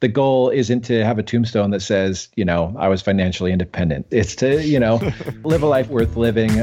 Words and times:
the 0.00 0.08
goal 0.08 0.48
isn't 0.48 0.80
to 0.80 1.04
have 1.04 1.18
a 1.18 1.22
tombstone 1.22 1.70
that 1.70 1.82
says, 1.82 2.28
you 2.34 2.44
know, 2.44 2.74
I 2.78 2.88
was 2.88 3.02
financially 3.02 3.52
independent. 3.52 4.06
It's 4.10 4.34
to, 4.36 4.66
you 4.66 4.80
know, 4.80 4.96
live 5.44 5.62
a 5.62 5.66
life 5.66 5.88
worth 5.88 6.16
living. 6.16 6.56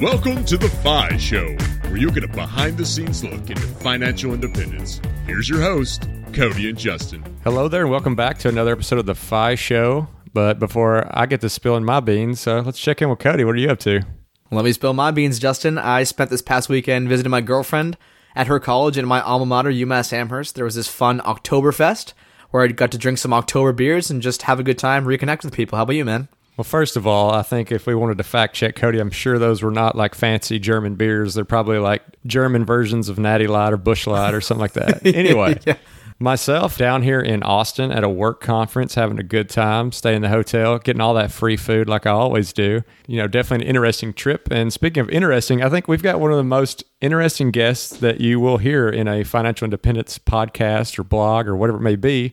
Welcome 0.00 0.44
to 0.44 0.56
the 0.56 0.68
FI 0.84 1.16
Show, 1.16 1.56
where 1.88 1.96
you 1.96 2.12
get 2.12 2.22
a 2.22 2.28
behind 2.28 2.78
the 2.78 2.86
scenes 2.86 3.24
look 3.24 3.50
into 3.50 3.62
financial 3.62 4.34
independence. 4.34 5.00
Here's 5.26 5.48
your 5.48 5.62
host, 5.62 6.08
Cody 6.32 6.68
and 6.68 6.78
Justin. 6.78 7.24
Hello 7.42 7.66
there, 7.66 7.82
and 7.82 7.90
welcome 7.90 8.14
back 8.14 8.38
to 8.38 8.48
another 8.48 8.70
episode 8.70 9.00
of 9.00 9.06
the 9.06 9.16
FI 9.16 9.56
Show. 9.56 10.06
But 10.34 10.58
before 10.58 11.08
I 11.16 11.26
get 11.26 11.40
to 11.40 11.48
spilling 11.48 11.84
my 11.84 12.00
beans, 12.00 12.46
uh, 12.46 12.60
let's 12.60 12.78
check 12.78 13.00
in 13.00 13.08
with 13.08 13.20
Cody. 13.20 13.44
What 13.44 13.54
are 13.54 13.58
you 13.58 13.70
up 13.70 13.78
to? 13.80 14.02
Let 14.50 14.64
me 14.64 14.72
spill 14.72 14.92
my 14.92 15.10
beans, 15.12 15.38
Justin. 15.38 15.78
I 15.78 16.02
spent 16.04 16.28
this 16.28 16.42
past 16.42 16.68
weekend 16.68 17.08
visiting 17.08 17.30
my 17.30 17.40
girlfriend 17.40 17.96
at 18.34 18.48
her 18.48 18.60
college 18.60 18.98
in 18.98 19.06
my 19.06 19.20
alma 19.20 19.46
mater, 19.46 19.70
UMass 19.70 20.12
Amherst. 20.12 20.56
There 20.56 20.64
was 20.64 20.74
this 20.74 20.88
fun 20.88 21.20
Oktoberfest 21.20 22.12
where 22.50 22.62
I 22.62 22.68
got 22.68 22.90
to 22.92 22.98
drink 22.98 23.18
some 23.18 23.32
October 23.32 23.72
beers 23.72 24.10
and 24.10 24.20
just 24.20 24.42
have 24.42 24.60
a 24.60 24.64
good 24.64 24.78
time, 24.78 25.06
reconnect 25.06 25.44
with 25.44 25.54
people. 25.54 25.76
How 25.76 25.84
about 25.84 25.96
you, 25.96 26.04
man? 26.04 26.28
Well, 26.56 26.64
first 26.64 26.96
of 26.96 27.06
all, 27.06 27.32
I 27.32 27.42
think 27.42 27.72
if 27.72 27.86
we 27.86 27.96
wanted 27.96 28.18
to 28.18 28.24
fact 28.24 28.54
check 28.54 28.76
Cody, 28.76 29.00
I'm 29.00 29.10
sure 29.10 29.40
those 29.40 29.62
were 29.62 29.72
not 29.72 29.96
like 29.96 30.14
fancy 30.14 30.60
German 30.60 30.94
beers. 30.94 31.34
They're 31.34 31.44
probably 31.44 31.78
like 31.78 32.02
German 32.26 32.64
versions 32.64 33.08
of 33.08 33.18
Natty 33.18 33.48
Light 33.48 33.72
or 33.72 33.76
Busch 33.76 34.06
Light 34.06 34.34
or 34.34 34.40
something 34.40 34.60
like 34.60 34.74
that. 34.74 35.04
Anyway, 35.14 35.58
yeah. 35.66 35.76
Myself 36.24 36.78
down 36.78 37.02
here 37.02 37.20
in 37.20 37.42
Austin 37.42 37.92
at 37.92 38.02
a 38.02 38.08
work 38.08 38.40
conference, 38.40 38.94
having 38.94 39.18
a 39.18 39.22
good 39.22 39.50
time, 39.50 39.92
staying 39.92 40.16
in 40.16 40.22
the 40.22 40.30
hotel, 40.30 40.78
getting 40.78 41.02
all 41.02 41.12
that 41.12 41.30
free 41.30 41.58
food 41.58 41.86
like 41.86 42.06
I 42.06 42.12
always 42.12 42.54
do. 42.54 42.82
You 43.06 43.18
know, 43.18 43.28
definitely 43.28 43.66
an 43.66 43.68
interesting 43.68 44.14
trip. 44.14 44.48
And 44.50 44.72
speaking 44.72 45.02
of 45.02 45.10
interesting, 45.10 45.62
I 45.62 45.68
think 45.68 45.86
we've 45.86 46.02
got 46.02 46.20
one 46.20 46.30
of 46.30 46.38
the 46.38 46.42
most 46.42 46.82
interesting 47.02 47.50
guests 47.50 47.98
that 47.98 48.22
you 48.22 48.40
will 48.40 48.56
hear 48.56 48.88
in 48.88 49.06
a 49.06 49.22
financial 49.22 49.66
independence 49.66 50.18
podcast 50.18 50.98
or 50.98 51.04
blog 51.04 51.46
or 51.46 51.56
whatever 51.56 51.76
it 51.76 51.82
may 51.82 51.94
be. 51.94 52.32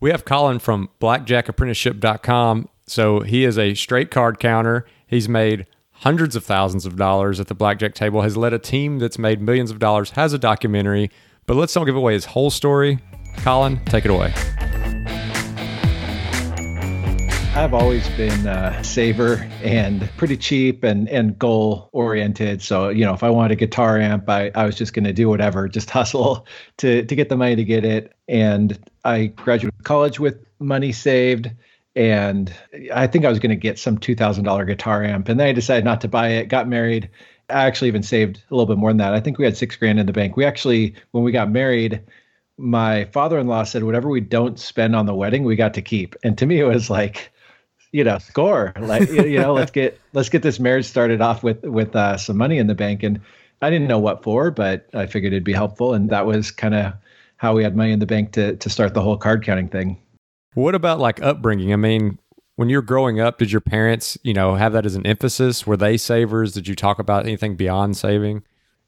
We 0.00 0.10
have 0.10 0.26
Colin 0.26 0.58
from 0.58 0.90
blackjackapprenticeship.com. 1.00 2.68
So 2.86 3.20
he 3.20 3.44
is 3.46 3.56
a 3.56 3.72
straight 3.72 4.10
card 4.10 4.38
counter. 4.38 4.84
He's 5.06 5.30
made 5.30 5.66
hundreds 5.92 6.36
of 6.36 6.44
thousands 6.44 6.84
of 6.84 6.96
dollars 6.96 7.40
at 7.40 7.46
the 7.46 7.54
blackjack 7.54 7.94
table, 7.94 8.20
has 8.20 8.36
led 8.36 8.52
a 8.52 8.58
team 8.58 8.98
that's 8.98 9.18
made 9.18 9.40
millions 9.40 9.70
of 9.70 9.78
dollars, 9.78 10.10
has 10.10 10.34
a 10.34 10.38
documentary. 10.38 11.10
But 11.46 11.56
let's 11.56 11.72
don't 11.72 11.86
give 11.86 11.96
away 11.96 12.12
his 12.12 12.26
whole 12.26 12.50
story. 12.50 12.98
Colin, 13.38 13.82
take 13.86 14.04
it 14.04 14.10
away. 14.10 14.32
I've 17.52 17.74
always 17.74 18.08
been 18.10 18.46
a 18.46 18.82
saver 18.84 19.46
and 19.62 20.08
pretty 20.16 20.36
cheap 20.36 20.84
and, 20.84 21.08
and 21.08 21.36
goal 21.36 21.90
oriented. 21.92 22.62
So, 22.62 22.90
you 22.90 23.04
know, 23.04 23.12
if 23.12 23.24
I 23.24 23.28
wanted 23.28 23.50
a 23.50 23.56
guitar 23.56 23.98
amp, 23.98 24.28
I, 24.30 24.52
I 24.54 24.64
was 24.64 24.76
just 24.76 24.94
going 24.94 25.04
to 25.04 25.12
do 25.12 25.28
whatever, 25.28 25.68
just 25.68 25.90
hustle 25.90 26.46
to, 26.78 27.04
to 27.04 27.16
get 27.16 27.28
the 27.28 27.36
money 27.36 27.56
to 27.56 27.64
get 27.64 27.84
it. 27.84 28.12
And 28.28 28.78
I 29.04 29.26
graduated 29.26 29.82
college 29.82 30.20
with 30.20 30.42
money 30.60 30.92
saved. 30.92 31.50
And 31.96 32.54
I 32.94 33.08
think 33.08 33.24
I 33.24 33.28
was 33.28 33.40
going 33.40 33.50
to 33.50 33.56
get 33.56 33.80
some 33.80 33.98
$2,000 33.98 34.66
guitar 34.66 35.02
amp. 35.02 35.28
And 35.28 35.40
then 35.40 35.48
I 35.48 35.52
decided 35.52 35.84
not 35.84 36.00
to 36.02 36.08
buy 36.08 36.28
it, 36.28 36.46
got 36.46 36.68
married. 36.68 37.10
I 37.50 37.66
actually 37.66 37.88
even 37.88 38.04
saved 38.04 38.36
a 38.50 38.54
little 38.54 38.72
bit 38.72 38.78
more 38.78 38.90
than 38.90 38.98
that. 38.98 39.12
I 39.12 39.18
think 39.18 39.38
we 39.38 39.44
had 39.44 39.56
six 39.56 39.74
grand 39.74 39.98
in 39.98 40.06
the 40.06 40.12
bank. 40.12 40.36
We 40.36 40.44
actually, 40.44 40.94
when 41.10 41.24
we 41.24 41.32
got 41.32 41.50
married, 41.50 42.00
my 42.60 43.06
father-in-law 43.06 43.64
said 43.64 43.84
whatever 43.84 44.08
we 44.08 44.20
don't 44.20 44.58
spend 44.58 44.94
on 44.94 45.06
the 45.06 45.14
wedding 45.14 45.44
we 45.44 45.56
got 45.56 45.74
to 45.74 45.82
keep. 45.82 46.14
And 46.22 46.36
to 46.38 46.46
me 46.46 46.60
it 46.60 46.64
was 46.64 46.90
like 46.90 47.32
you 47.92 48.04
know 48.04 48.18
score. 48.18 48.72
Like 48.78 49.08
you 49.10 49.38
know 49.38 49.54
let's 49.54 49.70
get 49.70 49.98
let's 50.12 50.28
get 50.28 50.42
this 50.42 50.60
marriage 50.60 50.86
started 50.86 51.20
off 51.20 51.42
with 51.42 51.62
with 51.64 51.96
uh, 51.96 52.16
some 52.16 52.36
money 52.36 52.58
in 52.58 52.66
the 52.66 52.74
bank. 52.74 53.02
And 53.02 53.20
i 53.62 53.68
didn't 53.68 53.88
know 53.88 53.98
what 53.98 54.22
for 54.22 54.50
but 54.50 54.88
i 54.94 55.04
figured 55.06 55.32
it'd 55.32 55.44
be 55.44 55.52
helpful. 55.52 55.94
And 55.94 56.10
that 56.10 56.26
was 56.26 56.50
kind 56.50 56.74
of 56.74 56.92
how 57.36 57.54
we 57.54 57.62
had 57.62 57.76
money 57.76 57.92
in 57.92 57.98
the 57.98 58.06
bank 58.06 58.32
to 58.32 58.56
to 58.56 58.70
start 58.70 58.94
the 58.94 59.02
whole 59.02 59.16
card 59.16 59.44
counting 59.44 59.68
thing. 59.68 59.98
What 60.54 60.74
about 60.74 61.00
like 61.00 61.22
upbringing? 61.22 61.72
I 61.72 61.76
mean 61.76 62.18
when 62.56 62.68
you're 62.68 62.82
growing 62.82 63.20
up 63.20 63.38
did 63.38 63.50
your 63.50 63.62
parents 63.62 64.18
you 64.22 64.34
know 64.34 64.54
have 64.54 64.74
that 64.74 64.84
as 64.84 64.94
an 64.94 65.06
emphasis? 65.06 65.66
Were 65.66 65.78
they 65.78 65.96
savers? 65.96 66.52
Did 66.52 66.68
you 66.68 66.74
talk 66.74 66.98
about 66.98 67.24
anything 67.24 67.56
beyond 67.56 67.96
saving 67.96 68.42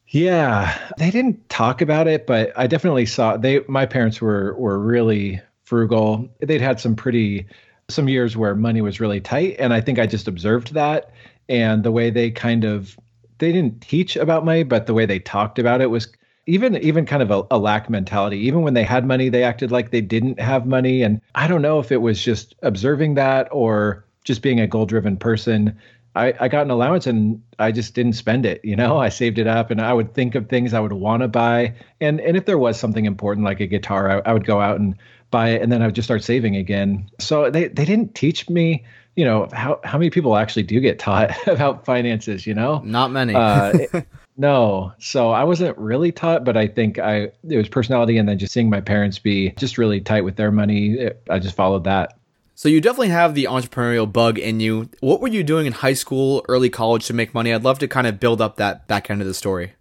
yeah, 0.09 0.77
they 0.99 1.11
didn't 1.11 1.49
talk 1.49 1.81
about 1.81 2.07
it, 2.07 2.27
but 2.27 2.53
I 2.57 2.67
definitely 2.67 3.07
saw 3.07 3.37
they 3.37 3.61
my 3.69 3.87
parents 3.87 4.21
were 4.21 4.55
were 4.55 4.79
really 4.79 5.41
frugal. 5.65 6.29
They'd 6.41 6.61
had 6.61 6.81
some 6.81 6.97
pretty 6.97 7.47
some 7.89 8.09
years 8.09 8.37
where 8.37 8.55
money 8.55 8.81
was 8.81 9.01
really 9.01 9.21
tight 9.21 9.57
and 9.59 9.73
I 9.73 9.81
think 9.81 9.99
I 9.99 10.07
just 10.07 10.29
observed 10.29 10.73
that 10.75 11.11
and 11.49 11.83
the 11.83 11.93
way 11.93 12.11
they 12.11 12.31
kind 12.31 12.65
of 12.65 12.97
they 13.39 13.53
didn't 13.53 13.81
teach 13.81 14.17
about 14.17 14.45
money, 14.45 14.63
but 14.63 14.87
the 14.87 14.95
way 14.95 15.05
they 15.05 15.19
talked 15.19 15.59
about 15.59 15.81
it 15.81 15.91
was 15.91 16.09
even 16.47 16.77
even 16.79 17.07
kind 17.07 17.23
of 17.23 17.31
a, 17.31 17.47
a, 17.51 17.59
lack 17.59 17.89
mentality. 17.89 18.39
Even 18.39 18.63
when 18.63 18.75
they 18.75 18.85
had 18.85 19.07
money, 19.07 19.29
they 19.29 19.45
acted 19.45 19.71
like 19.71 19.91
they 19.91 20.01
didn't 20.01 20.41
have 20.41 20.67
money. 20.67 21.03
And 21.03 21.21
I 21.35 21.47
don't 21.47 21.63
know 21.63 21.79
if 21.79 21.93
it 21.93 21.99
was 21.99 22.23
just 22.23 22.55
observing 22.63 23.15
that 23.15 23.49
or 23.51 24.05
just 24.25 24.43
being 24.43 24.61
a 24.61 24.67
goal 24.67 24.87
driven 24.87 25.17
person. 25.17 25.79
I, 26.15 26.35
I 26.41 26.49
got 26.49 26.63
an 26.63 26.71
allowance 26.71 27.07
and 27.07 27.43
I 27.59 27.73
just 27.73 27.95
didn't 27.95 28.15
spend 28.15 28.45
it. 28.45 28.65
You 28.65 28.77
know, 28.77 28.99
I 29.07 29.09
saved 29.09 29.39
it 29.39 29.47
up 29.47 29.71
and 29.71 29.81
I 29.81 29.93
would 29.93 30.15
think 30.15 30.35
of 30.35 30.49
things 30.49 30.75
I 30.75 30.81
would 30.81 30.93
want 30.93 31.23
to 31.23 31.29
buy. 31.29 31.75
And 32.01 32.21
and 32.21 32.37
if 32.37 32.47
there 32.47 32.59
was 32.59 32.79
something 32.79 33.05
important 33.05 33.45
like 33.45 33.61
a 33.61 33.67
guitar, 33.67 34.11
I, 34.11 34.31
I 34.31 34.33
would 34.33 34.47
go 34.47 34.61
out 34.61 34.79
and 34.79 34.97
buy 35.31 35.49
it 35.51 35.63
and 35.63 35.73
then 35.73 35.83
I 35.83 35.87
would 35.87 35.95
just 35.95 36.07
start 36.07 36.23
saving 36.23 36.55
again. 36.57 37.11
So 37.19 37.51
they, 37.51 37.69
they 37.69 37.85
didn't 37.85 38.15
teach 38.15 38.49
me, 38.49 38.85
you 39.17 39.25
know, 39.25 39.49
how, 39.53 39.81
how 39.83 39.99
many 39.99 40.11
people 40.11 40.37
actually 40.37 40.63
do 40.63 40.79
get 40.79 41.01
taught 41.01 41.31
about 41.49 41.85
finances, 41.85 42.47
you 42.47 42.55
know? 42.55 42.81
Not 42.85 43.11
many. 43.11 43.35
uh, 43.35 43.73
no. 44.37 44.93
So 44.99 45.31
I 45.31 45.43
wasn't 45.43 45.77
really 45.79 46.13
taught, 46.13 46.45
but 46.45 46.57
I 46.57 46.69
think 46.69 46.99
I 47.01 47.33
it 47.49 47.57
was 47.57 47.69
personality 47.69 48.19
and 48.19 48.29
then 48.29 48.39
just 48.39 48.53
seeing 48.53 48.71
my 48.71 48.81
parents 48.81 49.19
be 49.19 49.51
just 49.53 49.79
really 49.79 50.01
tight 50.01 50.23
with 50.23 50.37
their 50.37 50.53
money. 50.53 51.11
I 51.29 51.41
just 51.41 51.57
followed 51.57 51.85
that. 51.85 52.19
So 52.63 52.69
you 52.69 52.81
definitely 52.81 53.09
have 53.09 53.35
the 53.35 53.47
entrepreneurial 53.47 54.13
bug 54.13 54.39
in 54.39 54.61
you. 54.61 54.89
What 55.01 55.21
were 55.21 55.27
you 55.27 55.43
doing 55.43 55.67
in 55.67 55.73
high 55.73 55.95
school, 55.95 56.45
early 56.49 56.71
college 56.71 57.07
to 57.07 57.13
make 57.13 57.35
money? 57.35 57.53
I'd 57.53 57.65
love 57.65 57.81
to 57.81 57.89
kind 57.89 58.07
of 58.07 58.21
build 58.21 58.41
up 58.41 58.59
that 58.59 58.87
back 58.87 59.11
end 59.11 59.21
of 59.21 59.27
the 59.27 59.35
story. 59.35 59.73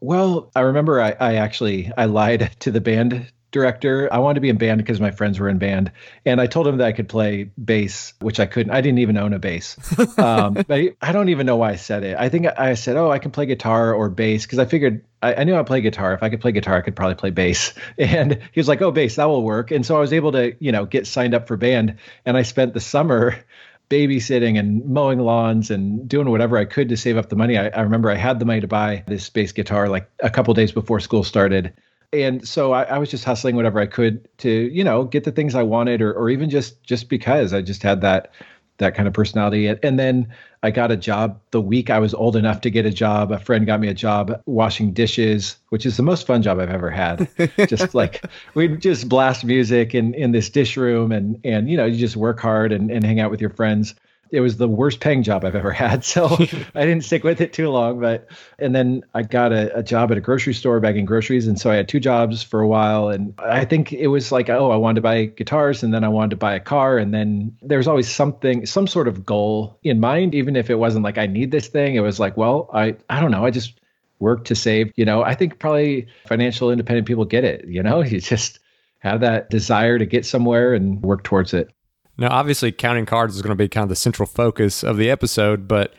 Well, 0.00 0.48
I 0.54 0.60
remember 0.60 1.00
I, 1.00 1.16
I 1.18 1.34
actually 1.34 1.90
I 1.98 2.04
lied 2.04 2.52
to 2.60 2.70
the 2.70 2.80
band 2.80 3.32
director. 3.50 4.08
I 4.12 4.18
wanted 4.18 4.34
to 4.34 4.40
be 4.40 4.50
in 4.50 4.56
band 4.56 4.78
because 4.78 5.00
my 5.00 5.10
friends 5.10 5.40
were 5.40 5.48
in 5.48 5.58
band, 5.58 5.90
and 6.24 6.40
I 6.40 6.46
told 6.46 6.68
him 6.68 6.76
that 6.76 6.86
I 6.86 6.92
could 6.92 7.08
play 7.08 7.42
bass, 7.42 8.14
which 8.20 8.38
I 8.38 8.46
couldn't. 8.46 8.72
I 8.72 8.82
didn't 8.82 9.00
even 9.00 9.16
own 9.16 9.32
a 9.32 9.40
bass. 9.40 9.76
Um, 10.18 10.54
but 10.54 10.70
I, 10.70 10.90
I, 11.00 11.10
don't 11.10 11.30
even 11.30 11.46
know 11.46 11.56
why 11.56 11.70
I 11.70 11.76
said 11.76 12.04
it. 12.04 12.16
I 12.18 12.28
think 12.28 12.46
I 12.46 12.74
said, 12.74 12.96
"Oh, 12.96 13.10
I 13.10 13.18
can 13.18 13.30
play 13.32 13.46
guitar 13.46 13.94
or 13.94 14.08
bass," 14.08 14.46
because 14.46 14.60
I 14.60 14.64
figured 14.64 15.04
I, 15.22 15.34
I 15.34 15.44
knew 15.44 15.56
I 15.56 15.62
play 15.62 15.80
guitar. 15.80 16.12
If 16.12 16.22
I 16.22 16.28
could 16.28 16.40
play 16.40 16.52
guitar, 16.52 16.76
I 16.76 16.80
could 16.80 16.96
probably 16.96 17.14
play 17.16 17.30
bass. 17.30 17.74
And 17.98 18.38
he 18.52 18.60
was 18.60 18.68
like, 18.68 18.80
"Oh, 18.82 18.90
bass, 18.90 19.16
that 19.16 19.26
will 19.26 19.42
work." 19.42 19.70
And 19.70 19.84
so 19.84 19.96
I 19.96 20.00
was 20.00 20.12
able 20.12 20.32
to, 20.32 20.54
you 20.60 20.72
know, 20.72 20.86
get 20.86 21.06
signed 21.06 21.34
up 21.34 21.48
for 21.48 21.56
band, 21.56 21.96
and 22.24 22.36
I 22.36 22.42
spent 22.42 22.74
the 22.74 22.80
summer 22.80 23.36
babysitting 23.90 24.58
and 24.58 24.84
mowing 24.84 25.18
lawns 25.18 25.70
and 25.70 26.08
doing 26.08 26.30
whatever 26.30 26.58
I 26.58 26.64
could 26.64 26.88
to 26.90 26.96
save 26.96 27.16
up 27.16 27.30
the 27.30 27.36
money. 27.36 27.58
I, 27.58 27.68
I 27.68 27.80
remember 27.80 28.10
I 28.10 28.16
had 28.16 28.38
the 28.38 28.44
money 28.44 28.60
to 28.60 28.68
buy 28.68 29.02
this 29.06 29.28
bass 29.30 29.52
guitar 29.52 29.88
like 29.88 30.10
a 30.20 30.30
couple 30.30 30.52
days 30.54 30.72
before 30.72 31.00
school 31.00 31.24
started 31.24 31.72
and 32.12 32.46
so 32.46 32.72
I, 32.72 32.84
I, 32.84 32.98
was 32.98 33.10
just 33.10 33.24
hustling 33.24 33.54
whatever 33.54 33.80
I 33.80 33.86
could 33.86 34.26
to, 34.38 34.50
you 34.50 34.82
know, 34.82 35.04
get 35.04 35.24
the 35.24 35.32
things 35.32 35.54
I 35.54 35.62
wanted, 35.62 36.00
or, 36.00 36.12
or 36.12 36.30
even 36.30 36.48
just 36.48 36.82
just 36.82 37.08
because 37.08 37.52
I 37.52 37.60
just 37.60 37.82
had 37.82 38.00
that 38.00 38.32
that 38.78 38.94
kind 38.94 39.06
of 39.06 39.14
personality. 39.14 39.66
And 39.66 39.98
then 39.98 40.32
I 40.62 40.70
got 40.70 40.90
a 40.90 40.96
job 40.96 41.40
the 41.50 41.60
week 41.60 41.90
I 41.90 41.98
was 41.98 42.14
old 42.14 42.36
enough 42.36 42.60
to 42.62 42.70
get 42.70 42.86
a 42.86 42.90
job. 42.90 43.30
A 43.30 43.38
friend 43.38 43.66
got 43.66 43.80
me 43.80 43.88
a 43.88 43.94
job 43.94 44.40
washing 44.46 44.92
dishes, 44.92 45.56
which 45.68 45.84
is 45.84 45.96
the 45.96 46.02
most 46.02 46.26
fun 46.26 46.42
job 46.42 46.58
I've 46.58 46.70
ever 46.70 46.90
had. 46.90 47.28
just 47.68 47.94
like 47.94 48.24
we'd 48.54 48.80
just 48.80 49.08
blast 49.08 49.44
music 49.44 49.94
in 49.94 50.14
in 50.14 50.32
this 50.32 50.48
dish 50.50 50.76
room, 50.76 51.12
and 51.12 51.40
and 51.44 51.68
you 51.68 51.76
know 51.76 51.84
you 51.84 51.96
just 51.96 52.16
work 52.16 52.40
hard 52.40 52.72
and 52.72 52.90
and 52.90 53.04
hang 53.04 53.20
out 53.20 53.30
with 53.30 53.40
your 53.40 53.50
friends 53.50 53.94
it 54.30 54.40
was 54.40 54.56
the 54.56 54.68
worst 54.68 55.00
paying 55.00 55.22
job 55.22 55.44
I've 55.44 55.54
ever 55.54 55.72
had. 55.72 56.04
So 56.08 56.26
I 56.74 56.86
didn't 56.86 57.02
stick 57.02 57.22
with 57.22 57.40
it 57.40 57.52
too 57.52 57.68
long. 57.68 58.00
But 58.00 58.28
and 58.58 58.74
then 58.74 59.04
I 59.14 59.22
got 59.22 59.52
a, 59.52 59.76
a, 59.76 59.82
job 59.82 60.10
at 60.10 60.16
a 60.16 60.20
grocery 60.20 60.54
store 60.54 60.80
bagging 60.80 61.04
groceries, 61.04 61.46
and 61.46 61.60
so 61.60 61.70
I 61.70 61.74
had 61.74 61.86
two 61.86 62.00
jobs 62.00 62.42
for 62.42 62.60
a 62.60 62.66
while. 62.66 63.08
And 63.08 63.34
I 63.38 63.64
think 63.64 63.92
it 63.92 64.08
was 64.08 64.32
like, 64.32 64.48
oh, 64.48 64.70
I 64.70 64.76
wanted 64.76 64.96
to 64.96 65.00
buy 65.02 65.26
guitars, 65.26 65.82
and 65.82 65.92
then 65.92 66.02
I 66.02 66.08
wanted 66.08 66.30
to 66.30 66.36
buy 66.36 66.54
a 66.54 66.60
car, 66.60 66.98
and 66.98 67.12
then 67.12 67.56
there 67.62 67.78
was 67.78 67.86
always 67.86 68.08
something, 68.08 68.64
some 68.64 68.86
sort 68.86 69.06
of 69.06 69.26
goal 69.26 69.78
in 69.82 70.00
mind, 70.00 70.34
even 70.34 70.56
if 70.56 70.70
it 70.70 70.76
wasn't 70.76 71.04
like 71.04 71.18
I 71.18 71.26
need 71.26 71.50
this 71.50 71.68
thing. 71.68 71.94
It 71.94 72.00
was 72.00 72.18
like, 72.18 72.36
well, 72.36 72.70
I 72.72 72.96
I 73.10 73.20
don't 73.20 73.30
know, 73.30 73.44
I 73.44 73.50
just 73.50 73.78
work 74.18 74.44
to 74.46 74.54
save. 74.54 74.92
You 74.96 75.04
know, 75.04 75.22
I 75.22 75.34
think 75.34 75.58
probably 75.58 76.06
financial 76.26 76.70
independent 76.70 77.06
people 77.06 77.24
get 77.24 77.44
it. 77.44 77.66
You 77.68 77.82
know, 77.82 78.02
you 78.02 78.20
just 78.20 78.58
have 79.00 79.20
that 79.20 79.50
desire 79.50 79.98
to 79.98 80.06
get 80.06 80.26
somewhere 80.26 80.74
and 80.74 81.02
work 81.02 81.22
towards 81.24 81.54
it. 81.54 81.70
Now, 82.18 82.30
obviously, 82.30 82.72
counting 82.72 83.06
cards 83.06 83.36
is 83.36 83.42
going 83.42 83.56
to 83.56 83.56
be 83.56 83.68
kind 83.68 83.84
of 83.84 83.88
the 83.88 83.96
central 83.96 84.26
focus 84.26 84.82
of 84.82 84.96
the 84.96 85.08
episode, 85.08 85.68
but 85.68 85.94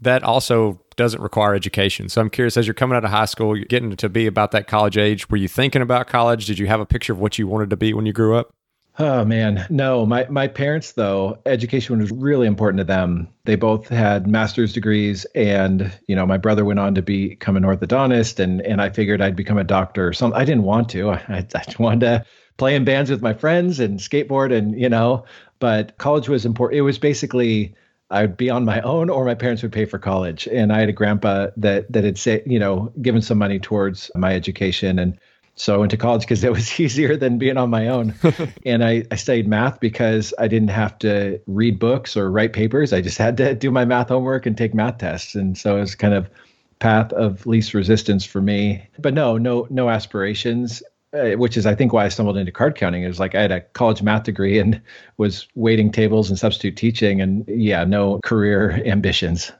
that 0.00 0.22
also 0.22 0.80
doesn't 0.96 1.20
require 1.20 1.54
education. 1.54 2.08
So 2.08 2.20
I'm 2.20 2.30
curious, 2.30 2.56
as 2.56 2.66
you're 2.66 2.74
coming 2.74 2.96
out 2.96 3.04
of 3.04 3.10
high 3.10 3.24
school, 3.24 3.56
you're 3.56 3.66
getting 3.66 3.94
to 3.94 4.08
be 4.08 4.26
about 4.26 4.52
that 4.52 4.68
college 4.68 4.96
age, 4.96 5.28
were 5.28 5.36
you 5.36 5.48
thinking 5.48 5.82
about 5.82 6.06
college? 6.06 6.46
Did 6.46 6.58
you 6.58 6.66
have 6.68 6.80
a 6.80 6.86
picture 6.86 7.12
of 7.12 7.18
what 7.18 7.38
you 7.38 7.48
wanted 7.48 7.70
to 7.70 7.76
be 7.76 7.92
when 7.92 8.06
you 8.06 8.12
grew 8.12 8.36
up? 8.36 8.54
Oh 8.96 9.24
man, 9.24 9.66
no. 9.70 10.06
My 10.06 10.24
my 10.30 10.46
parents 10.46 10.92
though, 10.92 11.36
education 11.46 11.98
was 11.98 12.12
really 12.12 12.46
important 12.46 12.78
to 12.78 12.84
them. 12.84 13.28
They 13.44 13.56
both 13.56 13.88
had 13.88 14.28
master's 14.28 14.72
degrees 14.72 15.24
and, 15.34 15.92
you 16.06 16.14
know, 16.14 16.24
my 16.24 16.38
brother 16.38 16.64
went 16.64 16.78
on 16.78 16.94
to 16.94 17.02
become 17.02 17.56
an 17.56 17.64
orthodontist 17.64 18.38
and 18.38 18.62
and 18.62 18.80
I 18.80 18.90
figured 18.90 19.20
I'd 19.20 19.34
become 19.34 19.58
a 19.58 19.64
doctor 19.64 20.06
or 20.06 20.12
something. 20.12 20.40
I 20.40 20.44
didn't 20.44 20.62
want 20.62 20.88
to. 20.90 21.10
I, 21.10 21.24
I 21.28 21.40
just 21.42 21.80
wanted 21.80 22.00
to 22.00 22.24
play 22.56 22.76
in 22.76 22.84
bands 22.84 23.10
with 23.10 23.20
my 23.20 23.34
friends 23.34 23.80
and 23.80 23.98
skateboard 23.98 24.56
and, 24.56 24.78
you 24.78 24.88
know, 24.88 25.24
but 25.58 25.96
college 25.98 26.28
was 26.28 26.44
important. 26.44 26.78
It 26.78 26.82
was 26.82 26.98
basically 26.98 27.74
I'd 28.10 28.36
be 28.36 28.50
on 28.50 28.64
my 28.64 28.80
own 28.82 29.10
or 29.10 29.24
my 29.24 29.34
parents 29.34 29.62
would 29.62 29.72
pay 29.72 29.86
for 29.86 29.98
college. 29.98 30.46
And 30.46 30.72
I 30.72 30.80
had 30.80 30.88
a 30.88 30.92
grandpa 30.92 31.48
that 31.56 31.90
that 31.92 32.04
had 32.04 32.18
say, 32.18 32.42
you 32.46 32.58
know, 32.58 32.92
given 33.00 33.22
some 33.22 33.38
money 33.38 33.58
towards 33.58 34.10
my 34.14 34.34
education 34.34 34.98
and 34.98 35.18
so 35.56 35.74
I 35.74 35.76
went 35.76 35.92
to 35.92 35.96
college 35.96 36.22
because 36.22 36.42
it 36.42 36.52
was 36.52 36.80
easier 36.80 37.16
than 37.16 37.38
being 37.38 37.56
on 37.56 37.70
my 37.70 37.88
own. 37.88 38.14
and 38.66 38.84
I, 38.84 39.04
I 39.10 39.16
studied 39.16 39.46
math 39.46 39.80
because 39.80 40.34
I 40.38 40.48
didn't 40.48 40.68
have 40.68 40.98
to 41.00 41.40
read 41.46 41.78
books 41.78 42.16
or 42.16 42.30
write 42.30 42.52
papers. 42.52 42.92
I 42.92 43.00
just 43.00 43.18
had 43.18 43.36
to 43.36 43.54
do 43.54 43.70
my 43.70 43.84
math 43.84 44.08
homework 44.08 44.46
and 44.46 44.58
take 44.58 44.74
math 44.74 44.98
tests. 44.98 45.34
And 45.34 45.56
so 45.56 45.76
it 45.76 45.80
was 45.80 45.94
kind 45.94 46.14
of 46.14 46.28
path 46.80 47.12
of 47.12 47.46
least 47.46 47.72
resistance 47.72 48.24
for 48.24 48.40
me. 48.40 48.88
But 48.98 49.14
no, 49.14 49.38
no, 49.38 49.66
no 49.70 49.90
aspirations. 49.90 50.82
Uh, 51.14 51.36
which 51.36 51.56
is, 51.56 51.64
I 51.64 51.76
think, 51.76 51.92
why 51.92 52.04
I 52.04 52.08
stumbled 52.08 52.36
into 52.36 52.50
card 52.50 52.74
counting. 52.74 53.04
Is 53.04 53.20
like 53.20 53.36
I 53.36 53.42
had 53.42 53.52
a 53.52 53.60
college 53.60 54.02
math 54.02 54.24
degree 54.24 54.58
and 54.58 54.80
was 55.16 55.46
waiting 55.54 55.92
tables 55.92 56.28
and 56.28 56.36
substitute 56.36 56.76
teaching, 56.76 57.20
and 57.20 57.44
yeah, 57.46 57.84
no 57.84 58.18
career 58.24 58.82
ambitions. 58.84 59.52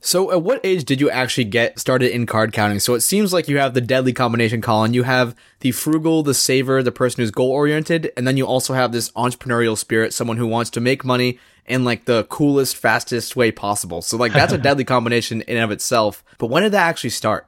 So, 0.00 0.32
at 0.32 0.42
what 0.42 0.60
age 0.64 0.84
did 0.84 1.00
you 1.00 1.08
actually 1.08 1.44
get 1.44 1.78
started 1.78 2.12
in 2.12 2.26
card 2.26 2.52
counting? 2.52 2.80
So, 2.80 2.94
it 2.94 3.02
seems 3.02 3.32
like 3.32 3.46
you 3.46 3.58
have 3.58 3.74
the 3.74 3.80
deadly 3.80 4.12
combination, 4.12 4.60
Colin. 4.60 4.94
You 4.94 5.04
have 5.04 5.36
the 5.60 5.70
frugal, 5.70 6.24
the 6.24 6.34
saver, 6.34 6.82
the 6.82 6.90
person 6.90 7.22
who's 7.22 7.30
goal 7.30 7.52
oriented, 7.52 8.10
and 8.16 8.26
then 8.26 8.36
you 8.36 8.44
also 8.44 8.74
have 8.74 8.90
this 8.90 9.12
entrepreneurial 9.12 9.78
spirit, 9.78 10.12
someone 10.12 10.38
who 10.38 10.46
wants 10.46 10.70
to 10.70 10.80
make 10.80 11.04
money 11.04 11.38
in 11.66 11.84
like 11.84 12.06
the 12.06 12.24
coolest, 12.24 12.76
fastest 12.76 13.36
way 13.36 13.52
possible. 13.52 14.02
So, 14.02 14.16
like, 14.16 14.32
that's 14.32 14.52
a 14.52 14.58
deadly 14.68 14.84
combination 14.84 15.40
in 15.42 15.56
and 15.56 15.64
of 15.64 15.70
itself. 15.70 16.24
But 16.38 16.48
when 16.48 16.64
did 16.64 16.72
that 16.72 16.88
actually 16.88 17.10
start? 17.10 17.46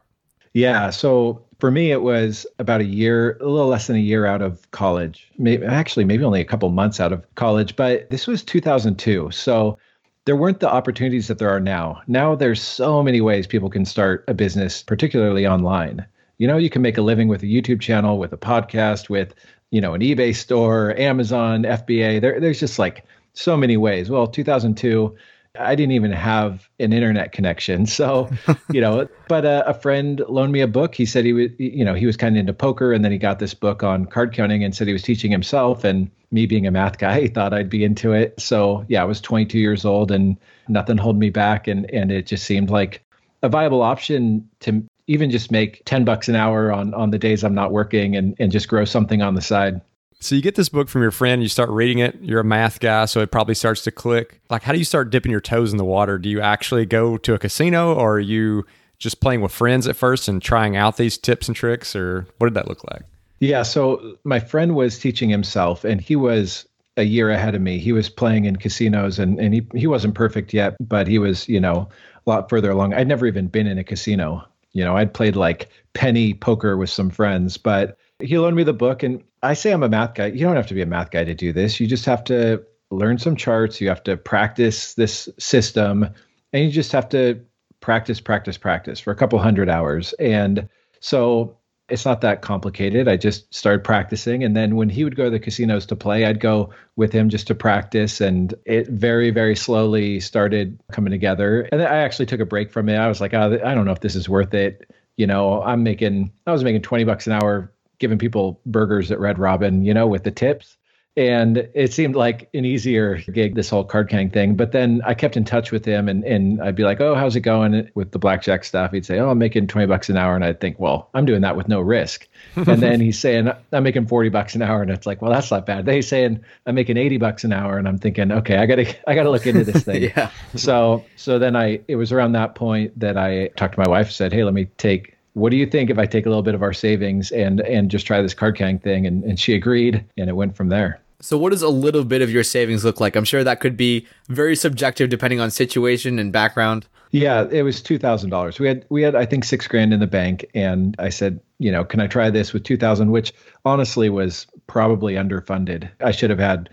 Yeah. 0.55 0.91
So, 0.91 1.46
for 1.59 1.71
me, 1.71 1.91
it 1.91 2.03
was 2.03 2.47
about 2.59 2.81
a 2.81 2.85
year, 2.85 3.39
a 3.41 3.47
little 3.47 3.69
less 3.69 3.87
than 3.87 3.97
a 3.97 4.01
year 4.01 4.27
out 4.27 4.43
of 4.43 4.71
college. 4.71 5.31
Maybe, 5.39 5.65
actually, 5.65 6.05
maybe 6.05 6.25
only 6.25 6.41
a 6.41 6.45
couple 6.45 6.69
months 6.71 7.01
out 7.01 7.13
of 7.13 7.25
college, 7.35 7.77
but 7.77 8.11
this 8.11 8.27
was 8.27 8.43
2002. 8.43 9.31
So, 9.31 9.79
there 10.27 10.37
weren't 10.37 10.59
the 10.59 10.69
opportunities 10.69 11.29
that 11.29 11.39
there 11.39 11.51
are 11.51 11.61
now. 11.61 12.03
Now 12.09 12.35
there's 12.35 12.61
so 12.61 13.01
many 13.01 13.21
ways 13.21 13.47
people 13.47 13.71
can 13.71 13.85
start 13.85 14.25
a 14.27 14.35
business, 14.35 14.83
particularly 14.83 15.47
online. 15.47 16.05
You 16.39 16.49
know, 16.49 16.59
you 16.59 16.69
can 16.69 16.83
make 16.83 16.99
a 16.99 17.03
living 17.03 17.29
with 17.29 17.45
a 17.45 17.47
YouTube 17.47 17.81
channel, 17.81 18.19
with 18.19 18.33
a 18.33 18.37
podcast, 18.37 19.09
with, 19.09 19.35
you 19.71 19.81
know, 19.81 19.95
an 19.95 20.01
eBay 20.01 20.35
store, 20.35 20.99
Amazon, 20.99 21.63
FBA. 21.63 22.21
There, 22.21 22.41
there's 22.41 22.59
just 22.59 22.79
like 22.79 23.05
so 23.35 23.57
many 23.57 23.77
ways. 23.77 24.11
Well, 24.11 24.27
2002, 24.27 25.17
I 25.59 25.75
didn't 25.75 25.93
even 25.93 26.13
have 26.13 26.69
an 26.79 26.93
internet 26.93 27.33
connection. 27.33 27.87
So, 27.97 28.29
you 28.71 28.83
know, 28.83 29.09
but 29.27 29.47
a, 29.47 29.67
a, 29.71 29.73
friend 29.73 30.23
loaned 30.29 30.53
me 30.53 30.61
a 30.61 30.69
book. 30.69 30.95
He 30.95 31.07
said 31.07 31.25
he 31.25 31.33
was, 31.33 31.49
you 31.59 31.83
know, 31.83 31.95
he 31.95 32.05
was 32.05 32.15
kind 32.15 32.37
of 32.37 32.41
into 32.41 32.53
poker 32.53 32.93
and 32.93 33.03
then 33.03 33.11
he 33.11 33.17
got 33.17 33.39
this 33.39 33.55
book 33.55 33.83
on 33.83 34.05
card 34.05 34.35
counting 34.35 34.63
and 34.63 34.75
said 34.75 34.87
he 34.87 34.93
was 34.93 35.03
teaching 35.03 35.31
himself. 35.31 35.83
And 35.83 36.11
me 36.31 36.45
being 36.45 36.67
a 36.67 36.71
math 36.71 36.99
guy, 36.99 37.21
he 37.23 37.29
thought 37.29 37.55
I'd 37.55 37.71
be 37.71 37.85
into 37.85 38.13
it. 38.13 38.39
So, 38.39 38.85
yeah, 38.89 39.01
I 39.01 39.07
was 39.07 39.23
22 39.23 39.59
years 39.59 39.87
old 39.87 40.11
and 40.11 40.37
nothing 40.69 40.99
held 40.99 41.19
me 41.19 41.31
back. 41.31 41.69
And, 41.69 41.91
and 41.91 42.13
it 42.13 42.27
just 42.27 42.45
seemed 42.45 42.69
like 42.69 43.03
a 43.43 43.49
viable 43.49 43.83
option 43.83 44.47
to 44.61 44.85
even 45.07 45.31
just 45.31 45.51
make 45.51 45.83
10 45.87 46.05
bucks 46.05 46.29
an 46.29 46.35
hour 46.35 46.71
on, 46.71 46.93
on 46.93 47.11
the 47.11 47.19
days 47.19 47.45
I'm 47.45 47.55
not 47.55 47.73
working 47.73 48.15
and, 48.15 48.35
and 48.39 48.53
just 48.53 48.69
grow 48.69 48.85
something 48.85 49.23
on 49.23 49.35
the 49.35 49.43
side. 49.43 49.81
So 50.21 50.35
you 50.35 50.43
get 50.43 50.55
this 50.55 50.69
book 50.69 50.89
from 50.89 51.03
your 51.03 51.11
friend, 51.11 51.43
you 51.43 51.49
start 51.49 51.69
reading 51.69 51.99
it. 51.99 52.17
You're 52.23 52.41
a 52.41 52.45
math 52.45 52.81
guy, 52.81 53.05
so 53.05 53.21
it 53.21 53.31
probably 53.31 53.55
starts 53.55 53.83
to 53.85 53.91
click. 53.91 54.41
Like, 54.49 54.63
how 54.63 54.73
do 54.73 54.79
you 54.79 54.85
start 54.85 55.11
dipping 55.11 55.31
your 55.31 55.43
toes 55.43 55.73
in 55.73 55.79
the 55.79 55.85
water? 55.85 56.19
Do 56.19 56.29
you 56.29 56.41
actually 56.41 56.87
go 56.87 57.19
to 57.19 57.35
a 57.35 57.39
casino, 57.39 57.95
or 57.95 58.15
are 58.15 58.21
you 58.21 58.65
just 58.99 59.21
playing 59.21 59.43
with 59.43 59.53
friends 59.53 59.87
at 59.87 59.95
first 59.95 60.27
and 60.27 60.41
trying 60.41 60.75
out 60.75 60.97
these 60.97 61.19
tips 61.19 61.49
and 61.49 61.57
tricks, 61.57 61.95
or 61.95 62.27
what 62.39 62.47
did 62.47 62.55
that 62.55 62.67
look 62.67 62.83
like? 62.91 63.03
Yeah, 63.41 63.63
so 63.63 64.17
my 64.25 64.41
friend 64.41 64.75
was 64.75 64.99
teaching 64.99 65.29
himself, 65.29 65.85
and 65.85 66.01
he 66.01 66.17
was 66.17 66.67
a 66.97 67.03
year 67.03 67.31
ahead 67.31 67.55
of 67.55 67.61
me. 67.61 67.79
He 67.79 67.93
was 67.93 68.09
playing 68.09 68.47
in 68.47 68.57
casinos, 68.57 69.19
and 69.19 69.39
and 69.39 69.53
he 69.53 69.67
he 69.75 69.87
wasn't 69.87 70.15
perfect 70.15 70.55
yet, 70.55 70.77
but 70.81 71.07
he 71.07 71.19
was 71.19 71.47
you 71.49 71.61
know 71.61 71.89
a 72.27 72.31
lot 72.31 72.49
further 72.49 72.71
along. 72.71 72.95
I'd 72.95 73.09
never 73.09 73.27
even 73.27 73.49
been 73.49 73.67
in 73.67 73.79
a 73.79 73.85
casino. 73.85 74.47
You 74.73 74.85
know, 74.85 74.97
I'd 74.97 75.13
played 75.13 75.37
like 75.37 75.69
penny 75.93 76.35
poker 76.35 76.77
with 76.77 76.91
some 76.91 77.11
friends, 77.11 77.57
but 77.57 77.99
he 78.19 78.39
loaned 78.39 78.57
me 78.57 78.65
the 78.65 78.73
book, 78.73 79.03
and 79.03 79.23
I 79.47 79.55
say 79.55 79.73
I'm 79.73 79.83
a 79.83 79.89
math 79.89 80.15
guy. 80.15 80.27
You 80.27 80.41
don't 80.41 80.57
have 80.57 80.67
to 80.69 80.75
be 80.75 80.83
a 80.83 80.87
math 80.87 81.11
guy 81.11 81.25
to 81.25 81.35
do 81.35 81.53
this. 81.53 81.81
You 81.81 81.87
just 81.87 82.05
have 82.05 82.25
to 82.25 82.63
learn 82.91 83.19
some 83.19 83.37
charts. 83.37 83.81
You 83.81 83.89
have 83.89 84.03
to 84.05 84.17
practice 84.17 84.95
this 84.95 85.29
system, 85.39 86.09
and 86.53 86.65
you 86.65 86.71
just 86.71 86.93
have 86.93 87.09
to 87.11 87.41
practice, 87.81 88.21
practice, 88.21 88.59
practice 88.59 89.01
for 89.01 89.13
a 89.13 89.17
couple 89.17 89.39
hundred 89.39 89.69
hours. 89.69 90.13
And 90.15 90.69
so 91.01 91.57
it's 91.89 92.05
not 92.05 92.21
that 92.23 92.43
complicated. 92.43 93.07
I 93.07 93.17
just 93.17 93.53
started 93.55 93.85
practicing. 93.85 94.43
And 94.43 94.57
then 94.57 94.75
when 94.75 94.89
he 94.89 95.05
would 95.05 95.15
go 95.15 95.25
to 95.25 95.31
the 95.31 95.39
casinos 95.39 95.87
to 95.87 95.97
play, 95.97 96.25
I'd 96.25 96.41
go 96.41 96.71
with 96.97 97.13
him 97.13 97.29
just 97.29 97.47
to 97.47 97.55
practice. 97.55 98.21
And 98.21 98.55
it 98.65 98.89
very, 98.89 99.31
very 99.31 99.55
slowly 99.55 100.19
started 100.19 100.81
coming 100.91 101.13
together. 101.13 101.69
And 101.71 101.81
I 101.81 101.99
actually 101.99 102.27
took 102.27 102.41
a 102.41 102.47
break 102.47 102.73
from 102.73 102.89
it. 102.89 102.97
I 102.97 103.07
was 103.07 103.21
like, 103.21 103.35
oh, 103.35 103.61
I 103.65 103.75
don't 103.75 103.85
know 103.85 103.93
if 103.93 104.01
this 104.01 104.17
is 104.17 104.29
worth 104.29 104.53
it. 104.53 104.91
You 105.17 105.29
know, 105.29 105.63
I'm 105.63 105.85
making, 105.85 106.33
I 106.47 106.53
was 106.53 106.65
making 106.65 106.83
20 106.83 107.05
bucks 107.05 107.27
an 107.29 107.35
hour 107.35 107.73
giving 107.99 108.19
people 108.19 108.61
burgers 108.67 109.11
at 109.11 109.21
Red 109.21 109.39
Robin, 109.39 109.85
you 109.85 109.95
know, 109.95 110.07
with 110.07 110.25
the 110.25 110.31
tips. 110.31 110.77
And 111.19 111.71
it 111.73 111.95
seemed 111.95 112.15
like 112.15 112.51
an 112.53 112.67
easier 112.67 113.17
gig, 113.33 113.55
this 113.55 113.71
whole 113.71 113.85
card 113.85 114.11
counting 114.11 114.29
thing. 114.29 114.55
But 114.55 114.73
then 114.73 115.01
I 115.07 115.15
kept 115.15 115.35
in 115.39 115.47
touch 115.47 115.73
with 115.73 115.83
him 115.83 116.11
and, 116.11 116.23
and 116.25 116.61
I'd 116.61 116.77
be 116.77 116.83
like, 116.83 117.01
oh, 117.01 117.15
how's 117.15 117.35
it 117.35 117.41
going 117.41 117.91
with 117.95 118.13
the 118.13 118.19
blackjack 118.19 118.65
stuff? 118.65 118.93
He'd 118.93 119.07
say, 119.07 119.19
oh, 119.19 119.31
I'm 119.31 119.39
making 119.39 119.69
20 119.69 119.87
bucks 119.87 120.11
an 120.11 120.19
hour. 120.19 120.35
And 120.35 120.45
I'd 120.45 120.61
think, 120.61 120.79
well, 120.79 121.09
I'm 121.15 121.25
doing 121.25 121.41
that 121.41 121.57
with 121.57 121.69
no 121.69 121.81
risk. 121.81 122.29
and 122.57 122.83
then 122.83 123.01
he's 123.01 123.19
saying, 123.19 123.51
I'm 123.73 123.83
making 123.83 124.09
40 124.09 124.29
bucks 124.29 124.55
an 124.55 124.61
hour. 124.61 124.83
And 124.83 124.91
it's 124.91 125.07
like, 125.07 125.23
well, 125.23 125.33
that's 125.33 125.51
not 125.51 125.65
bad. 125.65 125.87
Then 125.87 125.95
he's 125.95 126.09
saying, 126.09 126.45
I'm 126.67 126.75
making 126.75 126.99
80 126.99 127.17
bucks 127.17 127.45
an 127.45 127.53
hour. 127.55 127.79
And 127.79 127.89
I'm 127.89 127.97
thinking, 127.97 128.31
okay, 128.31 128.59
I 128.59 128.67
got 128.67 128.77
to, 128.77 128.95
I 129.09 129.15
got 129.15 129.23
to 129.23 129.31
look 129.31 129.47
into 129.47 129.65
this 129.65 129.85
thing. 129.85 130.03
yeah. 130.17 130.31
So, 130.55 131.03
so 131.17 131.39
then 131.39 131.57
I, 131.57 131.81
it 131.89 131.97
was 131.97 132.13
around 132.13 132.33
that 132.33 132.57
point 132.57 132.99
that 133.01 133.17
I 133.17 133.49
talked 133.57 133.73
to 133.73 133.81
my 133.81 133.89
wife, 133.89 134.11
said, 134.11 134.35
hey, 134.35 134.45
let 134.45 134.53
me 134.53 134.67
take 134.77 135.16
what 135.37 135.51
do 135.51 135.57
you 135.57 135.67
think 135.67 135.91
if 135.91 135.99
I 135.99 136.07
take 136.07 136.25
a 136.25 136.31
little 136.31 136.43
bit 136.43 136.55
of 136.55 136.63
our 136.63 136.73
savings 136.73 137.31
and 137.31 137.61
and 137.61 137.91
just 137.91 138.07
try 138.07 138.23
this 138.23 138.33
card 138.33 138.57
counting 138.57 138.79
thing? 138.79 139.07
And, 139.07 139.23
and 139.23 139.39
she 139.39 139.55
agreed, 139.55 140.03
and 140.17 140.31
it 140.31 140.33
went 140.33 140.57
from 140.57 140.71
there. 140.71 140.99
So, 141.21 141.37
what 141.37 141.51
does 141.51 141.61
a 141.61 141.69
little 141.69 142.05
bit 142.05 142.23
of 142.23 142.31
your 142.31 142.43
savings 142.43 142.87
look 142.87 143.01
like? 143.01 143.17
I'm 143.17 143.25
sure 143.25 143.45
that 143.45 143.61
could 143.61 143.77
be 143.77 144.07
very 144.29 144.57
subjective 144.57 145.11
depending 145.11 145.41
on 145.41 145.51
situation 145.51 146.19
and 146.19 146.33
background. 146.33 146.87
Yeah, 147.11 147.47
it 147.51 147.63
was 147.63 147.83
two 147.83 147.99
thousand 147.99 148.31
dollars. 148.31 148.59
We 148.59 148.67
had 148.67 148.87
we 148.89 149.03
had 149.03 149.15
I 149.15 149.27
think 149.27 149.45
six 149.45 149.67
grand 149.69 149.93
in 149.93 150.01
the 150.01 150.07
bank, 150.07 150.47
and 150.55 150.97
I 150.99 151.11
said, 151.11 151.39
you 151.59 151.71
know, 151.71 151.85
can 151.85 152.01
I 152.01 152.07
try 152.07 152.31
this 152.31 152.55
with 152.55 152.65
two 152.65 152.79
thousand? 152.79 153.11
Which 153.11 153.35
honestly 153.67 154.09
was 154.09 154.47
probably 154.67 155.15
underfunded. 155.15 155.89
I 156.01 156.13
should 156.13 156.31
have 156.31 156.39
had 156.39 156.71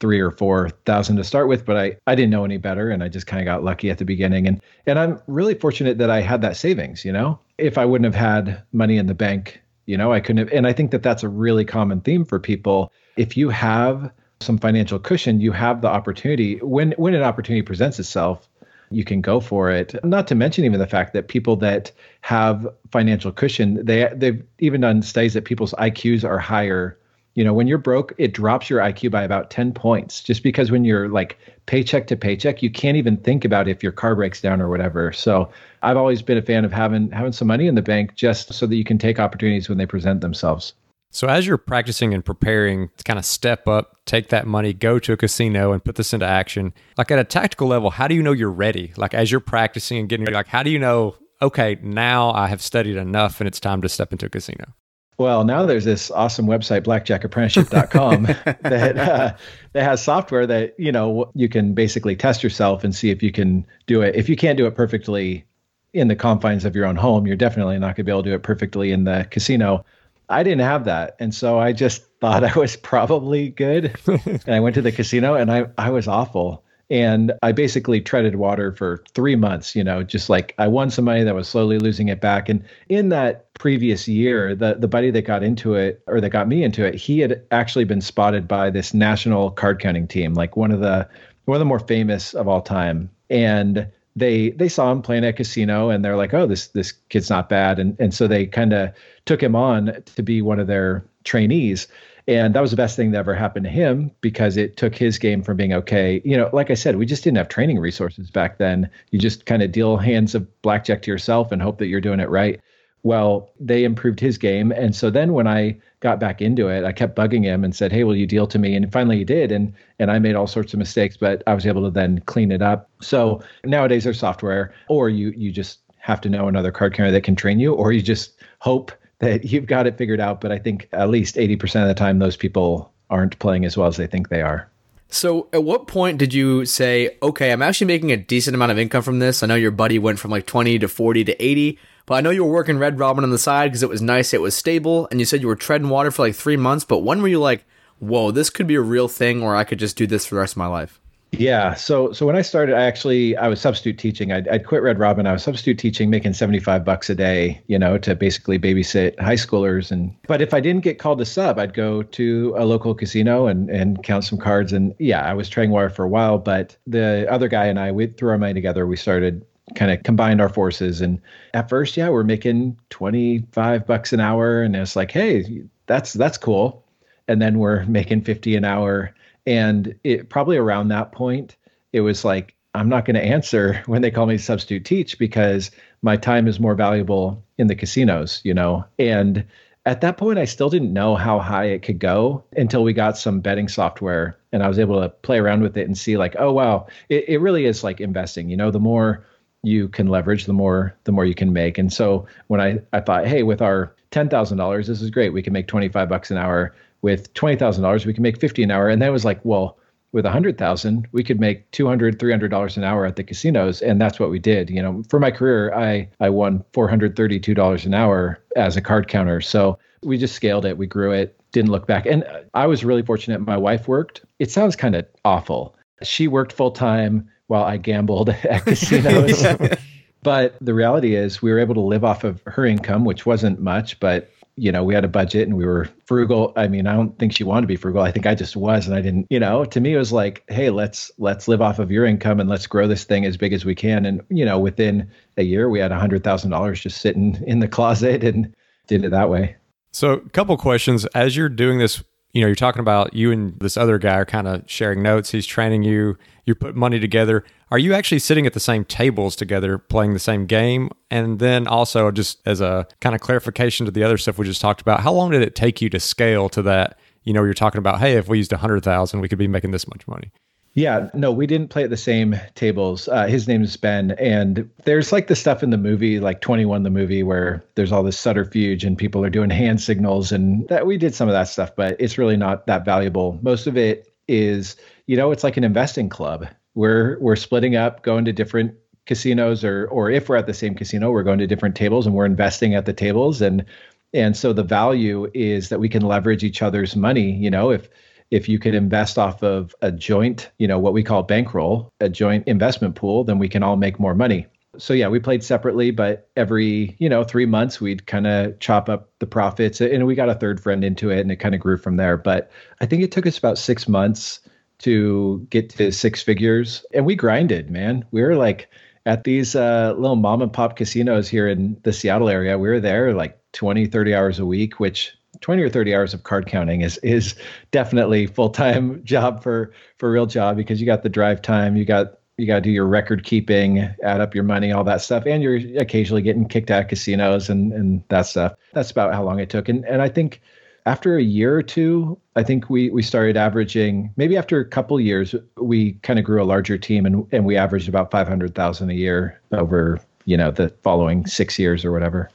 three 0.00 0.18
or 0.18 0.30
four 0.30 0.70
thousand 0.86 1.16
to 1.16 1.24
start 1.24 1.46
with, 1.46 1.64
but 1.64 1.76
I, 1.76 1.96
I 2.06 2.14
didn't 2.14 2.30
know 2.30 2.44
any 2.44 2.56
better 2.56 2.90
and 2.90 3.04
I 3.04 3.08
just 3.08 3.26
kind 3.26 3.40
of 3.40 3.44
got 3.44 3.62
lucky 3.62 3.90
at 3.90 3.98
the 3.98 4.04
beginning. 4.04 4.48
And 4.48 4.60
and 4.86 4.98
I'm 4.98 5.20
really 5.26 5.54
fortunate 5.54 5.98
that 5.98 6.10
I 6.10 6.20
had 6.22 6.42
that 6.42 6.56
savings, 6.56 7.04
you 7.04 7.12
know. 7.12 7.38
If 7.58 7.78
I 7.78 7.84
wouldn't 7.84 8.12
have 8.12 8.20
had 8.20 8.62
money 8.72 8.96
in 8.96 9.06
the 9.06 9.14
bank, 9.14 9.60
you 9.86 9.96
know, 9.96 10.12
I 10.12 10.20
couldn't 10.20 10.38
have 10.38 10.52
and 10.52 10.66
I 10.66 10.72
think 10.72 10.90
that 10.90 11.02
that's 11.02 11.22
a 11.22 11.28
really 11.28 11.64
common 11.64 12.00
theme 12.00 12.24
for 12.24 12.40
people. 12.40 12.92
If 13.16 13.36
you 13.36 13.50
have 13.50 14.10
some 14.40 14.58
financial 14.58 14.98
cushion, 14.98 15.40
you 15.40 15.52
have 15.52 15.82
the 15.82 15.88
opportunity 15.88 16.56
when 16.56 16.92
when 16.92 17.14
an 17.14 17.22
opportunity 17.22 17.62
presents 17.62 17.98
itself, 17.98 18.48
you 18.90 19.04
can 19.04 19.20
go 19.20 19.38
for 19.38 19.70
it. 19.70 19.94
Not 20.04 20.26
to 20.28 20.34
mention 20.34 20.64
even 20.64 20.80
the 20.80 20.86
fact 20.86 21.12
that 21.12 21.28
people 21.28 21.56
that 21.56 21.92
have 22.22 22.66
financial 22.90 23.32
cushion, 23.32 23.84
they 23.84 24.10
they've 24.14 24.42
even 24.58 24.80
done 24.80 25.02
studies 25.02 25.34
that 25.34 25.44
people's 25.44 25.74
IQs 25.74 26.24
are 26.24 26.38
higher 26.38 26.98
you 27.34 27.44
know 27.44 27.54
when 27.54 27.66
you're 27.66 27.78
broke 27.78 28.12
it 28.18 28.32
drops 28.32 28.68
your 28.68 28.80
iq 28.80 29.10
by 29.10 29.22
about 29.22 29.50
10 29.50 29.72
points 29.72 30.22
just 30.22 30.42
because 30.42 30.70
when 30.70 30.84
you're 30.84 31.08
like 31.08 31.38
paycheck 31.66 32.06
to 32.08 32.16
paycheck 32.16 32.62
you 32.62 32.70
can't 32.70 32.96
even 32.96 33.16
think 33.16 33.44
about 33.44 33.68
if 33.68 33.82
your 33.82 33.92
car 33.92 34.16
breaks 34.16 34.40
down 34.40 34.60
or 34.60 34.68
whatever. 34.68 35.12
So 35.12 35.50
i've 35.82 35.96
always 35.96 36.22
been 36.22 36.38
a 36.38 36.42
fan 36.42 36.64
of 36.64 36.72
having 36.72 37.10
having 37.10 37.32
some 37.32 37.48
money 37.48 37.66
in 37.66 37.74
the 37.74 37.82
bank 37.82 38.14
just 38.14 38.52
so 38.52 38.66
that 38.66 38.76
you 38.76 38.84
can 38.84 38.98
take 38.98 39.18
opportunities 39.18 39.68
when 39.68 39.78
they 39.78 39.86
present 39.86 40.20
themselves. 40.20 40.74
So 41.12 41.26
as 41.26 41.44
you're 41.44 41.58
practicing 41.58 42.14
and 42.14 42.24
preparing 42.24 42.88
to 42.96 43.04
kind 43.04 43.18
of 43.18 43.24
step 43.24 43.66
up 43.68 43.98
take 44.06 44.28
that 44.28 44.46
money 44.46 44.72
go 44.72 44.98
to 44.98 45.12
a 45.12 45.16
casino 45.16 45.72
and 45.72 45.84
put 45.84 45.96
this 45.96 46.12
into 46.12 46.26
action 46.26 46.72
like 46.98 47.10
at 47.10 47.18
a 47.18 47.24
tactical 47.24 47.68
level 47.68 47.90
how 47.90 48.08
do 48.08 48.14
you 48.14 48.22
know 48.22 48.32
you're 48.32 48.50
ready? 48.50 48.92
Like 48.96 49.14
as 49.14 49.30
you're 49.30 49.40
practicing 49.40 49.98
and 49.98 50.08
getting 50.08 50.26
like 50.26 50.48
how 50.48 50.62
do 50.62 50.70
you 50.70 50.78
know 50.78 51.16
okay 51.42 51.78
now 51.82 52.32
i 52.32 52.48
have 52.48 52.60
studied 52.60 52.96
enough 52.96 53.40
and 53.40 53.48
it's 53.48 53.60
time 53.60 53.80
to 53.80 53.88
step 53.88 54.12
into 54.12 54.26
a 54.26 54.28
casino 54.28 54.74
well, 55.20 55.44
now 55.44 55.66
there's 55.66 55.84
this 55.84 56.10
awesome 56.10 56.46
website, 56.46 56.80
blackjackapprenticeship.com, 56.80 58.22
that 58.62 58.96
uh, 58.96 59.34
that 59.74 59.82
has 59.82 60.02
software 60.02 60.46
that 60.46 60.74
you 60.78 60.90
know 60.90 61.30
you 61.34 61.46
can 61.46 61.74
basically 61.74 62.16
test 62.16 62.42
yourself 62.42 62.84
and 62.84 62.94
see 62.94 63.10
if 63.10 63.22
you 63.22 63.30
can 63.30 63.66
do 63.86 64.00
it. 64.00 64.16
If 64.16 64.30
you 64.30 64.36
can't 64.36 64.56
do 64.56 64.66
it 64.66 64.74
perfectly 64.74 65.44
in 65.92 66.08
the 66.08 66.16
confines 66.16 66.64
of 66.64 66.74
your 66.74 66.86
own 66.86 66.96
home, 66.96 67.26
you're 67.26 67.36
definitely 67.36 67.78
not 67.78 67.88
going 67.88 67.96
to 67.96 68.04
be 68.04 68.10
able 68.12 68.22
to 68.22 68.30
do 68.30 68.34
it 68.34 68.42
perfectly 68.42 68.92
in 68.92 69.04
the 69.04 69.26
casino. 69.30 69.84
I 70.30 70.42
didn't 70.42 70.60
have 70.60 70.86
that. 70.86 71.16
And 71.20 71.34
so 71.34 71.58
I 71.58 71.74
just 71.74 72.02
thought 72.22 72.42
I 72.56 72.58
was 72.58 72.76
probably 72.76 73.50
good. 73.50 73.94
and 74.06 74.48
I 74.48 74.60
went 74.60 74.74
to 74.76 74.82
the 74.82 74.92
casino 74.92 75.34
and 75.34 75.52
I, 75.52 75.66
I 75.76 75.90
was 75.90 76.08
awful. 76.08 76.64
And 76.90 77.32
I 77.42 77.52
basically 77.52 78.00
treaded 78.00 78.34
water 78.34 78.72
for 78.72 79.04
three 79.14 79.36
months, 79.36 79.76
you 79.76 79.84
know, 79.84 80.02
just 80.02 80.28
like 80.28 80.54
I 80.58 80.66
won 80.66 80.90
some 80.90 81.04
money 81.04 81.22
that 81.22 81.34
was 81.34 81.48
slowly 81.48 81.78
losing 81.78 82.08
it 82.08 82.20
back. 82.20 82.48
And 82.48 82.64
in 82.88 83.10
that 83.10 83.52
previous 83.54 84.08
year, 84.08 84.56
the, 84.56 84.74
the 84.74 84.88
buddy 84.88 85.12
that 85.12 85.22
got 85.22 85.44
into 85.44 85.74
it 85.74 86.02
or 86.08 86.20
that 86.20 86.30
got 86.30 86.48
me 86.48 86.64
into 86.64 86.84
it, 86.84 86.96
he 86.96 87.20
had 87.20 87.42
actually 87.52 87.84
been 87.84 88.00
spotted 88.00 88.48
by 88.48 88.70
this 88.70 88.92
national 88.92 89.52
card 89.52 89.78
counting 89.78 90.08
team, 90.08 90.34
like 90.34 90.56
one 90.56 90.72
of 90.72 90.80
the 90.80 91.08
one 91.44 91.56
of 91.56 91.60
the 91.60 91.64
more 91.64 91.78
famous 91.78 92.34
of 92.34 92.48
all 92.48 92.60
time. 92.60 93.08
And 93.28 93.86
they 94.16 94.50
they 94.50 94.68
saw 94.68 94.90
him 94.90 95.02
playing 95.02 95.24
at 95.24 95.30
a 95.30 95.32
casino 95.32 95.90
and 95.90 96.04
they're 96.04 96.16
like, 96.16 96.34
oh, 96.34 96.46
this 96.46 96.68
this 96.68 96.92
kid's 97.08 97.30
not 97.30 97.48
bad. 97.48 97.78
And 97.78 97.96
and 98.00 98.12
so 98.12 98.26
they 98.26 98.46
kind 98.46 98.72
of 98.72 98.92
took 99.26 99.42
him 99.42 99.54
on 99.54 100.02
to 100.16 100.22
be 100.22 100.42
one 100.42 100.58
of 100.58 100.66
their 100.66 101.04
trainees. 101.24 101.86
And 102.28 102.54
that 102.54 102.60
was 102.60 102.70
the 102.70 102.76
best 102.76 102.96
thing 102.96 103.10
that 103.12 103.18
ever 103.18 103.34
happened 103.34 103.64
to 103.64 103.70
him 103.70 104.10
because 104.20 104.56
it 104.56 104.76
took 104.76 104.94
his 104.94 105.18
game 105.18 105.42
from 105.42 105.56
being 105.56 105.72
okay. 105.72 106.20
You 106.24 106.36
know, 106.36 106.50
like 106.52 106.70
I 106.70 106.74
said, 106.74 106.96
we 106.96 107.06
just 107.06 107.24
didn't 107.24 107.38
have 107.38 107.48
training 107.48 107.78
resources 107.78 108.30
back 108.30 108.58
then. 108.58 108.90
You 109.10 109.18
just 109.18 109.46
kind 109.46 109.62
of 109.62 109.72
deal 109.72 109.96
hands 109.96 110.34
of 110.34 110.62
blackjack 110.62 111.02
to 111.02 111.10
yourself 111.10 111.52
and 111.52 111.62
hope 111.62 111.78
that 111.78 111.86
you're 111.86 112.00
doing 112.00 112.20
it 112.20 112.28
right. 112.28 112.60
Well, 113.02 113.50
they 113.58 113.84
improved 113.84 114.20
his 114.20 114.36
game. 114.36 114.72
And 114.72 114.94
so 114.94 115.08
then 115.10 115.32
when 115.32 115.46
I 115.46 115.78
got 116.00 116.20
back 116.20 116.42
into 116.42 116.68
it, 116.68 116.84
I 116.84 116.92
kept 116.92 117.16
bugging 117.16 117.44
him 117.44 117.64
and 117.64 117.74
said, 117.74 117.92
Hey, 117.92 118.04
will 118.04 118.16
you 118.16 118.26
deal 118.26 118.46
to 118.48 118.58
me? 118.58 118.74
And 118.74 118.92
finally 118.92 119.18
he 119.18 119.24
did. 119.24 119.50
And 119.52 119.72
and 119.98 120.10
I 120.10 120.18
made 120.18 120.34
all 120.34 120.46
sorts 120.46 120.74
of 120.74 120.78
mistakes, 120.78 121.16
but 121.16 121.42
I 121.46 121.54
was 121.54 121.66
able 121.66 121.84
to 121.84 121.90
then 121.90 122.20
clean 122.26 122.52
it 122.52 122.62
up. 122.62 122.90
So 123.00 123.42
nowadays 123.64 124.04
there's 124.04 124.18
software, 124.18 124.74
or 124.88 125.08
you 125.08 125.32
you 125.34 125.50
just 125.50 125.80
have 125.98 126.20
to 126.22 126.28
know 126.28 126.48
another 126.48 126.72
card 126.72 126.94
counter 126.94 127.12
that 127.12 127.24
can 127.24 127.36
train 127.36 127.60
you, 127.60 127.74
or 127.74 127.92
you 127.92 128.02
just 128.02 128.42
hope 128.58 128.92
that 129.20 129.44
you've 129.44 129.66
got 129.66 129.86
it 129.86 129.96
figured 129.96 130.20
out. 130.20 130.40
But 130.40 130.52
I 130.52 130.58
think 130.58 130.88
at 130.92 131.08
least 131.08 131.36
80% 131.36 131.82
of 131.82 131.88
the 131.88 131.94
time, 131.94 132.18
those 132.18 132.36
people 132.36 132.92
aren't 133.08 133.38
playing 133.38 133.64
as 133.64 133.76
well 133.76 133.88
as 133.88 133.96
they 133.96 134.06
think 134.06 134.28
they 134.28 134.42
are. 134.42 134.68
So, 135.12 135.48
at 135.52 135.64
what 135.64 135.88
point 135.88 136.18
did 136.18 136.32
you 136.32 136.64
say, 136.64 137.16
okay, 137.20 137.50
I'm 137.50 137.62
actually 137.62 137.88
making 137.88 138.12
a 138.12 138.16
decent 138.16 138.54
amount 138.54 138.70
of 138.70 138.78
income 138.78 139.02
from 139.02 139.18
this? 139.18 139.42
I 139.42 139.46
know 139.48 139.56
your 139.56 139.72
buddy 139.72 139.98
went 139.98 140.20
from 140.20 140.30
like 140.30 140.46
20 140.46 140.78
to 140.78 140.88
40 140.88 141.24
to 141.24 141.44
80, 141.44 141.78
but 142.06 142.14
I 142.14 142.20
know 142.20 142.30
you 142.30 142.44
were 142.44 142.52
working 142.52 142.78
Red 142.78 143.00
Robin 143.00 143.24
on 143.24 143.30
the 143.30 143.38
side 143.38 143.72
because 143.72 143.82
it 143.82 143.88
was 143.88 144.00
nice, 144.00 144.32
it 144.32 144.40
was 144.40 144.56
stable, 144.56 145.08
and 145.10 145.18
you 145.18 145.26
said 145.26 145.40
you 145.40 145.48
were 145.48 145.56
treading 145.56 145.88
water 145.88 146.12
for 146.12 146.22
like 146.22 146.36
three 146.36 146.56
months. 146.56 146.84
But 146.84 147.00
when 147.00 147.22
were 147.22 147.28
you 147.28 147.40
like, 147.40 147.64
whoa, 147.98 148.30
this 148.30 148.50
could 148.50 148.68
be 148.68 148.76
a 148.76 148.80
real 148.80 149.08
thing, 149.08 149.42
or 149.42 149.56
I 149.56 149.64
could 149.64 149.80
just 149.80 149.96
do 149.96 150.06
this 150.06 150.26
for 150.26 150.36
the 150.36 150.42
rest 150.42 150.52
of 150.52 150.58
my 150.58 150.68
life? 150.68 151.00
Yeah. 151.32 151.74
So 151.74 152.12
so 152.12 152.26
when 152.26 152.34
I 152.34 152.42
started, 152.42 152.74
I 152.74 152.82
actually 152.82 153.36
I 153.36 153.46
was 153.46 153.60
substitute 153.60 153.98
teaching. 153.98 154.32
I'd, 154.32 154.48
I'd 154.48 154.66
quit 154.66 154.82
Red 154.82 154.98
Robin. 154.98 155.28
I 155.28 155.32
was 155.32 155.44
substitute 155.44 155.78
teaching, 155.78 156.10
making 156.10 156.32
seventy 156.32 156.58
five 156.58 156.84
bucks 156.84 157.08
a 157.08 157.14
day. 157.14 157.62
You 157.68 157.78
know, 157.78 157.98
to 157.98 158.16
basically 158.16 158.58
babysit 158.58 159.18
high 159.20 159.36
schoolers. 159.36 159.92
And 159.92 160.14
but 160.26 160.42
if 160.42 160.52
I 160.52 160.60
didn't 160.60 160.82
get 160.82 160.98
called 160.98 161.18
to 161.18 161.24
sub, 161.24 161.58
I'd 161.58 161.72
go 161.72 162.02
to 162.02 162.54
a 162.58 162.64
local 162.64 162.94
casino 162.94 163.46
and 163.46 163.70
and 163.70 164.02
count 164.02 164.24
some 164.24 164.38
cards. 164.38 164.72
And 164.72 164.92
yeah, 164.98 165.22
I 165.22 165.32
was 165.32 165.48
trading 165.48 165.70
water 165.70 165.88
for 165.88 166.04
a 166.04 166.08
while. 166.08 166.38
But 166.38 166.76
the 166.86 167.26
other 167.30 167.46
guy 167.46 167.66
and 167.66 167.78
I, 167.78 167.92
we 167.92 168.08
threw 168.08 168.30
our 168.30 168.38
money 168.38 168.54
together. 168.54 168.84
We 168.86 168.96
started 168.96 169.46
kind 169.76 169.92
of 169.92 170.02
combined 170.02 170.40
our 170.40 170.48
forces. 170.48 171.00
And 171.00 171.20
at 171.54 171.68
first, 171.68 171.96
yeah, 171.96 172.08
we're 172.08 172.24
making 172.24 172.76
twenty 172.90 173.44
five 173.52 173.86
bucks 173.86 174.12
an 174.12 174.18
hour, 174.18 174.62
and 174.62 174.74
it's 174.74 174.96
like, 174.96 175.12
hey, 175.12 175.62
that's 175.86 176.12
that's 176.12 176.38
cool. 176.38 176.84
And 177.28 177.40
then 177.40 177.60
we're 177.60 177.84
making 177.84 178.22
fifty 178.22 178.56
an 178.56 178.64
hour 178.64 179.14
and 179.46 179.94
it 180.04 180.28
probably 180.28 180.56
around 180.56 180.88
that 180.88 181.12
point, 181.12 181.56
it 181.92 182.00
was 182.00 182.24
like, 182.24 182.54
I'm 182.74 182.88
not 182.88 183.04
going 183.04 183.16
to 183.16 183.24
answer 183.24 183.82
when 183.86 184.02
they 184.02 184.10
call 184.10 184.26
me 184.26 184.38
substitute 184.38 184.84
teach 184.84 185.18
because 185.18 185.70
my 186.02 186.16
time 186.16 186.46
is 186.46 186.60
more 186.60 186.74
valuable 186.74 187.42
in 187.58 187.66
the 187.66 187.74
casinos, 187.74 188.40
you 188.44 188.54
know? 188.54 188.84
And 188.98 189.44
at 189.86 190.02
that 190.02 190.18
point, 190.18 190.38
I 190.38 190.44
still 190.44 190.70
didn't 190.70 190.92
know 190.92 191.16
how 191.16 191.38
high 191.38 191.64
it 191.64 191.82
could 191.82 191.98
go 191.98 192.44
until 192.56 192.82
we 192.82 192.92
got 192.92 193.16
some 193.16 193.40
betting 193.40 193.68
software 193.68 194.36
and 194.52 194.62
I 194.62 194.68
was 194.68 194.78
able 194.78 195.00
to 195.00 195.08
play 195.08 195.38
around 195.38 195.62
with 195.62 195.76
it 195.76 195.86
and 195.86 195.96
see, 195.96 196.16
like, 196.16 196.36
oh, 196.38 196.52
wow, 196.52 196.86
it, 197.08 197.28
it 197.28 197.38
really 197.38 197.64
is 197.64 197.82
like 197.82 198.00
investing. 198.00 198.50
You 198.50 198.56
know, 198.56 198.70
the 198.70 198.80
more 198.80 199.24
you 199.62 199.88
can 199.88 200.06
leverage, 200.08 200.46
the 200.46 200.52
more 200.52 200.96
the 201.04 201.12
more 201.12 201.24
you 201.24 201.34
can 201.34 201.52
make. 201.52 201.78
And 201.78 201.92
so 201.92 202.26
when 202.48 202.60
I, 202.60 202.80
I 202.92 203.00
thought, 203.00 203.26
hey, 203.26 203.42
with 203.42 203.62
our 203.62 203.94
ten 204.10 204.28
thousand 204.28 204.58
dollars, 204.58 204.86
this 204.86 205.02
is 205.02 205.10
great. 205.10 205.32
We 205.32 205.42
can 205.42 205.52
make 205.52 205.68
twenty 205.68 205.88
five 205.88 206.08
bucks 206.08 206.30
an 206.30 206.38
hour 206.38 206.74
with 207.02 207.32
$20,000 207.34 208.06
we 208.06 208.14
can 208.14 208.22
make 208.22 208.38
50 208.40 208.62
an 208.62 208.70
hour. 208.70 208.88
And 208.88 209.00
that 209.02 209.12
was 209.12 209.24
like 209.24 209.40
well 209.44 209.78
with 210.12 210.24
100,000 210.24 211.08
we 211.12 211.22
could 211.22 211.40
make 211.40 211.70
200 211.70 212.18
$300 212.18 212.76
an 212.76 212.84
hour 212.84 213.06
at 213.06 213.16
the 213.16 213.24
casinos. 213.24 213.82
And 213.82 214.00
that's 214.00 214.18
what 214.18 214.30
we 214.30 214.38
did. 214.38 214.70
You 214.70 214.82
know 214.82 215.02
for 215.08 215.20
my 215.20 215.30
career 215.30 215.72
I 215.74 216.08
I 216.20 216.30
won 216.30 216.64
$432 216.72 217.86
an 217.86 217.94
hour 217.94 218.42
as 218.56 218.76
a 218.76 218.80
card 218.80 219.08
counter. 219.08 219.40
So 219.40 219.78
we 220.02 220.18
just 220.18 220.34
scaled 220.34 220.64
it. 220.64 220.78
We 220.78 220.86
grew 220.86 221.12
it. 221.12 221.36
Didn't 221.52 221.70
look 221.70 221.86
back. 221.86 222.06
And 222.06 222.24
I 222.54 222.66
was 222.66 222.84
really 222.84 223.02
fortunate. 223.02 223.40
My 223.40 223.56
wife 223.56 223.88
worked. 223.88 224.24
It 224.38 224.50
sounds 224.50 224.76
kind 224.76 224.94
of 224.94 225.06
awful. 225.24 225.76
She 226.02 226.28
worked 226.28 226.52
full 226.52 226.70
time 226.70 227.28
while 227.48 227.64
I 227.64 227.76
gambled 227.76 228.28
at 228.44 228.64
casinos. 228.64 229.44
But 230.22 230.56
the 230.60 230.74
reality 230.74 231.14
is 231.14 231.40
we 231.40 231.50
were 231.50 231.58
able 231.58 231.74
to 231.74 231.80
live 231.80 232.04
off 232.04 232.24
of 232.24 232.42
her 232.46 232.66
income 232.66 233.04
which 233.04 233.24
wasn't 233.24 233.60
much 233.60 233.98
but 234.00 234.30
you 234.60 234.70
know, 234.70 234.84
we 234.84 234.94
had 234.94 235.06
a 235.06 235.08
budget 235.08 235.48
and 235.48 235.56
we 235.56 235.64
were 235.64 235.88
frugal. 236.04 236.52
I 236.54 236.68
mean, 236.68 236.86
I 236.86 236.94
don't 236.94 237.18
think 237.18 237.32
she 237.34 237.44
wanted 237.44 237.62
to 237.62 237.66
be 237.66 237.76
frugal. 237.76 238.02
I 238.02 238.12
think 238.12 238.26
I 238.26 238.34
just 238.34 238.56
was 238.56 238.86
and 238.86 238.94
I 238.94 239.00
didn't, 239.00 239.26
you 239.30 239.40
know, 239.40 239.64
to 239.64 239.80
me 239.80 239.94
it 239.94 239.98
was 239.98 240.12
like, 240.12 240.44
hey, 240.48 240.68
let's 240.68 241.10
let's 241.16 241.48
live 241.48 241.62
off 241.62 241.78
of 241.78 241.90
your 241.90 242.04
income 242.04 242.40
and 242.40 242.48
let's 242.48 242.66
grow 242.66 242.86
this 242.86 243.04
thing 243.04 243.24
as 243.24 243.38
big 243.38 243.54
as 243.54 243.64
we 243.64 243.74
can. 243.74 244.04
And, 244.04 244.20
you 244.28 244.44
know, 244.44 244.58
within 244.58 245.10
a 245.38 245.42
year 245.42 245.70
we 245.70 245.78
had 245.78 245.92
a 245.92 245.98
hundred 245.98 246.22
thousand 246.22 246.50
dollars 246.50 246.80
just 246.80 247.00
sitting 247.00 247.42
in 247.46 247.60
the 247.60 247.68
closet 247.68 248.22
and 248.22 248.54
did 248.86 249.02
it 249.02 249.10
that 249.10 249.30
way. 249.30 249.56
So 249.92 250.12
a 250.12 250.28
couple 250.28 250.56
questions. 250.58 251.06
As 251.06 251.36
you're 251.36 251.48
doing 251.48 251.78
this, 251.78 252.04
you 252.32 252.42
know, 252.42 252.46
you're 252.46 252.54
talking 252.54 252.80
about 252.80 253.14
you 253.14 253.32
and 253.32 253.58
this 253.60 253.78
other 253.78 253.98
guy 253.98 254.16
are 254.16 254.26
kind 254.26 254.46
of 254.46 254.64
sharing 254.66 255.02
notes. 255.02 255.30
He's 255.30 255.46
training 255.46 255.84
you, 255.84 256.18
you 256.50 256.54
put 256.54 256.76
money 256.76 257.00
together 257.00 257.44
are 257.72 257.78
you 257.78 257.94
actually 257.94 258.18
sitting 258.18 258.46
at 258.46 258.52
the 258.52 258.60
same 258.60 258.84
tables 258.84 259.36
together 259.36 259.78
playing 259.78 260.12
the 260.12 260.18
same 260.18 260.46
game? 260.46 260.90
And 261.10 261.38
then 261.38 261.68
also, 261.68 262.10
just 262.10 262.40
as 262.44 262.60
a 262.60 262.86
kind 263.00 263.14
of 263.14 263.20
clarification 263.20 263.86
to 263.86 263.92
the 263.92 264.02
other 264.02 264.18
stuff 264.18 264.38
we 264.38 264.46
just 264.46 264.60
talked 264.60 264.80
about, 264.80 265.00
how 265.00 265.12
long 265.12 265.30
did 265.30 265.42
it 265.42 265.54
take 265.54 265.80
you 265.80 265.88
to 265.90 266.00
scale 266.00 266.48
to 266.50 266.62
that? 266.62 266.98
You 267.22 267.32
know, 267.32 267.44
you're 267.44 267.54
talking 267.54 267.78
about, 267.78 268.00
hey, 268.00 268.14
if 268.14 268.28
we 268.28 268.38
used 268.38 268.52
a 268.52 268.56
hundred 268.56 268.82
thousand, 268.82 269.20
we 269.20 269.28
could 269.28 269.38
be 269.38 269.46
making 269.46 269.70
this 269.70 269.86
much 269.86 270.06
money. 270.08 270.32
Yeah, 270.74 271.10
no, 271.14 271.32
we 271.32 271.46
didn't 271.46 271.68
play 271.68 271.82
at 271.82 271.90
the 271.90 271.96
same 271.96 272.40
tables. 272.54 273.08
Uh, 273.08 273.26
his 273.26 273.48
name 273.48 273.62
is 273.62 273.76
Ben, 273.76 274.12
and 274.12 274.70
there's 274.84 275.10
like 275.10 275.26
the 275.26 275.34
stuff 275.34 275.64
in 275.64 275.70
the 275.70 275.76
movie, 275.76 276.20
like 276.20 276.40
21, 276.40 276.84
the 276.84 276.90
movie, 276.90 277.24
where 277.24 277.64
there's 277.74 277.90
all 277.90 278.04
this 278.04 278.18
subterfuge 278.18 278.84
and 278.84 278.96
people 278.96 279.24
are 279.24 279.30
doing 279.30 279.50
hand 279.50 279.80
signals, 279.80 280.30
and 280.30 280.66
that 280.68 280.86
we 280.86 280.96
did 280.96 281.12
some 281.12 281.28
of 281.28 281.32
that 281.32 281.48
stuff, 281.48 281.74
but 281.74 281.96
it's 281.98 282.18
really 282.18 282.36
not 282.36 282.66
that 282.68 282.84
valuable. 282.84 283.38
Most 283.42 283.66
of 283.66 283.76
it 283.76 284.09
is, 284.30 284.76
you 285.06 285.16
know, 285.16 285.30
it's 285.32 285.44
like 285.44 285.56
an 285.56 285.64
investing 285.64 286.08
club 286.08 286.46
we're 286.74 287.18
we're 287.20 287.36
splitting 287.36 287.76
up, 287.76 288.02
going 288.02 288.24
to 288.24 288.32
different 288.32 288.74
casinos, 289.06 289.64
or 289.64 289.86
or 289.88 290.10
if 290.10 290.28
we're 290.28 290.36
at 290.36 290.46
the 290.46 290.54
same 290.54 290.74
casino, 290.74 291.10
we're 291.10 291.22
going 291.22 291.38
to 291.38 291.46
different 291.46 291.74
tables 291.76 292.06
and 292.06 292.14
we're 292.14 292.26
investing 292.26 292.74
at 292.74 292.86
the 292.86 292.92
tables, 292.92 293.40
and 293.42 293.64
and 294.12 294.36
so 294.36 294.52
the 294.52 294.62
value 294.62 295.30
is 295.34 295.68
that 295.68 295.80
we 295.80 295.88
can 295.88 296.02
leverage 296.02 296.44
each 296.44 296.62
other's 296.62 296.96
money. 296.96 297.32
You 297.32 297.50
know, 297.50 297.70
if 297.70 297.88
if 298.30 298.48
you 298.48 298.58
can 298.58 298.74
invest 298.74 299.18
off 299.18 299.42
of 299.42 299.74
a 299.82 299.90
joint, 299.90 300.50
you 300.58 300.68
know, 300.68 300.78
what 300.78 300.92
we 300.92 301.02
call 301.02 301.22
bankroll, 301.22 301.92
a 302.00 302.08
joint 302.08 302.46
investment 302.46 302.94
pool, 302.94 303.24
then 303.24 303.38
we 303.38 303.48
can 303.48 303.62
all 303.62 303.76
make 303.76 303.98
more 303.98 304.14
money. 304.14 304.46
So 304.78 304.94
yeah, 304.94 305.08
we 305.08 305.18
played 305.18 305.42
separately, 305.42 305.90
but 305.90 306.28
every, 306.36 306.96
you 306.98 307.08
know, 307.08 307.24
3 307.24 307.46
months 307.46 307.80
we'd 307.80 308.06
kind 308.06 308.26
of 308.26 308.58
chop 308.60 308.88
up 308.88 309.10
the 309.18 309.26
profits 309.26 309.80
and 309.80 310.06
we 310.06 310.14
got 310.14 310.28
a 310.28 310.34
third 310.34 310.60
friend 310.60 310.84
into 310.84 311.10
it 311.10 311.20
and 311.20 311.32
it 311.32 311.36
kind 311.36 311.54
of 311.54 311.60
grew 311.60 311.76
from 311.76 311.96
there, 311.96 312.16
but 312.16 312.50
I 312.80 312.86
think 312.86 313.02
it 313.02 313.10
took 313.10 313.26
us 313.26 313.36
about 313.36 313.58
6 313.58 313.88
months 313.88 314.40
to 314.80 315.46
get 315.50 315.70
to 315.70 315.92
six 315.92 316.22
figures. 316.22 316.84
And 316.92 317.06
we 317.06 317.14
grinded, 317.14 317.70
man. 317.70 318.04
We 318.10 318.22
were 318.22 318.36
like 318.36 318.68
at 319.06 319.24
these 319.24 319.54
uh, 319.54 319.94
little 319.96 320.16
mom 320.16 320.42
and 320.42 320.52
pop 320.52 320.76
casinos 320.76 321.28
here 321.28 321.48
in 321.48 321.78
the 321.82 321.92
Seattle 321.92 322.28
area. 322.28 322.58
We 322.58 322.68
were 322.68 322.80
there 322.80 323.14
like 323.14 323.38
20, 323.52 323.86
30 323.86 324.14
hours 324.14 324.38
a 324.38 324.46
week, 324.46 324.80
which 324.80 325.14
20 325.40 325.62
or 325.62 325.70
30 325.70 325.94
hours 325.94 326.14
of 326.14 326.22
card 326.24 326.46
counting 326.46 326.80
is 326.82 326.98
is 326.98 327.34
definitely 327.70 328.26
full-time 328.26 329.02
job 329.04 329.42
for 329.42 329.72
for 329.98 330.10
real 330.10 330.26
job 330.26 330.56
because 330.56 330.80
you 330.80 330.86
got 330.86 331.02
the 331.02 331.08
drive 331.08 331.40
time, 331.40 331.76
you 331.76 331.84
got 331.84 332.19
you 332.40 332.46
got 332.46 332.56
to 332.56 332.60
do 332.62 332.70
your 332.70 332.86
record 332.86 333.24
keeping, 333.24 333.78
add 334.02 334.20
up 334.20 334.34
your 334.34 334.44
money, 334.44 334.72
all 334.72 334.84
that 334.84 335.02
stuff, 335.02 335.24
and 335.26 335.42
you're 335.42 335.56
occasionally 335.80 336.22
getting 336.22 336.48
kicked 336.48 336.70
out 336.70 336.82
of 336.82 336.88
casinos 336.88 337.50
and 337.50 337.72
and 337.72 338.02
that 338.08 338.22
stuff. 338.22 338.54
That's 338.72 338.90
about 338.90 339.14
how 339.14 339.22
long 339.22 339.38
it 339.38 339.50
took. 339.50 339.68
And 339.68 339.84
and 339.84 340.00
I 340.00 340.08
think 340.08 340.40
after 340.86 341.16
a 341.16 341.22
year 341.22 341.54
or 341.54 341.62
two, 341.62 342.18
I 342.36 342.42
think 342.42 342.70
we 342.70 342.90
we 342.90 343.02
started 343.02 343.36
averaging 343.36 344.12
maybe 344.16 344.36
after 344.36 344.58
a 344.58 344.64
couple 344.64 344.98
years, 344.98 345.34
we 345.56 345.92
kind 346.02 346.18
of 346.18 346.24
grew 346.24 346.42
a 346.42 346.44
larger 346.44 346.78
team 346.78 347.04
and 347.04 347.26
and 347.32 347.44
we 347.44 347.56
averaged 347.56 347.88
about 347.88 348.10
five 348.10 348.26
hundred 348.26 348.54
thousand 348.54 348.90
a 348.90 348.94
year 348.94 349.38
over 349.52 350.00
you 350.24 350.36
know 350.36 350.50
the 350.50 350.70
following 350.82 351.26
six 351.26 351.58
years 351.58 351.84
or 351.84 351.92
whatever. 351.92 352.30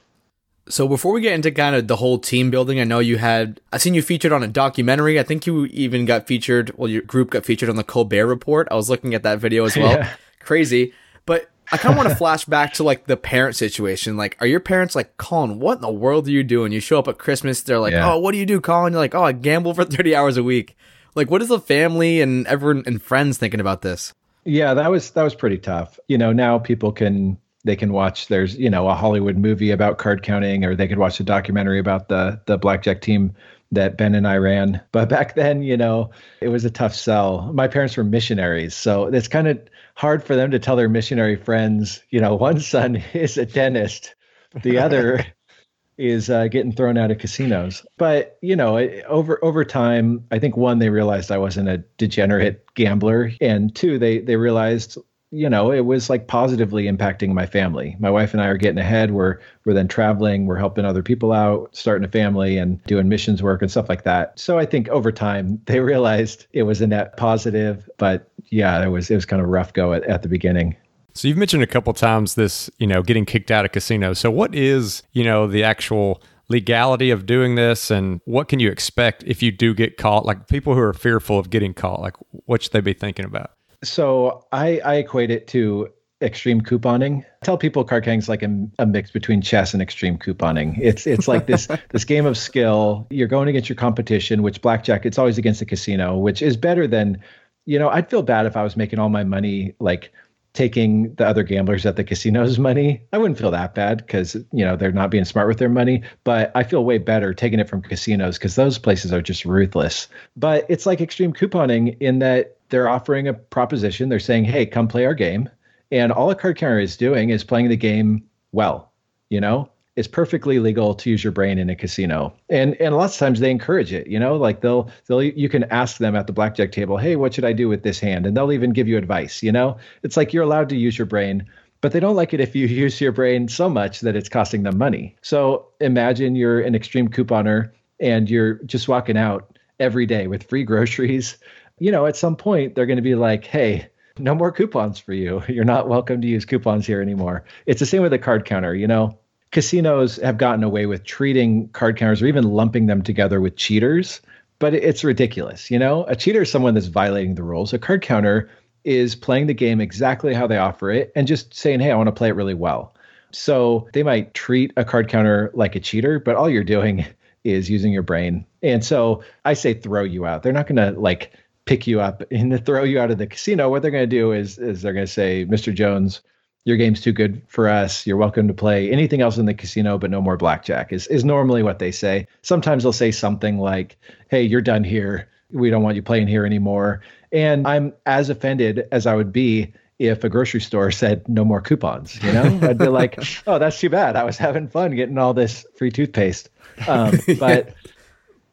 So 0.68 0.88
before 0.88 1.12
we 1.12 1.20
get 1.20 1.34
into 1.34 1.50
kind 1.52 1.76
of 1.76 1.86
the 1.86 1.96
whole 1.96 2.18
team 2.18 2.50
building, 2.50 2.80
I 2.80 2.84
know 2.84 2.98
you 2.98 3.18
had 3.18 3.60
I 3.72 3.78
seen 3.78 3.94
you 3.94 4.02
featured 4.02 4.32
on 4.32 4.42
a 4.42 4.48
documentary. 4.48 5.18
I 5.20 5.22
think 5.22 5.46
you 5.46 5.66
even 5.66 6.04
got 6.06 6.26
featured. 6.26 6.72
Well, 6.76 6.90
your 6.90 7.02
group 7.02 7.30
got 7.30 7.44
featured 7.44 7.68
on 7.68 7.76
the 7.76 7.84
Colbert 7.84 8.26
Report. 8.26 8.66
I 8.70 8.74
was 8.74 8.90
looking 8.90 9.14
at 9.14 9.22
that 9.22 9.38
video 9.38 9.64
as 9.64 9.76
well. 9.76 9.92
Yeah. 9.98 10.10
Crazy. 10.40 10.92
But 11.24 11.50
I 11.72 11.76
kind 11.76 11.92
of 11.92 11.96
want 11.96 12.08
to 12.08 12.14
flash 12.14 12.44
back 12.44 12.72
to 12.74 12.84
like 12.84 13.06
the 13.06 13.16
parent 13.16 13.56
situation. 13.56 14.16
Like, 14.16 14.36
are 14.40 14.46
your 14.46 14.60
parents 14.60 14.94
like, 14.94 15.16
Colin, 15.16 15.58
what 15.58 15.76
in 15.76 15.80
the 15.82 15.90
world 15.90 16.28
are 16.28 16.30
you 16.30 16.44
doing? 16.44 16.70
You 16.72 16.78
show 16.80 16.98
up 17.00 17.08
at 17.08 17.18
Christmas, 17.18 17.62
they're 17.62 17.80
like, 17.80 17.92
Yeah. 17.92 18.12
oh, 18.12 18.18
what 18.18 18.30
do 18.32 18.38
you 18.38 18.46
do, 18.46 18.60
Colin? 18.60 18.92
You're 18.92 19.00
like, 19.02 19.14
oh, 19.16 19.24
I 19.24 19.32
gamble 19.32 19.74
for 19.74 19.84
30 19.96 20.14
hours 20.14 20.36
a 20.36 20.44
week. 20.44 20.76
Like, 21.16 21.30
what 21.30 21.42
is 21.42 21.48
the 21.48 21.58
family 21.58 22.20
and 22.20 22.46
everyone 22.46 22.84
and 22.86 23.02
friends 23.02 23.38
thinking 23.38 23.58
about 23.60 23.82
this? 23.82 24.12
Yeah, 24.44 24.74
that 24.74 24.90
was 24.90 25.10
that 25.10 25.24
was 25.24 25.34
pretty 25.34 25.58
tough. 25.58 25.98
You 26.06 26.18
know, 26.18 26.32
now 26.32 26.58
people 26.58 26.92
can 26.92 27.38
they 27.66 27.76
can 27.76 27.92
watch 27.92 28.28
there's, 28.28 28.56
you 28.56 28.70
know, 28.70 28.88
a 28.88 28.94
Hollywood 28.94 29.36
movie 29.36 29.72
about 29.72 29.98
card 29.98 30.22
counting 30.22 30.64
or 30.64 30.74
they 30.74 30.86
could 30.86 30.98
watch 30.98 31.18
a 31.20 31.24
documentary 31.24 31.78
about 31.78 32.08
the 32.08 32.40
the 32.46 32.56
blackjack 32.56 33.00
team 33.00 33.34
that 33.72 33.98
Ben 33.98 34.14
and 34.14 34.26
I 34.26 34.36
ran. 34.36 34.80
But 34.92 35.08
back 35.08 35.34
then, 35.34 35.62
you 35.62 35.76
know, 35.76 36.10
it 36.40 36.48
was 36.48 36.64
a 36.64 36.70
tough 36.70 36.94
sell. 36.94 37.52
My 37.52 37.68
parents 37.68 37.96
were 37.96 38.04
missionaries, 38.04 38.74
so 38.74 39.06
it's 39.06 39.28
kind 39.28 39.48
of 39.48 39.60
hard 39.96 40.22
for 40.22 40.36
them 40.36 40.50
to 40.52 40.58
tell 40.58 40.76
their 40.76 40.88
missionary 40.88 41.36
friends, 41.36 42.02
you 42.10 42.20
know, 42.20 42.34
one 42.48 42.60
son 42.60 43.02
is 43.12 43.36
a 43.36 43.44
dentist, 43.44 44.14
the 44.62 44.78
other 44.78 45.26
is 45.98 46.30
uh, 46.30 46.46
getting 46.46 46.72
thrown 46.72 46.96
out 46.96 47.10
of 47.10 47.18
casinos. 47.18 47.84
But 47.98 48.38
you 48.42 48.54
know, 48.54 48.76
it, 48.76 49.04
over 49.06 49.44
over 49.44 49.64
time, 49.64 50.24
I 50.30 50.38
think 50.38 50.56
one 50.56 50.78
they 50.78 50.90
realized 50.90 51.32
I 51.32 51.38
wasn't 51.38 51.68
a 51.68 51.78
degenerate 51.98 52.64
gambler, 52.74 53.32
and 53.40 53.74
two 53.74 53.98
they 53.98 54.20
they 54.20 54.36
realized 54.36 54.98
you 55.36 55.50
know 55.50 55.70
it 55.70 55.84
was 55.84 56.08
like 56.08 56.28
positively 56.28 56.84
impacting 56.84 57.34
my 57.34 57.44
family. 57.44 57.94
My 57.98 58.10
wife 58.10 58.32
and 58.32 58.42
I 58.42 58.46
are 58.46 58.56
getting 58.56 58.78
ahead. 58.78 59.10
We're 59.10 59.38
we're 59.64 59.74
then 59.74 59.86
traveling. 59.86 60.46
We're 60.46 60.56
helping 60.56 60.84
other 60.84 61.02
people 61.02 61.32
out, 61.32 61.76
starting 61.76 62.08
a 62.08 62.10
family, 62.10 62.56
and 62.56 62.82
doing 62.84 63.08
missions 63.08 63.42
work 63.42 63.60
and 63.60 63.70
stuff 63.70 63.88
like 63.88 64.04
that. 64.04 64.38
So 64.38 64.58
I 64.58 64.64
think 64.64 64.88
over 64.88 65.12
time 65.12 65.60
they 65.66 65.80
realized 65.80 66.46
it 66.52 66.62
was 66.62 66.80
a 66.80 66.86
net 66.86 67.16
positive. 67.16 67.88
But 67.98 68.28
yeah, 68.46 68.82
it 68.82 68.88
was 68.88 69.10
it 69.10 69.14
was 69.14 69.26
kind 69.26 69.42
of 69.42 69.48
rough 69.48 69.74
go 69.74 69.92
at, 69.92 70.04
at 70.04 70.22
the 70.22 70.28
beginning. 70.28 70.74
So 71.12 71.28
you've 71.28 71.38
mentioned 71.38 71.62
a 71.62 71.66
couple 71.66 71.92
times 71.94 72.34
this, 72.34 72.68
you 72.78 72.86
know, 72.86 73.02
getting 73.02 73.24
kicked 73.24 73.50
out 73.50 73.64
of 73.64 73.72
casinos. 73.72 74.18
So 74.18 74.30
what 74.30 74.54
is, 74.54 75.02
you 75.12 75.24
know, 75.24 75.46
the 75.46 75.64
actual 75.64 76.22
legality 76.48 77.10
of 77.10 77.24
doing 77.24 77.54
this 77.54 77.90
and 77.90 78.20
what 78.26 78.48
can 78.48 78.60
you 78.60 78.70
expect 78.70 79.24
if 79.26 79.42
you 79.42 79.50
do 79.50 79.72
get 79.72 79.96
caught? 79.96 80.26
Like 80.26 80.46
people 80.46 80.74
who 80.74 80.80
are 80.80 80.92
fearful 80.92 81.38
of 81.38 81.48
getting 81.48 81.72
caught, 81.72 82.00
like 82.00 82.14
what 82.30 82.62
should 82.62 82.72
they 82.72 82.80
be 82.80 82.92
thinking 82.92 83.24
about? 83.24 83.52
So 83.82 84.46
I, 84.52 84.80
I 84.84 84.94
equate 84.96 85.30
it 85.30 85.46
to 85.48 85.88
extreme 86.22 86.62
couponing. 86.62 87.24
I 87.24 87.44
tell 87.44 87.58
people 87.58 87.84
card 87.84 88.06
is 88.08 88.28
like 88.28 88.42
a, 88.42 88.68
a 88.78 88.86
mix 88.86 89.10
between 89.10 89.42
chess 89.42 89.74
and 89.74 89.82
extreme 89.82 90.18
couponing. 90.18 90.78
It's 90.80 91.06
it's 91.06 91.28
like 91.28 91.46
this 91.46 91.68
this 91.90 92.04
game 92.04 92.26
of 92.26 92.38
skill. 92.38 93.06
You're 93.10 93.28
going 93.28 93.48
against 93.48 93.68
your 93.68 93.76
competition, 93.76 94.42
which 94.42 94.62
blackjack 94.62 95.04
it's 95.04 95.18
always 95.18 95.38
against 95.38 95.60
the 95.60 95.66
casino, 95.66 96.16
which 96.16 96.42
is 96.42 96.56
better 96.56 96.86
than, 96.86 97.22
you 97.66 97.78
know, 97.78 97.88
I'd 97.88 98.08
feel 98.08 98.22
bad 98.22 98.46
if 98.46 98.56
I 98.56 98.62
was 98.62 98.76
making 98.76 98.98
all 98.98 99.08
my 99.08 99.24
money 99.24 99.74
like 99.78 100.12
taking 100.54 101.14
the 101.16 101.26
other 101.26 101.42
gamblers 101.42 101.84
at 101.84 101.96
the 101.96 102.04
casinos 102.04 102.58
money. 102.68 103.02
I 103.12 103.18
wouldn't 103.18 103.38
feel 103.38 103.50
that 103.50 103.74
bad 103.74 103.98
because 103.98 104.34
you 104.34 104.64
know 104.64 104.74
they're 104.74 104.92
not 104.92 105.10
being 105.10 105.26
smart 105.26 105.48
with 105.48 105.58
their 105.58 105.68
money, 105.68 106.02
but 106.24 106.50
I 106.54 106.64
feel 106.64 106.84
way 106.84 106.98
better 106.98 107.34
taking 107.34 107.60
it 107.60 107.68
from 107.68 107.82
casinos 107.82 108.38
because 108.38 108.54
those 108.54 108.78
places 108.78 109.12
are 109.12 109.22
just 109.22 109.44
ruthless. 109.44 110.08
But 110.34 110.64
it's 110.70 110.86
like 110.86 111.00
extreme 111.00 111.34
couponing 111.34 111.96
in 112.00 112.20
that 112.20 112.55
they're 112.68 112.88
offering 112.88 113.28
a 113.28 113.34
proposition. 113.34 114.08
They're 114.08 114.18
saying, 114.18 114.44
"Hey, 114.44 114.66
come 114.66 114.88
play 114.88 115.06
our 115.06 115.14
game," 115.14 115.48
and 115.90 116.12
all 116.12 116.30
a 116.30 116.34
card 116.34 116.56
counter 116.56 116.80
is 116.80 116.96
doing 116.96 117.30
is 117.30 117.44
playing 117.44 117.68
the 117.68 117.76
game 117.76 118.24
well. 118.52 118.92
You 119.28 119.40
know, 119.40 119.70
it's 119.96 120.06
perfectly 120.06 120.58
legal 120.58 120.94
to 120.94 121.10
use 121.10 121.24
your 121.24 121.32
brain 121.32 121.58
in 121.58 121.70
a 121.70 121.74
casino. 121.74 122.34
And 122.50 122.74
and 122.80 122.96
lots 122.96 123.14
of 123.14 123.18
times 123.18 123.40
they 123.40 123.50
encourage 123.50 123.92
it 123.92 124.06
you 124.06 124.18
know? 124.18 124.36
Like 124.36 124.60
they'll 124.60 124.90
they'll 125.08 125.22
you 125.22 125.48
can 125.48 125.64
ask 125.64 125.98
them 125.98 126.14
at 126.14 126.26
the 126.26 126.32
blackjack 126.32 126.70
table 126.70 126.98
hey 126.98 127.16
what 127.16 127.34
should 127.34 127.44
i 127.44 127.52
do 127.52 127.68
with 127.68 127.82
this 127.82 127.98
hand? 127.98 128.26
And 128.26 128.36
they'll 128.36 128.52
even 128.52 128.72
give 128.72 128.86
you 128.86 128.98
advice 128.98 129.42
you 129.42 129.50
know? 129.50 129.78
It's 130.02 130.16
like 130.16 130.32
you're 130.32 130.44
allowed 130.44 130.68
to 130.68 130.76
use 130.76 130.96
your 130.98 131.06
brain 131.06 131.46
but 131.80 131.92
they 131.92 132.00
don't 132.00 132.16
like 132.16 132.32
it 132.34 132.40
if 132.40 132.54
you 132.54 132.66
use 132.84 133.00
your 133.00 133.12
brain 133.12 133.48
so 133.48 133.68
much 133.68 134.00
that 134.00 134.16
it's 134.16 134.28
costing 134.28 134.62
them 134.62 134.78
money. 134.78 135.16
So 135.22 135.66
imagine 135.80 136.36
you're 136.36 136.60
an 136.60 136.74
extreme 136.74 137.08
couponer 137.08 137.70
and 138.00 138.28
you're 138.28 138.54
just 138.64 138.88
walking 138.88 139.16
out 139.16 139.58
every 139.80 140.06
day 140.06 140.26
with 140.26 140.42
free 140.44 140.64
groceries 140.70 141.38
you 141.78 141.92
know 141.92 142.06
at 142.06 142.16
some 142.16 142.36
point 142.36 142.74
they're 142.74 142.86
going 142.86 142.96
to 142.96 143.02
be 143.02 143.14
like 143.14 143.44
hey 143.44 143.88
no 144.18 144.34
more 144.34 144.52
coupons 144.52 144.98
for 144.98 145.12
you 145.12 145.42
you're 145.48 145.64
not 145.64 145.88
welcome 145.88 146.20
to 146.20 146.28
use 146.28 146.44
coupons 146.44 146.86
here 146.86 147.00
anymore 147.00 147.44
it's 147.66 147.80
the 147.80 147.86
same 147.86 148.02
with 148.02 148.12
a 148.12 148.18
card 148.18 148.44
counter 148.44 148.74
you 148.74 148.86
know 148.86 149.18
casinos 149.56 150.16
have 150.16 150.38
gotten 150.38 150.64
away 150.64 150.86
with 150.86 151.04
treating 151.04 151.68
card 151.68 151.96
counters 151.96 152.22
or 152.22 152.26
even 152.26 152.44
lumping 152.44 152.86
them 152.86 153.02
together 153.02 153.40
with 153.40 153.56
cheaters, 153.56 154.20
but 154.58 154.74
it's 154.74 155.04
ridiculous. 155.04 155.70
You 155.70 155.78
know, 155.78 156.04
a 156.04 156.16
cheater 156.16 156.42
is 156.42 156.50
someone 156.50 156.74
that's 156.74 156.88
violating 156.88 157.34
the 157.34 157.42
rules. 157.42 157.72
A 157.72 157.78
card 157.78 158.02
counter 158.02 158.50
is 158.84 159.16
playing 159.16 159.46
the 159.46 159.54
game 159.54 159.80
exactly 159.80 160.34
how 160.34 160.46
they 160.46 160.58
offer 160.58 160.90
it 160.90 161.10
and 161.16 161.26
just 161.26 161.54
saying, 161.54 161.80
hey, 161.80 161.90
I 161.90 161.96
want 161.96 162.08
to 162.08 162.12
play 162.12 162.28
it 162.28 162.36
really 162.36 162.54
well. 162.54 162.94
So 163.32 163.88
they 163.92 164.02
might 164.02 164.34
treat 164.34 164.72
a 164.76 164.84
card 164.84 165.08
counter 165.08 165.50
like 165.54 165.74
a 165.74 165.80
cheater, 165.80 166.20
but 166.20 166.36
all 166.36 166.48
you're 166.48 166.62
doing 166.62 167.06
is 167.44 167.70
using 167.70 167.92
your 167.92 168.02
brain. 168.02 168.44
And 168.62 168.84
so 168.84 169.22
I 169.44 169.54
say 169.54 169.72
throw 169.74 170.04
you 170.04 170.26
out. 170.26 170.42
They're 170.42 170.52
not 170.52 170.66
going 170.66 170.94
to 170.94 171.00
like 171.00 171.32
pick 171.66 171.86
you 171.86 172.00
up 172.00 172.22
and 172.30 172.64
throw 172.64 172.84
you 172.84 172.98
out 172.98 173.10
of 173.10 173.18
the 173.18 173.26
casino. 173.26 173.68
What 173.68 173.82
they're 173.82 173.90
going 173.90 174.08
to 174.08 174.16
do 174.16 174.32
is 174.32 174.58
is 174.58 174.82
they're 174.82 174.92
going 174.92 175.06
to 175.06 175.12
say, 175.12 175.44
Mr. 175.44 175.74
Jones, 175.74 176.22
your 176.64 176.76
game's 176.76 177.00
too 177.00 177.12
good 177.12 177.42
for 177.48 177.68
us. 177.68 178.06
You're 178.06 178.16
welcome 178.16 178.48
to 178.48 178.54
play 178.54 178.90
anything 178.90 179.20
else 179.20 179.36
in 179.36 179.46
the 179.46 179.54
casino, 179.54 179.98
but 179.98 180.10
no 180.10 180.20
more 180.20 180.36
blackjack. 180.36 180.92
Is 180.92 181.06
is 181.08 181.24
normally 181.24 181.62
what 181.62 181.78
they 181.78 181.92
say. 181.92 182.26
Sometimes 182.42 182.82
they'll 182.82 182.92
say 182.92 183.10
something 183.10 183.58
like, 183.58 183.96
"Hey, 184.30 184.42
you're 184.42 184.62
done 184.62 184.84
here. 184.84 185.28
We 185.52 185.70
don't 185.70 185.82
want 185.82 185.96
you 185.96 186.02
playing 186.02 186.28
here 186.28 186.46
anymore." 186.46 187.02
And 187.32 187.66
I'm 187.66 187.92
as 188.06 188.30
offended 188.30 188.88
as 188.90 189.06
I 189.06 189.14
would 189.14 189.32
be 189.32 189.72
if 189.98 190.24
a 190.24 190.28
grocery 190.28 190.60
store 190.60 190.90
said 191.02 191.28
no 191.28 191.44
more 191.44 191.60
coupons. 191.60 192.22
You 192.22 192.32
know, 192.32 192.58
I'd 192.62 192.78
be 192.78 192.88
like, 192.88 193.18
"Oh, 193.46 193.58
that's 193.58 193.78
too 193.78 193.90
bad. 193.90 194.16
I 194.16 194.24
was 194.24 194.36
having 194.36 194.68
fun 194.68 194.94
getting 194.94 195.18
all 195.18 195.34
this 195.34 195.66
free 195.76 195.90
toothpaste." 195.90 196.48
Um, 196.86 197.18
but 197.38 197.74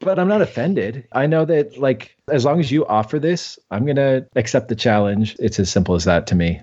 but 0.04 0.18
I'm 0.18 0.28
not 0.28 0.42
offended. 0.42 1.06
I 1.12 1.26
know 1.26 1.44
that 1.46 1.78
like 1.78 2.16
as 2.30 2.44
long 2.44 2.60
as 2.60 2.70
you 2.70 2.86
offer 2.86 3.18
this, 3.18 3.58
I'm 3.70 3.86
gonna 3.86 4.26
accept 4.36 4.68
the 4.68 4.76
challenge. 4.76 5.36
It's 5.38 5.58
as 5.58 5.70
simple 5.70 5.94
as 5.94 6.04
that 6.04 6.26
to 6.28 6.34
me 6.34 6.60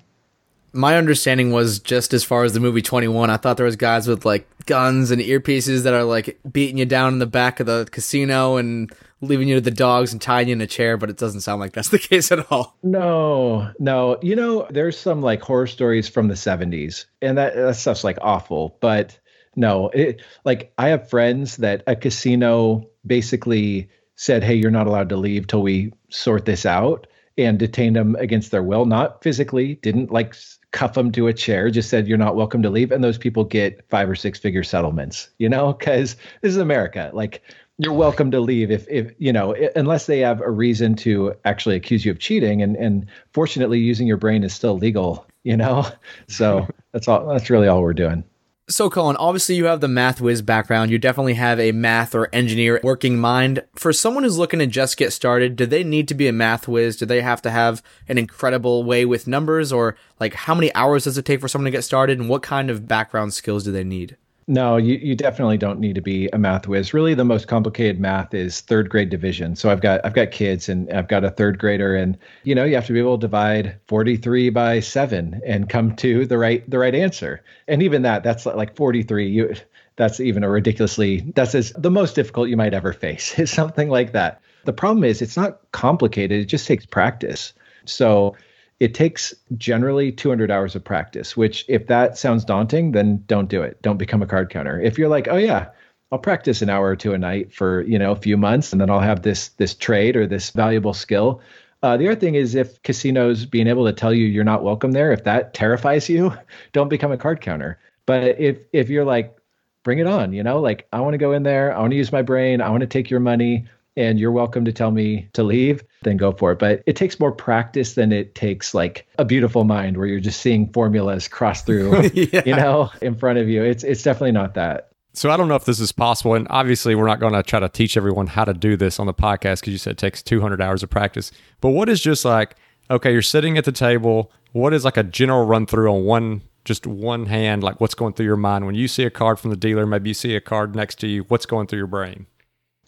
my 0.74 0.98
understanding 0.98 1.52
was 1.52 1.80
just 1.80 2.14
as 2.14 2.24
far 2.24 2.44
as 2.44 2.54
the 2.54 2.60
movie 2.60 2.82
21 2.82 3.30
i 3.30 3.38
thought 3.38 3.58
there 3.58 3.66
was 3.66 3.76
guys 3.76 4.08
with 4.08 4.26
like 4.26 4.48
guns 4.66 5.12
and 5.12 5.22
earpieces 5.22 5.84
that 5.84 5.94
are 5.94 6.04
like 6.04 6.40
beating 6.52 6.78
you 6.78 6.86
down 6.86 7.14
in 7.14 7.20
the 7.20 7.26
back 7.26 7.60
of 7.60 7.66
the 7.66 7.88
casino 7.92 8.58
and 8.58 8.92
leaving 9.22 9.48
you 9.48 9.56
to 9.56 9.62
the 9.62 9.70
dogs 9.70 10.12
and 10.12 10.22
tying 10.22 10.48
you 10.48 10.54
in 10.54 10.62
a 10.62 10.68
chair 10.68 10.98
but 10.98 11.10
it 11.10 11.18
doesn't 11.18 11.42
sound 11.42 11.60
like 11.60 11.74
that's 11.74 11.90
the 11.90 12.00
case 12.00 12.32
at 12.32 12.52
all 12.52 12.76
no 12.84 13.72
no 13.80 14.18
you 14.22 14.36
know 14.36 14.66
there's 14.70 14.98
some 14.98 15.22
like 15.22 15.42
horror 15.42 15.68
stories 15.68 16.08
from 16.08 16.28
the 16.28 16.36
70s 16.36 17.06
and 17.22 17.38
that, 17.38 17.56
that 17.56 17.76
stuff's 17.76 18.04
like 18.04 18.18
awful 18.22 18.78
but 18.80 19.20
no 19.56 19.90
it, 19.90 20.22
like 20.46 20.74
i 20.78 20.90
have 20.90 21.10
friends 21.10 21.58
that 21.58 21.84
a 21.88 21.96
casino 21.96 22.88
basically 23.06 23.90
said 24.16 24.44
hey 24.44 24.56
you're 24.56 24.72
not 24.72 24.88
allowed 24.88 25.10
to 25.10 25.18
leave 25.18 25.48
till 25.48 25.62
we 25.62 25.92
sort 26.10 26.46
this 26.46 26.66
out 26.66 27.08
and 27.38 27.58
detained 27.60 27.96
them 27.96 28.16
against 28.20 28.52
their 28.52 28.64
will 28.64 28.86
not 28.86 29.24
physically 29.24 29.76
didn't 29.76 30.12
like 30.12 30.36
cuff 30.72 30.94
them 30.94 31.12
to 31.12 31.28
a 31.28 31.34
chair, 31.34 31.70
just 31.70 31.90
said 31.90 32.08
you're 32.08 32.18
not 32.18 32.36
welcome 32.36 32.62
to 32.64 32.70
leave, 32.70 32.92
and 32.92 33.04
those 33.04 33.18
people 33.18 33.44
get 33.44 33.88
five 33.90 34.10
or 34.10 34.16
six 34.16 34.40
figure 34.40 34.64
settlements. 34.64 35.30
You 35.38 35.50
know, 35.50 35.74
because 35.74 36.16
this 36.42 36.52
is 36.52 36.58
America. 36.58 37.12
Like 37.14 37.42
you're 37.78 37.94
welcome 37.94 38.32
to 38.32 38.40
leave 38.40 38.72
if 38.72 38.88
if 38.90 39.12
you 39.18 39.34
know 39.34 39.56
unless 39.76 40.06
they 40.06 40.20
have 40.20 40.42
a 40.42 40.50
reason 40.50 40.96
to 40.96 41.34
actually 41.46 41.76
accuse 41.76 42.06
you 42.06 42.12
of 42.12 42.20
cheating, 42.20 42.62
and 42.62 42.76
and 42.76 43.06
fortunately 43.34 43.80
using 43.80 44.08
your 44.08 44.18
brain 44.18 44.44
is 44.44 44.54
still 44.54 44.78
legal. 44.78 45.26
You 45.44 45.58
know, 45.58 45.88
so 46.28 46.68
that's 46.92 47.08
all. 47.08 47.28
That's 47.28 47.50
really 47.50 47.68
all 47.68 47.82
we're 47.82 47.94
doing. 47.94 48.24
So, 48.72 48.90
Colin, 48.90 49.18
obviously 49.18 49.56
you 49.56 49.66
have 49.66 49.82
the 49.82 49.90
math 49.90 50.22
whiz 50.22 50.42
background. 50.42 50.92
You 50.92 50.98
definitely 50.98 51.34
have 51.34 51.60
a 51.60 51.74
math 51.74 52.16
or 52.16 52.30
engineer 52.32 52.80
working 52.82 53.20
mind. 53.20 53.66
For 53.76 53.92
someone 53.92 54.24
who's 54.24 54.38
looking 54.38 54.60
to 54.60 54.66
just 54.66 54.96
get 54.96 55.12
started, 55.12 55.58
do 55.58 55.66
they 55.66 55.84
need 55.84 56.08
to 56.08 56.14
be 56.14 56.30
a 56.30 56.32
math 56.32 56.70
whiz? 56.70 56.96
Do 56.96 57.06
they 57.06 57.20
have 57.20 57.42
to 57.42 57.52
have 57.52 57.84
an 58.08 58.18
incredible 58.18 58.86
way 58.86 59.04
with 59.04 59.28
numbers? 59.28 59.74
Or, 59.74 59.98
like, 60.22 60.34
how 60.34 60.56
many 60.56 60.74
hours 60.74 61.04
does 61.04 61.18
it 61.18 61.26
take 61.26 61.42
for 61.42 61.50
someone 61.50 61.66
to 61.66 61.78
get 61.78 61.84
started? 61.84 62.18
And 62.18 62.30
what 62.30 62.44
kind 62.44 62.70
of 62.70 62.88
background 62.88 63.34
skills 63.34 63.66
do 63.66 63.74
they 63.74 63.84
need? 63.84 64.16
No, 64.52 64.76
you, 64.76 64.96
you 64.96 65.16
definitely 65.16 65.58
don't 65.58 65.80
need 65.80 65.96
to 65.96 66.02
be 66.02 66.28
a 66.34 66.38
math 66.38 66.68
whiz. 66.68 66.94
Really, 66.94 67.14
the 67.14 67.24
most 67.24 67.48
complicated 67.48 68.02
math 68.02 68.34
is 68.34 68.60
third 68.60 68.90
grade 68.90 69.10
division. 69.10 69.56
So 69.56 69.70
I've 69.70 69.80
got 69.80 70.04
I've 70.04 70.14
got 70.14 70.32
kids 70.32 70.68
and 70.68 70.92
I've 70.92 71.08
got 71.08 71.24
a 71.24 71.30
third 71.30 71.58
grader, 71.58 71.96
and 71.96 72.18
you 72.44 72.54
know 72.54 72.66
you 72.66 72.76
have 72.76 72.86
to 72.88 72.92
be 72.92 73.00
able 73.00 73.18
to 73.18 73.22
divide 73.22 73.78
43 73.88 74.50
by 74.50 74.82
seven 74.82 75.40
and 75.46 75.70
come 75.70 75.96
to 75.96 76.26
the 76.26 76.38
right 76.38 76.70
the 76.70 76.80
right 76.80 76.94
answer. 76.94 77.42
And 77.70 77.82
even 77.82 78.02
that, 78.02 78.24
that's 78.24 78.46
like 78.46 78.76
43. 78.76 79.30
You 79.30 79.56
that's 79.96 80.20
even 80.20 80.44
a 80.44 80.50
ridiculously 80.50 81.22
that's 81.34 81.56
as 81.56 81.72
the 81.78 81.90
most 81.90 82.16
difficult 82.16 82.50
you 82.50 82.58
might 82.58 82.74
ever 82.74 82.92
face 82.92 83.40
is 83.40 83.50
something 83.50 83.88
like 83.88 84.12
that. 84.12 84.42
The 84.66 84.74
problem 84.74 85.06
is 85.06 85.22
it's 85.22 85.38
not 85.38 85.62
complicated. 85.72 86.42
It 86.42 86.48
just 86.48 86.68
takes 86.68 86.86
practice. 86.86 87.54
So 87.86 88.36
it 88.82 88.96
takes 88.96 89.32
generally 89.58 90.12
200 90.12 90.50
hours 90.50 90.76
of 90.76 90.84
practice, 90.84 91.38
which 91.38 91.64
if 91.68 91.86
that 91.86 92.18
sounds 92.18 92.44
daunting, 92.44 92.94
then 92.94 93.24
don't 93.28 93.48
do 93.48 93.62
it. 93.62 93.80
Don't 93.84 93.98
become 93.98 94.24
a 94.24 94.26
card 94.26 94.50
counter. 94.50 94.82
If 94.82 94.98
you're 94.98 95.08
like, 95.08 95.28
oh 95.28 95.38
yeah, 95.38 95.70
I'll 96.12 96.18
practice 96.18 96.64
an 96.64 96.70
hour 96.72 96.88
or 96.88 96.96
two 96.96 97.14
a 97.14 97.18
night 97.20 97.54
for, 97.54 97.84
you 97.84 98.00
know, 98.00 98.12
a 98.12 98.16
few 98.16 98.38
months 98.38 98.72
and 98.72 98.82
then 98.82 98.90
I'll 98.90 99.00
have 99.00 99.22
this 99.22 99.50
this 99.50 99.76
trade 99.76 100.16
or 100.16 100.26
this 100.26 100.50
valuable 100.50 100.96
skill. 100.96 101.42
Uh, 101.84 101.96
the 101.96 102.08
other 102.08 102.20
thing 102.20 102.34
is 102.34 102.56
if 102.56 102.82
casinos 102.82 103.46
being 103.46 103.68
able 103.68 103.86
to 103.86 103.94
tell 103.94 104.16
you 104.16 104.26
you're 104.26 104.44
not 104.44 104.64
welcome 104.64 104.94
there, 104.94 105.12
if 105.12 105.26
that 105.26 105.54
terrifies 105.54 106.10
you, 106.10 106.34
don't 106.72 106.90
become 106.90 107.12
a 107.12 107.18
card 107.18 107.40
counter. 107.40 107.78
But 108.08 108.40
if 108.40 108.66
if 108.74 108.90
you're 108.90 109.06
like, 109.06 109.38
bring 109.84 110.00
it 110.00 110.08
on, 110.08 110.34
you 110.34 110.42
know, 110.42 110.60
like 110.60 110.88
I 110.92 111.02
want 111.02 111.14
to 111.14 111.20
go 111.20 111.34
in 111.34 111.44
there, 111.44 111.72
I 111.72 111.80
want 111.82 111.92
to 111.92 111.98
use 111.98 112.12
my 112.12 112.24
brain, 112.24 112.62
I 112.62 112.72
want 112.72 112.82
to 112.82 112.88
take 112.88 113.12
your 113.12 113.20
money, 113.20 113.68
and 113.98 114.20
you're 114.20 114.32
welcome 114.32 114.66
to 114.66 114.72
tell 114.72 114.92
me 114.92 115.28
to 115.34 115.44
leave, 115.44 115.84
then 116.04 116.18
go 116.18 116.32
for 116.32 116.52
it. 116.52 116.60
But 116.60 116.84
it 116.86 116.96
takes 116.96 117.20
more 117.20 117.32
practice 117.32 117.96
than 117.96 118.12
it 118.12 118.36
takes 118.36 118.74
like 118.74 119.08
a 119.18 119.26
beautiful 119.26 119.64
mind 119.64 119.98
where 119.98 120.08
you're 120.08 120.20
just 120.20 120.42
seeing 120.42 120.72
formulas 120.72 121.28
cross 121.28 121.62
through, 121.62 122.10
yeah. 122.14 122.44
you 122.46 122.56
know, 122.56 122.90
in 123.02 123.16
front 123.16 123.40
of 123.40 123.50
you. 123.50 123.64
It's 123.64 123.84
it's 123.84 124.04
definitely 124.04 124.32
not 124.32 124.54
that. 124.56 124.90
So 125.14 125.30
I 125.30 125.36
don't 125.36 125.50
know 125.50 125.56
if 125.56 125.66
this 125.66 125.82
is 125.82 125.92
possible, 125.92 126.36
and 126.36 126.48
obviously 126.50 126.96
we're 126.96 127.08
not 127.08 127.20
going 127.20 127.34
to 127.34 127.44
try 127.44 127.60
to 127.60 127.68
teach 127.68 127.98
everyone 127.98 128.28
how 128.28 128.46
to 128.46 128.54
do 128.54 128.78
this 128.78 128.98
on 128.98 129.08
the 129.08 129.14
podcast 129.14 129.60
because 129.60 129.74
you 129.74 129.78
said 129.78 129.92
it 129.92 129.98
takes 129.98 130.24
200 130.24 130.62
hours 130.62 130.84
of 130.84 130.90
practice. 130.90 131.32
But 131.60 131.72
what 131.72 131.90
is 131.90 132.02
just 132.02 132.24
like, 132.24 132.56
okay, 132.90 133.12
you're 133.12 133.22
sitting 133.22 133.58
at 133.58 133.66
the 133.66 133.74
table. 133.74 134.32
What 134.54 134.74
is 134.74 134.86
like 134.86 134.98
a 134.98 135.04
general 135.04 135.46
run 135.46 135.66
through 135.66 135.92
on 135.92 136.06
one, 136.06 136.42
just 136.64 136.88
one 136.88 137.26
hand, 137.26 137.62
like 137.62 137.82
what's 137.82 137.94
going 137.94 138.14
through 138.14 138.26
your 138.26 138.38
mind 138.38 138.66
when 138.66 138.76
you 138.76 138.88
see 138.88 139.04
a 139.04 139.10
card 139.10 139.38
from 139.38 139.50
the 139.50 139.58
dealer? 139.58 139.86
Maybe 139.86 140.12
you 140.12 140.14
see 140.14 140.36
a 140.36 140.42
card 140.42 140.76
next 140.76 140.96
to 141.00 141.08
you. 141.08 141.24
What's 141.24 141.46
going 141.46 141.68
through 141.68 141.80
your 141.80 141.88
brain? 141.88 142.28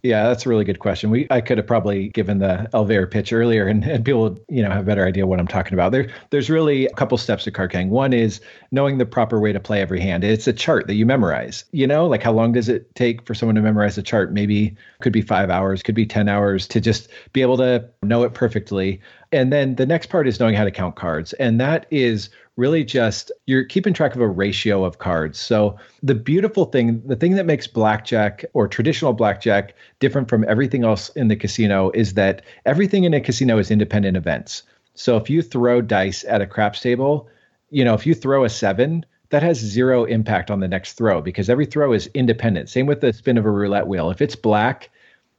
Yeah, 0.03 0.27
that's 0.27 0.45
a 0.45 0.49
really 0.49 0.65
good 0.65 0.79
question. 0.79 1.09
We 1.11 1.27
I 1.29 1.39
could 1.39 1.57
have 1.57 1.65
probably 1.65 2.09
given 2.09 2.39
the 2.39 2.69
elevator 2.73 3.07
pitch 3.07 3.31
earlier, 3.31 3.67
and, 3.67 3.85
and 3.85 4.03
people 4.03 4.23
would, 4.23 4.41
you 4.49 4.61
know 4.61 4.69
have 4.69 4.81
a 4.81 4.85
better 4.85 5.07
idea 5.07 5.25
what 5.25 5.39
I'm 5.39 5.47
talking 5.47 5.73
about. 5.73 5.93
There, 5.93 6.09
there's 6.29 6.49
really 6.49 6.87
a 6.87 6.93
couple 6.93 7.17
steps 7.17 7.45
to 7.45 7.51
card. 7.51 7.73
One 7.73 8.11
is 8.11 8.41
knowing 8.71 8.97
the 8.97 9.05
proper 9.05 9.39
way 9.39 9.53
to 9.53 9.61
play 9.61 9.81
every 9.81 10.01
hand. 10.01 10.25
It's 10.25 10.45
a 10.45 10.51
chart 10.51 10.87
that 10.87 10.95
you 10.95 11.05
memorize. 11.05 11.63
You 11.71 11.87
know, 11.87 12.05
like 12.05 12.21
how 12.21 12.33
long 12.33 12.51
does 12.51 12.67
it 12.67 12.93
take 12.95 13.25
for 13.25 13.33
someone 13.33 13.55
to 13.55 13.61
memorize 13.61 13.97
a 13.97 14.03
chart? 14.03 14.33
Maybe 14.33 14.75
could 14.99 15.13
be 15.13 15.21
five 15.21 15.49
hours, 15.49 15.81
could 15.81 15.95
be 15.95 16.05
ten 16.05 16.27
hours 16.27 16.67
to 16.67 16.81
just 16.81 17.07
be 17.31 17.41
able 17.41 17.55
to 17.57 17.87
know 18.01 18.23
it 18.23 18.33
perfectly. 18.33 18.99
And 19.31 19.53
then 19.53 19.75
the 19.75 19.85
next 19.85 20.07
part 20.07 20.27
is 20.27 20.37
knowing 20.37 20.53
how 20.53 20.65
to 20.65 20.71
count 20.71 20.97
cards, 20.97 21.31
and 21.33 21.61
that 21.61 21.85
is 21.91 22.29
really 22.55 22.83
just 22.83 23.31
you're 23.45 23.63
keeping 23.63 23.93
track 23.93 24.15
of 24.15 24.21
a 24.21 24.27
ratio 24.27 24.83
of 24.83 24.99
cards. 24.99 25.39
So 25.39 25.77
the 26.03 26.15
beautiful 26.15 26.65
thing, 26.65 27.01
the 27.05 27.15
thing 27.15 27.35
that 27.35 27.45
makes 27.45 27.65
blackjack 27.65 28.45
or 28.53 28.67
traditional 28.67 29.13
blackjack 29.13 29.73
different 29.99 30.29
from 30.29 30.45
everything 30.47 30.83
else 30.83 31.09
in 31.09 31.27
the 31.27 31.35
casino 31.35 31.89
is 31.91 32.13
that 32.13 32.43
everything 32.65 33.05
in 33.05 33.13
a 33.13 33.21
casino 33.21 33.57
is 33.57 33.71
independent 33.71 34.17
events. 34.17 34.63
So 34.93 35.17
if 35.17 35.29
you 35.29 35.41
throw 35.41 35.81
dice 35.81 36.23
at 36.27 36.41
a 36.41 36.47
craps 36.47 36.79
table, 36.79 37.27
you 37.71 37.83
know, 37.83 37.95
if 37.95 38.05
you 38.05 38.13
throw 38.13 38.43
a 38.43 38.49
7, 38.49 39.03
that 39.29 39.41
has 39.41 39.57
zero 39.57 40.05
impact 40.05 40.51
on 40.51 40.59
the 40.59 40.67
next 40.67 40.93
throw 40.93 41.19
because 41.19 41.49
every 41.49 41.65
throw 41.65 41.91
is 41.91 42.07
independent. 42.13 42.69
Same 42.69 42.85
with 42.85 43.01
the 43.01 43.11
spin 43.11 43.39
of 43.39 43.45
a 43.45 43.51
roulette 43.51 43.87
wheel. 43.87 44.11
If 44.11 44.21
it's 44.21 44.35
black, 44.35 44.91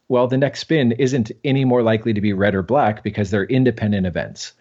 well, 0.09 0.27
the 0.27 0.37
next 0.37 0.61
spin 0.61 0.92
isn't 0.92 1.31
any 1.44 1.64
more 1.64 1.83
likely 1.83 2.12
to 2.12 2.20
be 2.20 2.33
red 2.33 2.57
or 2.57 2.62
black 2.62 3.05
because 3.05 3.31
they're 3.31 3.44
independent 3.44 4.05
events. 4.05 4.53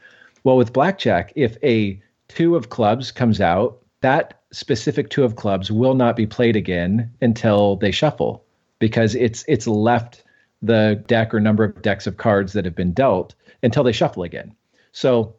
Well, 0.43 0.57
with 0.57 0.71
blackjack, 0.71 1.33
if 1.35 1.57
a 1.63 1.99
two 2.27 2.55
of 2.55 2.69
clubs 2.69 3.11
comes 3.11 3.41
out, 3.41 3.79
that 4.01 4.41
specific 4.51 5.09
two 5.09 5.23
of 5.23 5.35
clubs 5.35 5.71
will 5.71 5.95
not 5.95 6.15
be 6.15 6.27
played 6.27 6.55
again 6.55 7.11
until 7.21 7.77
they 7.77 7.91
shuffle 7.91 8.45
because 8.79 9.15
it's 9.15 9.43
it's 9.47 9.67
left 9.67 10.23
the 10.61 11.03
deck 11.07 11.33
or 11.33 11.39
number 11.39 11.63
of 11.63 11.81
decks 11.81 12.07
of 12.07 12.17
cards 12.17 12.53
that 12.53 12.65
have 12.65 12.75
been 12.75 12.93
dealt 12.93 13.35
until 13.63 13.83
they 13.83 13.91
shuffle 13.91 14.23
again. 14.23 14.55
So 14.91 15.35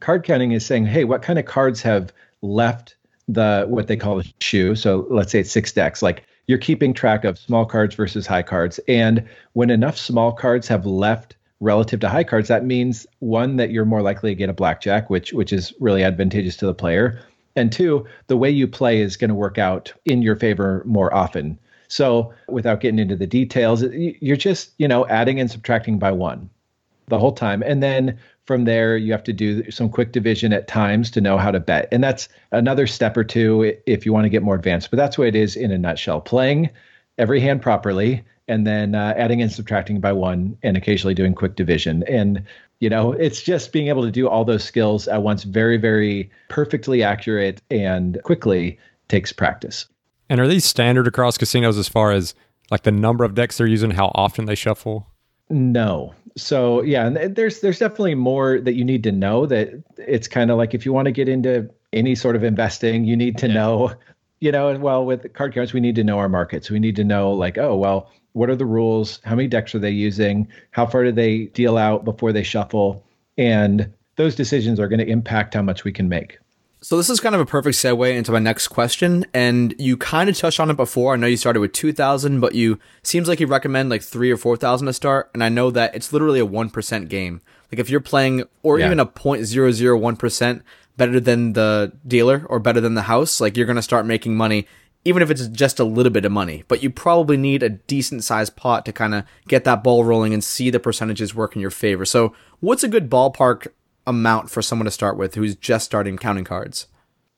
card 0.00 0.24
counting 0.24 0.52
is 0.52 0.64
saying, 0.64 0.86
hey, 0.86 1.04
what 1.04 1.22
kind 1.22 1.38
of 1.38 1.44
cards 1.44 1.82
have 1.82 2.12
left 2.42 2.96
the 3.28 3.66
what 3.68 3.86
they 3.86 3.96
call 3.96 4.20
a 4.20 4.24
shoe? 4.40 4.74
So 4.74 5.06
let's 5.10 5.32
say 5.32 5.40
it's 5.40 5.52
six 5.52 5.72
decks. 5.72 6.02
Like 6.02 6.24
you're 6.46 6.58
keeping 6.58 6.92
track 6.92 7.24
of 7.24 7.38
small 7.38 7.64
cards 7.64 7.94
versus 7.94 8.26
high 8.26 8.42
cards. 8.42 8.80
And 8.88 9.28
when 9.52 9.70
enough 9.70 9.96
small 9.96 10.32
cards 10.32 10.68
have 10.68 10.84
left 10.84 11.36
relative 11.60 12.00
to 12.00 12.08
high 12.08 12.24
cards, 12.24 12.48
that 12.48 12.64
means 12.64 13.06
one 13.20 13.56
that 13.56 13.70
you're 13.70 13.84
more 13.84 14.02
likely 14.02 14.30
to 14.30 14.34
get 14.34 14.48
a 14.48 14.54
blackjack, 14.54 15.10
which 15.10 15.32
which 15.32 15.52
is 15.52 15.72
really 15.78 16.02
advantageous 16.02 16.56
to 16.56 16.66
the 16.66 16.74
player, 16.74 17.20
and 17.56 17.70
two, 17.70 18.06
the 18.26 18.36
way 18.36 18.50
you 18.50 18.66
play 18.66 19.00
is 19.00 19.16
going 19.16 19.28
to 19.28 19.34
work 19.34 19.58
out 19.58 19.92
in 20.06 20.22
your 20.22 20.36
favor 20.36 20.82
more 20.86 21.12
often. 21.14 21.58
So, 21.88 22.32
without 22.48 22.80
getting 22.80 22.98
into 22.98 23.16
the 23.16 23.26
details, 23.26 23.82
you're 23.82 24.36
just 24.36 24.72
you 24.78 24.88
know 24.88 25.06
adding 25.08 25.38
and 25.40 25.50
subtracting 25.50 25.98
by 25.98 26.12
one 26.12 26.48
the 27.08 27.18
whole 27.18 27.32
time, 27.32 27.62
and 27.62 27.82
then 27.82 28.18
from 28.46 28.64
there 28.64 28.96
you 28.96 29.12
have 29.12 29.24
to 29.24 29.32
do 29.32 29.70
some 29.70 29.88
quick 29.88 30.12
division 30.12 30.52
at 30.52 30.66
times 30.66 31.10
to 31.10 31.20
know 31.20 31.36
how 31.36 31.50
to 31.50 31.60
bet, 31.60 31.88
and 31.92 32.02
that's 32.02 32.28
another 32.52 32.86
step 32.86 33.16
or 33.16 33.24
two 33.24 33.76
if 33.86 34.06
you 34.06 34.12
want 34.12 34.24
to 34.24 34.30
get 34.30 34.42
more 34.42 34.54
advanced. 34.54 34.90
But 34.90 34.96
that's 34.96 35.18
what 35.18 35.28
it 35.28 35.36
is 35.36 35.56
in 35.56 35.70
a 35.70 35.78
nutshell: 35.78 36.20
playing 36.20 36.70
every 37.18 37.40
hand 37.40 37.60
properly 37.60 38.24
and 38.50 38.66
then 38.66 38.94
uh, 38.94 39.14
adding 39.16 39.40
and 39.40 39.52
subtracting 39.52 40.00
by 40.00 40.12
one 40.12 40.58
and 40.62 40.76
occasionally 40.76 41.14
doing 41.14 41.34
quick 41.34 41.54
division. 41.54 42.02
And 42.08 42.44
you 42.80 42.90
know 42.90 43.12
it's 43.12 43.40
just 43.40 43.72
being 43.72 43.88
able 43.88 44.02
to 44.02 44.10
do 44.10 44.28
all 44.28 44.44
those 44.44 44.64
skills 44.64 45.06
at 45.06 45.22
once 45.22 45.44
very 45.44 45.76
very 45.76 46.30
perfectly 46.48 47.02
accurate 47.02 47.62
and 47.70 48.20
quickly 48.24 48.78
takes 49.08 49.32
practice. 49.32 49.86
And 50.28 50.40
are 50.40 50.48
these 50.48 50.64
standard 50.64 51.06
across 51.06 51.38
casinos 51.38 51.78
as 51.78 51.88
far 51.88 52.12
as 52.12 52.34
like 52.70 52.82
the 52.82 52.92
number 52.92 53.24
of 53.24 53.34
decks 53.34 53.58
they're 53.58 53.66
using 53.66 53.92
how 53.92 54.10
often 54.14 54.46
they 54.46 54.54
shuffle? 54.54 55.06
No. 55.48 56.14
So 56.36 56.82
yeah 56.82 57.06
and 57.06 57.36
there's 57.36 57.60
there's 57.60 57.78
definitely 57.78 58.14
more 58.16 58.60
that 58.60 58.74
you 58.74 58.84
need 58.84 59.04
to 59.04 59.12
know 59.12 59.46
that 59.46 59.70
it's 59.98 60.26
kind 60.26 60.50
of 60.50 60.56
like 60.56 60.74
if 60.74 60.84
you 60.84 60.92
want 60.92 61.06
to 61.06 61.12
get 61.12 61.28
into 61.28 61.70
any 61.92 62.14
sort 62.14 62.36
of 62.36 62.44
investing 62.44 63.04
you 63.04 63.16
need 63.16 63.36
to 63.38 63.48
yeah. 63.48 63.54
know 63.54 63.92
you 64.38 64.52
know 64.52 64.78
well 64.78 65.04
with 65.04 65.32
card 65.34 65.52
counts 65.52 65.72
we 65.72 65.80
need 65.80 65.96
to 65.96 66.04
know 66.04 66.18
our 66.18 66.28
markets. 66.28 66.70
We 66.70 66.78
need 66.78 66.96
to 66.96 67.04
know 67.04 67.32
like 67.32 67.58
oh 67.58 67.76
well 67.76 68.10
what 68.32 68.50
are 68.50 68.56
the 68.56 68.66
rules? 68.66 69.20
How 69.24 69.34
many 69.34 69.48
decks 69.48 69.74
are 69.74 69.78
they 69.78 69.90
using? 69.90 70.48
How 70.70 70.86
far 70.86 71.04
do 71.04 71.12
they 71.12 71.46
deal 71.46 71.76
out 71.76 72.04
before 72.04 72.32
they 72.32 72.42
shuffle? 72.42 73.04
And 73.38 73.92
those 74.16 74.34
decisions 74.34 74.78
are 74.78 74.88
going 74.88 75.00
to 75.00 75.08
impact 75.08 75.54
how 75.54 75.62
much 75.62 75.84
we 75.84 75.92
can 75.92 76.08
make. 76.08 76.38
So 76.82 76.96
this 76.96 77.10
is 77.10 77.20
kind 77.20 77.34
of 77.34 77.42
a 77.42 77.46
perfect 77.46 77.76
segue 77.76 78.16
into 78.16 78.32
my 78.32 78.38
next 78.38 78.68
question, 78.68 79.26
and 79.34 79.74
you 79.78 79.98
kind 79.98 80.30
of 80.30 80.38
touched 80.38 80.60
on 80.60 80.70
it 80.70 80.78
before. 80.78 81.12
I 81.12 81.16
know 81.16 81.26
you 81.26 81.36
started 81.36 81.60
with 81.60 81.74
two 81.74 81.92
thousand, 81.92 82.40
but 82.40 82.54
you 82.54 82.78
seems 83.02 83.28
like 83.28 83.38
you 83.38 83.46
recommend 83.46 83.90
like 83.90 84.02
three 84.02 84.30
or 84.30 84.38
four 84.38 84.56
thousand 84.56 84.86
to 84.86 84.94
start, 84.94 85.30
and 85.34 85.44
I 85.44 85.50
know 85.50 85.70
that 85.70 85.94
it's 85.94 86.10
literally 86.10 86.40
a 86.40 86.46
one 86.46 86.70
percent 86.70 87.10
game. 87.10 87.42
Like 87.70 87.80
if 87.80 87.90
you're 87.90 88.00
playing, 88.00 88.44
or 88.62 88.78
yeah. 88.78 88.86
even 88.86 88.98
a 88.98 89.04
point 89.04 89.44
zero 89.44 89.72
zero 89.72 89.98
one 89.98 90.16
percent 90.16 90.62
better 90.96 91.20
than 91.20 91.52
the 91.52 91.92
dealer 92.06 92.46
or 92.48 92.58
better 92.58 92.80
than 92.80 92.94
the 92.94 93.02
house, 93.02 93.42
like 93.42 93.58
you're 93.58 93.66
gonna 93.66 93.82
start 93.82 94.06
making 94.06 94.34
money 94.34 94.66
even 95.04 95.22
if 95.22 95.30
it's 95.30 95.46
just 95.48 95.80
a 95.80 95.84
little 95.84 96.12
bit 96.12 96.24
of 96.24 96.32
money. 96.32 96.64
But 96.68 96.82
you 96.82 96.90
probably 96.90 97.36
need 97.36 97.62
a 97.62 97.68
decent 97.70 98.24
sized 98.24 98.56
pot 98.56 98.84
to 98.86 98.92
kind 98.92 99.14
of 99.14 99.24
get 99.48 99.64
that 99.64 99.82
ball 99.82 100.04
rolling 100.04 100.34
and 100.34 100.44
see 100.44 100.70
the 100.70 100.80
percentages 100.80 101.34
work 101.34 101.54
in 101.54 101.62
your 101.62 101.70
favor. 101.70 102.04
So, 102.04 102.34
what's 102.60 102.84
a 102.84 102.88
good 102.88 103.10
ballpark 103.10 103.68
amount 104.06 104.50
for 104.50 104.62
someone 104.62 104.86
to 104.86 104.90
start 104.90 105.16
with 105.16 105.34
who's 105.34 105.54
just 105.54 105.86
starting 105.86 106.16
counting 106.18 106.44
cards? 106.44 106.86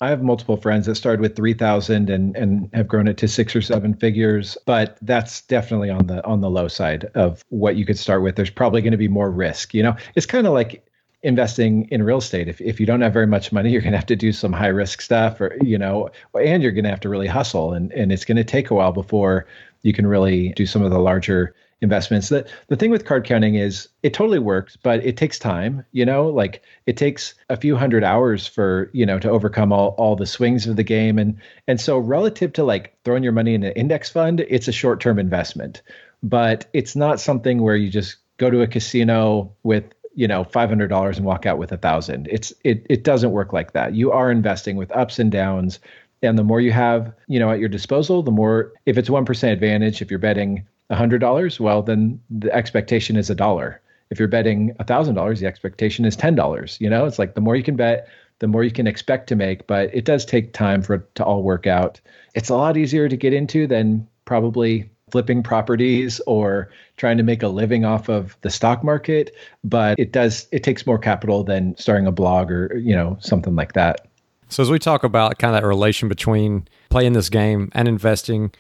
I 0.01 0.09
have 0.09 0.21
multiple 0.21 0.57
friends 0.57 0.87
that 0.87 0.97
started 0.97 1.21
with 1.21 1.37
3000 1.37 2.11
and 2.11 2.37
and 2.37 2.69
have 2.75 2.89
grown 2.89 3.07
it 3.07 3.17
to 3.19 3.29
6 3.29 3.55
or 3.55 3.63
7 3.63 3.95
figures, 3.95 4.59
but 4.67 4.99
that's 5.03 5.43
definitely 5.43 5.91
on 5.91 6.09
the 6.09 6.25
on 6.27 6.41
the 6.41 6.51
low 6.51 6.67
side 6.67 7.05
of 7.15 7.45
what 7.51 7.77
you 7.77 7.87
could 7.87 7.99
start 7.99 8.23
with. 8.23 8.35
There's 8.35 8.51
probably 8.51 8.83
going 8.83 8.93
to 8.93 8.99
be 8.99 9.07
more 9.07 9.31
risk, 9.31 9.75
you 9.75 9.83
know. 9.85 9.95
It's 10.17 10.27
kind 10.27 10.49
of 10.49 10.55
like 10.55 10.85
investing 11.23 11.89
in 11.91 12.03
real 12.03 12.19
estate. 12.19 12.49
If, 12.49 12.61
if 12.61 12.81
you 12.81 12.87
don't 12.87 13.01
have 13.01 13.13
very 13.13 13.27
much 13.27 13.53
money, 13.53 13.71
you're 13.71 13.81
going 13.81 13.93
to 13.93 13.99
have 13.99 14.07
to 14.07 14.17
do 14.17 14.33
some 14.33 14.53
high 14.53 14.67
risk 14.69 15.01
stuff 15.01 15.41
or, 15.41 15.57
you 15.63 15.79
know, 15.79 16.11
and 16.35 16.63
you're 16.63 16.73
going 16.73 16.85
to 16.85 16.91
have 16.91 17.01
to 17.01 17.09
really 17.09 17.29
hustle 17.29 17.73
and, 17.73 17.93
and 17.93 18.13
it's 18.13 18.25
going 18.25 18.37
to 18.37 18.45
take 18.45 18.71
a 18.71 18.75
while 18.75 18.93
before 18.93 19.47
you 19.83 19.93
can 19.93 20.07
really 20.07 20.51
do 20.51 20.67
some 20.67 20.83
of 20.83 20.91
the 20.91 20.99
larger 20.99 21.55
investments. 21.81 22.29
The, 22.29 22.49
the 22.69 22.77
thing 22.77 22.91
with 22.91 23.05
card 23.05 23.25
counting 23.25 23.57
is 23.57 23.89
it 24.03 24.15
totally 24.15 24.39
works, 24.39 24.77
but 24.77 25.05
it 25.05 25.17
takes 25.17 25.39
time, 25.39 25.85
you 25.93 26.05
know, 26.05 26.29
like 26.29 26.63
it 26.87 26.97
takes 26.97 27.35
a 27.49 27.57
few 27.57 27.77
hundred 27.77 28.05
hours 28.05 28.47
for, 28.47 28.91
you 28.93 29.05
know, 29.05 29.19
to 29.19 29.31
overcome 29.31 29.73
all, 29.73 29.89
all 29.99 30.17
the 30.17 30.27
swings 30.27 30.67
of 30.67 30.77
the 30.77 30.85
game. 30.85 31.19
And, 31.19 31.37
and 31.67 31.81
so 31.81 31.99
relative 31.99 32.53
to 32.55 32.65
like 32.65 32.97
throwing 33.05 33.25
your 33.25 33.33
money 33.33 33.55
in 33.55 33.65
an 33.65 33.73
index 33.73 34.11
fund, 34.11 34.41
it's 34.49 34.69
a 34.69 34.73
short-term 34.73 35.19
investment, 35.19 35.83
but 36.23 36.69
it's 36.73 36.95
not 36.95 37.21
something 37.21 37.63
where 37.63 37.77
you 37.77 37.91
just 37.91 38.17
go 38.39 38.51
to 38.51 38.63
a 38.63 38.67
casino 38.67 39.53
with 39.63 39.85
you 40.15 40.29
know 40.29 40.45
$500 40.45 41.17
and 41.17 41.25
walk 41.25 41.47
out 41.47 41.59
with 41.59 41.73
a 41.73 41.77
thousand. 41.77 42.29
It's 42.31 42.53
it, 42.65 42.87
it 42.89 43.05
doesn't 43.05 43.33
work 43.33 43.53
like 43.53 43.73
that. 43.73 43.95
You 43.95 44.13
are 44.13 44.31
investing 44.31 44.77
with 44.77 44.91
ups 44.93 45.19
and 45.19 45.31
downs 45.31 45.79
and 46.23 46.39
the 46.39 46.45
more 46.45 46.61
you 46.61 46.73
have 46.73 47.13
you 47.27 47.39
know 47.39 47.51
at 47.51 47.59
your 47.59 47.69
disposal 47.69 48.23
the 48.23 48.31
more 48.31 48.73
if 48.87 48.97
it's 48.97 49.09
1% 49.09 49.53
advantage 49.53 50.01
if 50.01 50.11
you're 50.11 50.19
betting 50.19 50.67
$100 50.91 51.61
well 51.61 51.83
then 51.83 52.21
the 52.31 52.53
expectation 52.55 53.17
is 53.17 53.31
a 53.31 53.35
dollar. 53.35 53.81
If 54.11 54.19
you're 54.19 54.29
betting 54.29 54.75
$1000 54.81 55.39
the 55.39 55.47
expectation 55.47 56.05
is 56.05 56.17
$10 56.17 56.81
you 56.81 56.89
know? 56.89 57.07
It's 57.07 57.19
like 57.19 57.35
the 57.35 57.41
more 57.41 57.57
you 57.57 57.63
can 57.63 57.77
bet 57.77 58.09
the 58.39 58.49
more 58.49 58.65
you 58.65 58.73
can 58.73 58.87
expect 58.87 59.29
to 59.29 59.37
make 59.37 59.67
but 59.67 59.95
it 59.95 60.05
does 60.05 60.25
take 60.25 60.53
time 60.53 60.83
for 60.83 60.95
it 60.95 61.15
to 61.17 61.25
all 61.25 61.43
work 61.43 61.67
out. 61.67 62.01
It's 62.35 62.49
a 62.49 62.57
lot 62.57 62.77
easier 62.77 63.09
to 63.09 63.17
get 63.17 63.33
into 63.33 63.67
than 63.67 64.07
probably 64.25 64.91
flipping 65.13 65.43
properties 65.43 66.21
or 66.27 66.71
trying 66.97 67.19
to 67.19 67.23
make 67.23 67.43
a 67.43 67.49
living 67.49 67.85
off 67.85 68.09
of 68.09 68.37
the 68.41 68.51
stock 68.51 68.83
market 68.83 69.33
but 69.63 69.99
it 69.99 70.11
does 70.11 70.49
it 70.51 70.65
takes 70.65 70.87
more 70.87 70.99
capital 70.99 71.45
than 71.45 71.77
starting 71.77 72.07
a 72.07 72.13
blog 72.13 72.51
or 72.51 72.77
you 72.77 72.97
know 72.97 73.17
something 73.21 73.55
like 73.55 73.75
that. 73.75 74.09
So 74.49 74.63
as 74.63 74.71
we 74.71 74.79
talk 74.79 75.05
about 75.05 75.39
kind 75.39 75.55
of 75.55 75.63
that 75.63 75.67
relation 75.67 76.09
between 76.09 76.67
playing 76.91 77.13
this 77.13 77.29
game 77.29 77.71
and 77.75 77.89
investing 77.89 78.53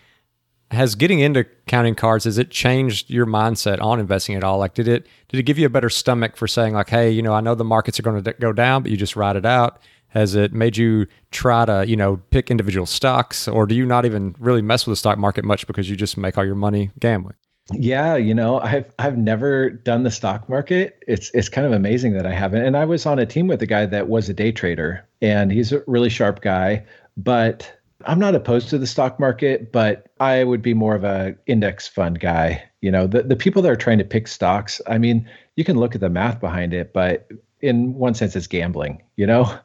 has 0.71 0.95
getting 0.95 1.21
into 1.21 1.45
counting 1.67 1.95
cards 1.95 2.25
has 2.25 2.38
it 2.38 2.51
changed 2.51 3.11
your 3.11 3.27
mindset 3.27 3.81
on 3.83 4.01
investing 4.01 4.37
at 4.37 4.45
all? 4.45 4.59
Like 4.59 4.75
did 4.75 4.88
it 4.88 5.07
did 5.29 5.41
it 5.41 5.43
give 5.43 5.59
you 5.59 5.67
a 5.67 5.71
better 5.71 5.91
stomach 5.91 6.37
for 6.37 6.47
saying 6.47 6.75
like 6.75 6.91
hey 6.91 7.11
you 7.11 7.23
know 7.23 7.33
i 7.33 7.41
know 7.41 7.55
the 7.55 7.65
markets 7.65 7.99
are 7.99 8.03
going 8.03 8.23
to 8.23 8.33
go 8.35 8.53
down 8.53 8.83
but 8.83 8.91
you 8.91 8.97
just 8.97 9.17
ride 9.17 9.37
it 9.37 9.47
out 9.47 9.81
has 10.12 10.35
it 10.35 10.53
made 10.53 10.77
you 10.77 11.07
try 11.31 11.64
to 11.64 11.85
you 11.87 11.96
know 11.96 12.16
pick 12.31 12.51
individual 12.51 12.87
stocks 12.87 13.48
or 13.48 13.66
do 13.66 13.75
you 13.75 13.85
not 13.85 14.05
even 14.05 14.35
really 14.38 14.62
mess 14.62 14.87
with 14.87 14.92
the 14.92 14.96
stock 14.96 15.18
market 15.18 15.44
much 15.44 15.66
because 15.66 15.90
you 15.90 15.96
just 15.96 16.16
make 16.16 16.38
all 16.38 16.44
your 16.44 16.55
money 16.55 16.90
gambling 17.01 17.35
yeah, 17.70 18.16
you 18.16 18.35
know, 18.35 18.59
I've 18.59 18.92
I've 18.98 19.16
never 19.16 19.70
done 19.70 20.03
the 20.03 20.11
stock 20.11 20.48
market. 20.48 21.03
It's 21.07 21.31
it's 21.33 21.48
kind 21.48 21.64
of 21.64 21.72
amazing 21.72 22.12
that 22.14 22.27
I 22.27 22.35
haven't. 22.35 22.64
And 22.64 22.77
I 22.77 22.85
was 22.85 23.07
on 23.07 23.20
a 23.20 23.25
team 23.25 23.46
with 23.46 23.62
a 23.62 23.66
guy 23.66 23.87
that 23.87 24.09
was 24.09 24.29
a 24.29 24.35
day 24.35 24.51
trader, 24.51 25.07
and 25.22 25.53
he's 25.53 25.70
a 25.72 25.83
really 25.87 26.09
sharp 26.09 26.42
guy. 26.42 26.85
But 27.16 27.72
I'm 28.07 28.18
not 28.18 28.35
opposed 28.35 28.68
to 28.70 28.79
the 28.79 28.87
stock 28.87 29.20
market, 29.20 29.72
but 29.72 30.09
I 30.20 30.44
would 30.44 30.62
be 30.62 30.75
more 30.75 30.94
of 30.94 31.05
a 31.05 31.37
index 31.46 31.87
fund 31.87 32.20
guy. 32.20 32.62
You 32.81 32.90
know, 32.90 33.07
the, 33.07 33.22
the 33.22 33.37
people 33.37 33.62
that 33.62 33.70
are 33.70 33.77
trying 33.77 33.98
to 33.98 34.05
pick 34.05 34.27
stocks, 34.29 34.81
I 34.88 34.98
mean, 34.98 35.29
you 35.57 35.64
can 35.64 35.79
look 35.79 35.94
at 35.94 36.01
the 36.01 36.11
math 36.11 36.40
behind 36.40 36.75
it, 36.75 36.92
but 36.92 37.29
in 37.61 37.94
one 37.94 38.14
sense 38.14 38.35
it's 38.35 38.46
gambling, 38.46 39.03
you 39.16 39.27
know? 39.27 39.57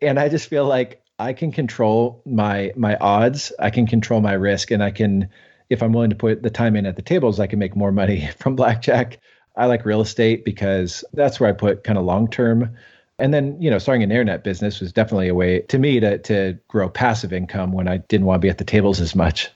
And 0.00 0.18
I 0.18 0.28
just 0.28 0.48
feel 0.48 0.66
like 0.66 1.02
I 1.18 1.32
can 1.32 1.52
control 1.52 2.22
my 2.24 2.72
my 2.76 2.96
odds, 2.96 3.52
I 3.58 3.70
can 3.70 3.86
control 3.86 4.20
my 4.20 4.32
risk, 4.32 4.70
and 4.70 4.82
I 4.82 4.90
can 4.90 5.28
if 5.70 5.82
I'm 5.82 5.92
willing 5.92 6.10
to 6.10 6.16
put 6.16 6.42
the 6.42 6.50
time 6.50 6.76
in 6.76 6.86
at 6.86 6.96
the 6.96 7.02
tables, 7.02 7.40
I 7.40 7.46
can 7.46 7.58
make 7.58 7.76
more 7.76 7.92
money 7.92 8.28
from 8.38 8.56
blackjack. 8.56 9.18
I 9.56 9.66
like 9.66 9.84
real 9.84 10.00
estate 10.00 10.44
because 10.44 11.04
that's 11.12 11.38
where 11.38 11.50
I 11.50 11.52
put 11.52 11.84
kind 11.84 11.98
of 11.98 12.04
long 12.04 12.28
term 12.28 12.76
and 13.22 13.32
then, 13.32 13.60
you 13.60 13.70
know, 13.70 13.78
starting 13.78 14.02
an 14.02 14.10
internet 14.10 14.42
business 14.42 14.80
was 14.80 14.92
definitely 14.92 15.28
a 15.28 15.34
way 15.34 15.60
to 15.60 15.78
me 15.78 16.00
to 16.00 16.18
to 16.18 16.58
grow 16.68 16.88
passive 16.88 17.32
income 17.32 17.72
when 17.72 17.86
I 17.86 17.98
didn't 17.98 18.26
want 18.26 18.40
to 18.40 18.44
be 18.44 18.50
at 18.50 18.58
the 18.58 18.64
tables 18.64 19.00
as 19.00 19.14
much. 19.14 19.48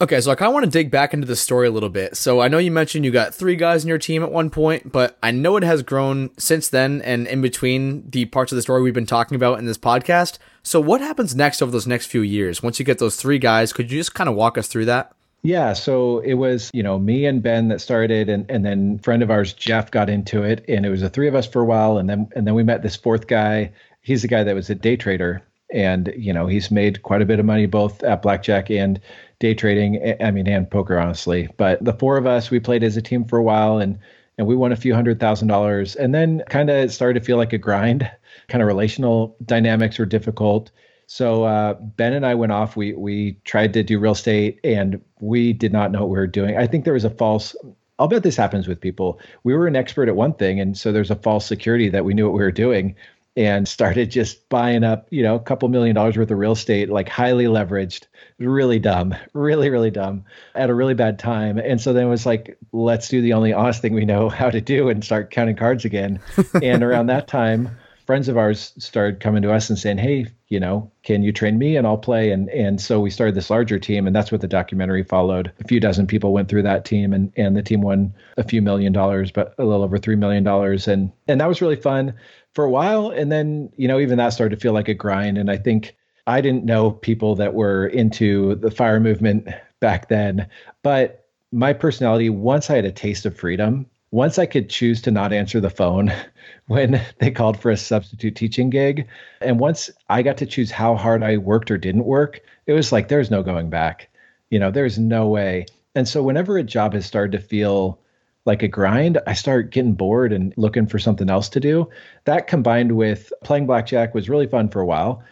Okay, 0.00 0.20
so 0.20 0.32
I 0.32 0.34
kind 0.34 0.48
of 0.48 0.54
want 0.54 0.64
to 0.64 0.70
dig 0.70 0.90
back 0.90 1.14
into 1.14 1.26
the 1.26 1.36
story 1.36 1.68
a 1.68 1.70
little 1.70 1.88
bit. 1.88 2.16
So 2.16 2.40
I 2.40 2.48
know 2.48 2.58
you 2.58 2.72
mentioned 2.72 3.04
you 3.04 3.12
got 3.12 3.34
three 3.34 3.54
guys 3.54 3.84
in 3.84 3.88
your 3.88 3.98
team 3.98 4.22
at 4.24 4.32
one 4.32 4.50
point, 4.50 4.90
but 4.90 5.16
I 5.22 5.30
know 5.30 5.56
it 5.56 5.62
has 5.62 5.82
grown 5.82 6.30
since 6.38 6.68
then 6.68 7.02
and 7.02 7.26
in 7.28 7.40
between 7.40 8.10
the 8.10 8.24
parts 8.24 8.50
of 8.50 8.56
the 8.56 8.62
story 8.62 8.82
we've 8.82 8.92
been 8.92 9.06
talking 9.06 9.36
about 9.36 9.60
in 9.60 9.66
this 9.66 9.78
podcast. 9.78 10.38
So 10.64 10.80
what 10.80 11.00
happens 11.00 11.36
next 11.36 11.62
over 11.62 11.70
those 11.70 11.86
next 11.86 12.06
few 12.06 12.22
years? 12.22 12.62
Once 12.62 12.80
you 12.80 12.84
get 12.84 12.98
those 12.98 13.14
three 13.16 13.38
guys, 13.38 13.72
could 13.72 13.92
you 13.92 14.00
just 14.00 14.14
kind 14.14 14.28
of 14.28 14.34
walk 14.34 14.58
us 14.58 14.66
through 14.66 14.86
that? 14.86 15.12
Yeah, 15.44 15.72
so 15.72 16.20
it 16.20 16.34
was, 16.34 16.70
you 16.72 16.84
know, 16.84 16.98
me 16.98 17.26
and 17.26 17.42
Ben 17.42 17.68
that 17.68 17.80
started 17.80 18.28
and 18.28 18.48
and 18.48 18.64
then 18.64 18.98
friend 19.00 19.22
of 19.22 19.30
ours 19.30 19.52
Jeff 19.52 19.90
got 19.90 20.08
into 20.08 20.44
it 20.44 20.64
and 20.68 20.86
it 20.86 20.88
was 20.88 21.00
the 21.00 21.10
three 21.10 21.26
of 21.26 21.34
us 21.34 21.46
for 21.46 21.62
a 21.62 21.64
while 21.64 21.98
and 21.98 22.08
then 22.08 22.28
and 22.36 22.46
then 22.46 22.54
we 22.54 22.62
met 22.62 22.82
this 22.82 22.94
fourth 22.94 23.26
guy. 23.26 23.72
He's 24.02 24.22
the 24.22 24.28
guy 24.28 24.44
that 24.44 24.54
was 24.54 24.70
a 24.70 24.74
day 24.76 24.96
trader 24.96 25.42
and, 25.72 26.12
you 26.16 26.32
know, 26.32 26.46
he's 26.46 26.70
made 26.70 27.02
quite 27.02 27.22
a 27.22 27.24
bit 27.24 27.40
of 27.40 27.46
money 27.46 27.66
both 27.66 28.02
at 28.04 28.22
blackjack 28.22 28.70
and 28.70 29.00
day 29.42 29.54
trading, 29.54 30.16
I 30.20 30.30
mean 30.30 30.48
and 30.48 30.70
poker 30.70 30.98
honestly. 30.98 31.48
But 31.58 31.84
the 31.84 31.92
four 31.92 32.16
of 32.16 32.26
us 32.26 32.50
we 32.50 32.60
played 32.60 32.82
as 32.82 32.96
a 32.96 33.02
team 33.02 33.26
for 33.26 33.38
a 33.38 33.42
while 33.42 33.78
and 33.78 33.98
and 34.38 34.46
we 34.46 34.56
won 34.56 34.72
a 34.72 34.76
few 34.76 34.94
hundred 34.94 35.20
thousand 35.20 35.48
dollars 35.48 35.94
and 35.96 36.14
then 36.14 36.42
kind 36.48 36.70
of 36.70 36.90
started 36.90 37.20
to 37.20 37.26
feel 37.26 37.36
like 37.36 37.52
a 37.52 37.58
grind. 37.58 38.10
Kind 38.48 38.62
of 38.62 38.66
relational 38.66 39.36
dynamics 39.44 39.98
were 39.98 40.06
difficult 40.06 40.70
so 41.12 41.44
uh, 41.44 41.74
Ben 41.74 42.14
and 42.14 42.24
I 42.24 42.34
went 42.34 42.52
off. 42.52 42.74
We 42.74 42.94
we 42.94 43.32
tried 43.44 43.74
to 43.74 43.82
do 43.82 43.98
real 43.98 44.12
estate, 44.12 44.58
and 44.64 44.98
we 45.20 45.52
did 45.52 45.70
not 45.70 45.92
know 45.92 46.00
what 46.00 46.08
we 46.08 46.16
were 46.16 46.26
doing. 46.26 46.56
I 46.56 46.66
think 46.66 46.84
there 46.84 46.94
was 46.94 47.04
a 47.04 47.10
false. 47.10 47.54
I'll 47.98 48.08
bet 48.08 48.22
this 48.22 48.36
happens 48.36 48.66
with 48.66 48.80
people. 48.80 49.20
We 49.44 49.52
were 49.52 49.66
an 49.66 49.76
expert 49.76 50.08
at 50.08 50.16
one 50.16 50.32
thing, 50.32 50.58
and 50.58 50.76
so 50.76 50.90
there's 50.90 51.10
a 51.10 51.16
false 51.16 51.44
security 51.44 51.90
that 51.90 52.06
we 52.06 52.14
knew 52.14 52.24
what 52.24 52.32
we 52.32 52.42
were 52.42 52.50
doing, 52.50 52.94
and 53.36 53.68
started 53.68 54.10
just 54.10 54.48
buying 54.48 54.84
up, 54.84 55.06
you 55.10 55.22
know, 55.22 55.34
a 55.34 55.40
couple 55.40 55.68
million 55.68 55.94
dollars 55.94 56.16
worth 56.16 56.30
of 56.30 56.38
real 56.38 56.52
estate, 56.52 56.88
like 56.88 57.10
highly 57.10 57.44
leveraged. 57.44 58.06
Really 58.38 58.78
dumb, 58.78 59.14
really 59.32 59.70
really 59.70 59.90
dumb, 59.90 60.24
at 60.54 60.70
a 60.70 60.74
really 60.74 60.94
bad 60.94 61.18
time. 61.18 61.58
And 61.58 61.80
so 61.80 61.92
then 61.92 62.06
it 62.06 62.10
was 62.10 62.26
like, 62.26 62.58
let's 62.72 63.08
do 63.08 63.20
the 63.20 63.32
only 63.32 63.52
honest 63.52 63.82
thing 63.82 63.94
we 63.94 64.04
know 64.04 64.28
how 64.30 64.50
to 64.50 64.60
do 64.60 64.88
and 64.88 65.04
start 65.04 65.30
counting 65.30 65.56
cards 65.56 65.84
again. 65.84 66.20
and 66.62 66.82
around 66.82 67.06
that 67.06 67.28
time 67.28 67.76
friends 68.06 68.28
of 68.28 68.36
ours 68.36 68.72
started 68.78 69.20
coming 69.20 69.42
to 69.42 69.52
us 69.52 69.70
and 69.70 69.78
saying, 69.78 69.98
"Hey, 69.98 70.26
you 70.48 70.60
know, 70.60 70.90
can 71.02 71.22
you 71.22 71.32
train 71.32 71.58
me 71.58 71.76
and 71.76 71.86
I'll 71.86 71.98
play?" 71.98 72.30
And 72.30 72.48
and 72.50 72.80
so 72.80 73.00
we 73.00 73.10
started 73.10 73.34
this 73.34 73.50
larger 73.50 73.78
team, 73.78 74.06
and 74.06 74.14
that's 74.14 74.32
what 74.32 74.40
the 74.40 74.48
documentary 74.48 75.02
followed. 75.02 75.52
A 75.60 75.64
few 75.64 75.80
dozen 75.80 76.06
people 76.06 76.32
went 76.32 76.48
through 76.48 76.62
that 76.62 76.84
team, 76.84 77.12
and 77.12 77.32
and 77.36 77.56
the 77.56 77.62
team 77.62 77.80
won 77.80 78.14
a 78.36 78.44
few 78.44 78.62
million 78.62 78.92
dollars, 78.92 79.30
but 79.30 79.54
a 79.58 79.64
little 79.64 79.82
over 79.82 79.98
three 79.98 80.16
million 80.16 80.44
dollars, 80.44 80.88
and 80.88 81.12
and 81.28 81.40
that 81.40 81.48
was 81.48 81.62
really 81.62 81.76
fun 81.76 82.14
for 82.54 82.64
a 82.64 82.70
while. 82.70 83.10
And 83.10 83.30
then 83.30 83.70
you 83.76 83.88
know, 83.88 83.98
even 83.98 84.18
that 84.18 84.30
started 84.30 84.56
to 84.56 84.60
feel 84.60 84.72
like 84.72 84.88
a 84.88 84.94
grind. 84.94 85.38
And 85.38 85.50
I 85.50 85.56
think 85.56 85.96
I 86.26 86.40
didn't 86.40 86.64
know 86.64 86.90
people 86.90 87.34
that 87.36 87.54
were 87.54 87.86
into 87.86 88.54
the 88.56 88.70
fire 88.70 89.00
movement 89.00 89.48
back 89.80 90.08
then, 90.08 90.46
but 90.82 91.26
my 91.50 91.72
personality, 91.72 92.30
once 92.30 92.70
I 92.70 92.76
had 92.76 92.84
a 92.84 92.92
taste 92.92 93.26
of 93.26 93.36
freedom, 93.36 93.86
once 94.10 94.38
I 94.38 94.46
could 94.46 94.68
choose 94.70 95.02
to 95.02 95.10
not 95.10 95.32
answer 95.32 95.58
the 95.58 95.70
phone 95.70 96.12
when 96.66 97.00
they 97.18 97.30
called 97.30 97.58
for 97.58 97.70
a 97.70 97.76
substitute 97.76 98.36
teaching 98.36 98.70
gig, 98.70 99.08
and 99.40 99.58
once 99.58 99.90
I 100.08 100.22
got 100.22 100.36
to 100.38 100.46
choose 100.46 100.70
how 100.70 100.94
hard 100.94 101.22
I 101.22 101.38
worked 101.38 101.70
or 101.70 101.78
didn't 101.78 102.04
work, 102.04 102.40
it 102.66 102.72
was 102.72 102.92
like 102.92 103.08
there's 103.08 103.30
no 103.30 103.42
going 103.42 103.70
back. 103.70 104.08
You 104.50 104.58
know, 104.58 104.70
there's 104.70 104.98
no 104.98 105.28
way. 105.28 105.66
And 105.94 106.06
so 106.06 106.22
whenever 106.22 106.56
a 106.56 106.62
job 106.62 106.94
has 106.94 107.06
started 107.06 107.32
to 107.32 107.46
feel 107.46 107.98
like 108.44 108.62
a 108.62 108.68
grind, 108.68 109.18
I 109.26 109.34
start 109.34 109.70
getting 109.70 109.94
bored 109.94 110.32
and 110.32 110.52
looking 110.56 110.86
for 110.86 110.98
something 110.98 111.30
else 111.30 111.48
to 111.50 111.60
do. 111.60 111.88
That 112.24 112.46
combined 112.46 112.92
with 112.92 113.32
playing 113.44 113.66
blackjack 113.66 114.14
was 114.14 114.28
really 114.28 114.46
fun 114.46 114.68
for 114.68 114.80
a 114.80 114.86
while. 114.86 115.22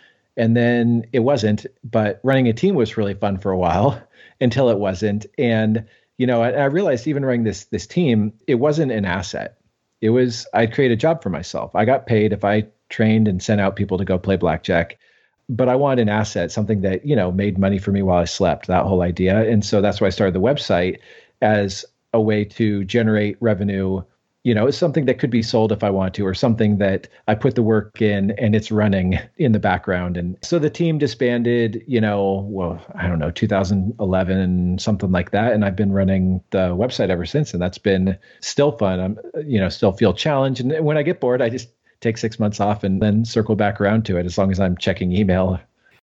And 0.40 0.57
then 0.57 1.05
it 1.12 1.20
wasn't, 1.20 1.66
but 1.85 2.20
running 2.24 2.48
a 2.48 2.53
team 2.53 2.74
was 2.74 2.96
really 2.96 3.14
fun 3.14 3.38
for 3.38 3.53
a 3.53 3.59
while 3.59 4.03
until 4.40 4.70
it 4.70 4.79
wasn't. 4.79 5.26
And 5.38 5.87
you 6.18 6.26
know, 6.26 6.42
I, 6.42 6.50
I 6.50 6.64
realized 6.64 7.07
even 7.07 7.24
running 7.24 7.44
this 7.44 7.64
this 7.66 7.87
team, 7.87 8.33
it 8.46 8.57
wasn't 8.57 8.92
an 8.92 9.05
asset. 9.05 9.59
It 10.00 10.11
was 10.11 10.46
I'd 10.55 10.74
create 10.74 10.92
a 10.92 10.96
job 10.96 11.22
for 11.22 11.31
myself. 11.31 11.74
I 11.74 11.85
got 11.85 12.07
paid 12.07 12.33
if 12.33 12.44
I 12.44 12.66
trained 12.88 13.29
and 13.29 13.42
sent 13.42 13.61
out 13.61 13.76
people 13.76 13.98
to 13.98 14.05
go 14.05 14.18
play 14.18 14.37
blackjack 14.37 14.98
but 15.50 15.68
I 15.68 15.74
wanted 15.74 16.03
an 16.03 16.09
asset, 16.09 16.53
something 16.53 16.83
that, 16.83 17.05
you 17.05 17.16
know, 17.16 17.33
made 17.33 17.59
money 17.59 17.79
for 17.79 17.90
me 17.90 18.03
while 18.03 18.18
I 18.18 18.24
slept, 18.24 18.68
that 18.68 18.85
whole 18.85 19.03
idea. 19.03 19.50
And 19.50 19.64
so 19.64 19.81
that's 19.81 20.00
why 20.00 20.07
I 20.07 20.11
started 20.11 20.33
the 20.33 20.40
website 20.40 21.00
as 21.42 21.85
a 22.12 22.20
way 22.20 22.44
to 22.44 22.85
generate 22.85 23.37
revenue 23.40 24.03
you 24.42 24.55
know, 24.55 24.66
it's 24.66 24.79
something 24.79 25.05
that 25.05 25.18
could 25.18 25.31
be 25.31 25.42
sold 25.42 25.70
if 25.70 25.85
I 25.85 25.90
want 25.90 26.14
to, 26.14 26.26
or 26.26 26.33
something 26.33 26.79
that 26.79 27.09
I 27.29 27.35
put 27.35 27.57
the 27.57 27.62
work 27.62 28.00
in 28.00 28.31
and 28.38 28.55
it's 28.55 28.70
running 28.70 29.18
in 29.37 29.53
the 29.53 29.59
background. 29.59 30.16
And 30.16 30.37
so 30.42 30.59
the 30.59 30.70
team 30.70 30.98
disbanded, 30.98 31.83
you 31.87 32.00
know, 32.00 32.46
well, 32.48 32.83
I 32.94 33.07
don't 33.07 33.18
know, 33.18 33.31
2011, 33.31 34.79
something 34.79 35.12
like 35.12 35.31
that. 35.33 35.53
And 35.53 35.64
I've 35.64 35.76
been 35.76 35.92
running 35.92 36.42
the 36.50 36.70
website 36.70 37.11
ever 37.11 37.26
since. 37.26 37.53
And 37.53 37.62
that's 37.62 37.79
been 37.79 38.16
still 38.40 38.72
fun. 38.72 39.00
I'm, 39.00 39.18
you 39.46 39.61
know, 39.61 39.68
still 39.68 39.92
feel 39.92 40.14
challenged. 40.14 40.62
And 40.62 40.85
when 40.85 40.96
I 40.96 41.03
get 41.03 41.20
bored, 41.20 41.42
I 41.42 41.50
just 41.50 41.68
take 42.00 42.16
six 42.16 42.38
months 42.38 42.61
off 42.61 42.83
and 42.83 43.03
then 43.03 43.26
circle 43.26 43.57
back 43.57 43.79
around 43.79 44.07
to 44.07 44.16
it 44.16 44.24
as 44.24 44.38
long 44.38 44.50
as 44.50 44.59
I'm 44.59 44.76
checking 44.79 45.12
email. 45.12 45.61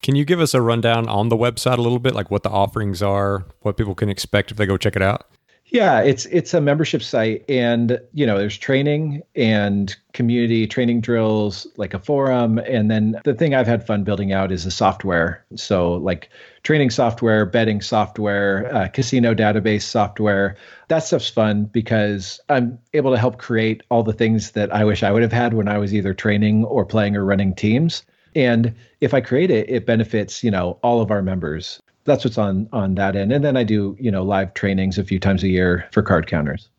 Can 0.04 0.16
you 0.16 0.26
give 0.26 0.40
us 0.40 0.54
a 0.54 0.62
rundown 0.62 1.08
on 1.08 1.30
the 1.30 1.38
website 1.38 1.78
a 1.78 1.82
little 1.82 2.00
bit, 2.00 2.14
like 2.14 2.30
what 2.30 2.44
the 2.44 2.50
offerings 2.50 3.02
are, 3.02 3.46
what 3.62 3.78
people 3.78 3.96
can 3.96 4.10
expect 4.10 4.52
if 4.52 4.58
they 4.58 4.66
go 4.66 4.78
check 4.78 4.96
it 4.96 5.02
out? 5.02 5.28
Yeah, 5.72 6.02
it's 6.02 6.26
it's 6.26 6.54
a 6.54 6.60
membership 6.60 7.02
site, 7.02 7.46
and 7.50 7.98
you 8.14 8.26
know, 8.26 8.38
there's 8.38 8.58
training 8.58 9.24
and 9.38 9.96
community 10.12 10.68
training 10.68 11.00
drills, 11.00 11.66
like 11.78 11.94
a 11.94 12.00
forum, 12.00 12.58
and 12.58 12.92
then 12.92 13.22
the 13.24 13.34
thing 13.34 13.56
I've 13.56 13.68
had 13.68 13.88
fun 13.88 14.04
building 14.04 14.34
out 14.34 14.52
is 14.52 14.66
the 14.66 14.72
software. 14.72 15.46
So, 15.56 15.94
like 15.94 16.30
training 16.64 16.90
software, 16.90 17.46
betting 17.46 17.80
software, 17.80 18.70
uh, 18.76 18.90
casino 18.90 19.34
database 19.34 19.84
software. 19.84 20.58
That 20.90 21.06
stuff's 21.06 21.30
fun 21.30 21.64
because 21.64 22.42
I'm 22.50 22.78
able 22.94 23.12
to 23.12 23.18
help 23.18 23.38
create 23.38 23.82
all 23.90 24.04
the 24.04 24.12
things 24.12 24.52
that 24.52 24.76
I 24.76 24.84
wish 24.84 25.04
I 25.04 25.12
would 25.14 25.22
have 25.22 25.32
had 25.32 25.54
when 25.54 25.70
I 25.70 25.78
was 25.78 25.94
either 25.94 26.14
training 26.14 26.66
or 26.66 26.86
playing 26.86 27.16
or 27.16 27.24
running 27.24 27.56
teams. 27.56 28.04
And 28.36 28.76
if 29.00 29.14
I 29.14 29.22
create 29.22 29.52
it, 29.52 29.70
it 29.70 29.86
benefits 29.86 30.44
you 30.44 30.52
know 30.52 30.80
all 30.84 31.00
of 31.00 31.12
our 31.12 31.22
members 31.22 31.82
that's 32.12 32.26
what's 32.26 32.38
on 32.38 32.68
on 32.74 32.96
that 32.96 33.16
end. 33.16 33.32
And 33.32 33.44
then 33.44 33.56
I 33.56 33.64
do, 33.64 33.96
you 34.00 34.12
know, 34.12 34.24
live 34.24 34.54
trainings 34.54 34.98
a 34.98 35.04
few 35.04 35.20
times 35.20 35.44
a 35.44 35.48
year 35.48 35.88
for 35.92 36.02
card 36.02 36.28
counters. 36.28 36.70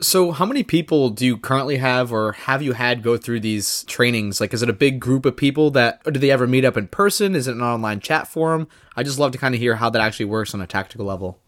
So, 0.00 0.32
how 0.32 0.46
many 0.46 0.64
people 0.64 1.10
do 1.10 1.24
you 1.24 1.36
currently 1.36 1.76
have, 1.76 2.12
or 2.12 2.32
have 2.32 2.60
you 2.60 2.72
had 2.72 3.04
go 3.04 3.16
through 3.16 3.40
these 3.40 3.84
trainings? 3.84 4.40
Like, 4.40 4.52
is 4.52 4.62
it 4.62 4.68
a 4.68 4.72
big 4.72 4.98
group 4.98 5.24
of 5.24 5.36
people 5.36 5.70
that, 5.72 6.00
or 6.04 6.10
do 6.10 6.18
they 6.18 6.32
ever 6.32 6.46
meet 6.46 6.64
up 6.64 6.76
in 6.76 6.88
person? 6.88 7.36
Is 7.36 7.46
it 7.46 7.54
an 7.54 7.62
online 7.62 8.00
chat 8.00 8.26
forum? 8.26 8.66
I 8.96 9.04
just 9.04 9.20
love 9.20 9.30
to 9.32 9.38
kind 9.38 9.54
of 9.54 9.60
hear 9.60 9.76
how 9.76 9.90
that 9.90 10.02
actually 10.02 10.24
works 10.26 10.54
on 10.54 10.60
a 10.60 10.66
tactical 10.66 11.06
level. 11.06 11.38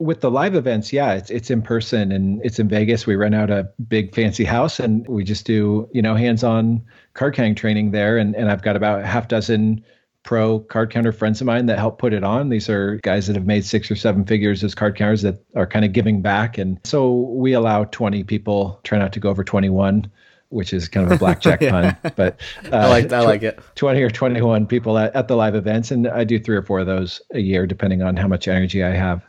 With 0.00 0.20
the 0.20 0.30
live 0.30 0.54
events, 0.54 0.92
yeah, 0.92 1.14
it's 1.14 1.30
it's 1.30 1.50
in 1.50 1.62
person 1.62 2.12
and 2.12 2.44
it's 2.44 2.58
in 2.58 2.68
Vegas. 2.68 3.06
We 3.06 3.14
rent 3.14 3.34
out 3.34 3.48
a 3.48 3.70
big 3.88 4.14
fancy 4.14 4.44
house 4.44 4.80
and 4.80 5.06
we 5.08 5.24
just 5.24 5.46
do, 5.46 5.88
you 5.92 6.02
know, 6.02 6.14
hands-on 6.14 6.82
card 7.14 7.34
counting 7.34 7.54
training 7.54 7.92
there. 7.92 8.18
And 8.18 8.34
and 8.34 8.50
I've 8.50 8.62
got 8.62 8.76
about 8.76 9.00
a 9.00 9.06
half 9.06 9.28
dozen 9.28 9.82
pro 10.24 10.58
card 10.58 10.90
counter 10.90 11.12
friends 11.12 11.40
of 11.40 11.46
mine 11.46 11.66
that 11.66 11.78
help 11.78 11.98
put 11.98 12.12
it 12.12 12.24
on. 12.24 12.48
These 12.48 12.68
are 12.68 12.96
guys 13.02 13.28
that 13.28 13.36
have 13.36 13.46
made 13.46 13.64
six 13.64 13.90
or 13.90 13.94
seven 13.94 14.24
figures 14.24 14.64
as 14.64 14.74
card 14.74 14.96
counters 14.96 15.22
that 15.22 15.44
are 15.54 15.66
kind 15.66 15.84
of 15.84 15.92
giving 15.92 16.20
back. 16.22 16.58
And 16.58 16.80
so 16.84 17.12
we 17.12 17.52
allow 17.52 17.84
20 17.84 18.24
people, 18.24 18.80
try 18.82 18.98
not 18.98 19.12
to 19.12 19.20
go 19.20 19.30
over 19.30 19.44
21, 19.44 20.10
which 20.48 20.72
is 20.72 20.88
kind 20.88 21.06
of 21.06 21.12
a 21.12 21.18
blackjack 21.18 21.60
yeah. 21.60 21.92
pun. 21.92 22.12
But 22.16 22.40
uh, 22.72 22.76
I 22.76 22.88
like 22.88 23.12
I 23.12 23.20
like 23.20 23.42
it. 23.42 23.60
20 23.76 24.02
or 24.02 24.10
21 24.10 24.66
people 24.66 24.98
at, 24.98 25.14
at 25.14 25.28
the 25.28 25.36
live 25.36 25.54
events. 25.54 25.90
And 25.90 26.08
I 26.08 26.24
do 26.24 26.40
three 26.40 26.56
or 26.56 26.62
four 26.62 26.80
of 26.80 26.86
those 26.86 27.20
a 27.32 27.40
year, 27.40 27.66
depending 27.66 28.02
on 28.02 28.16
how 28.16 28.26
much 28.26 28.48
energy 28.48 28.82
I 28.82 28.90
have. 28.90 29.22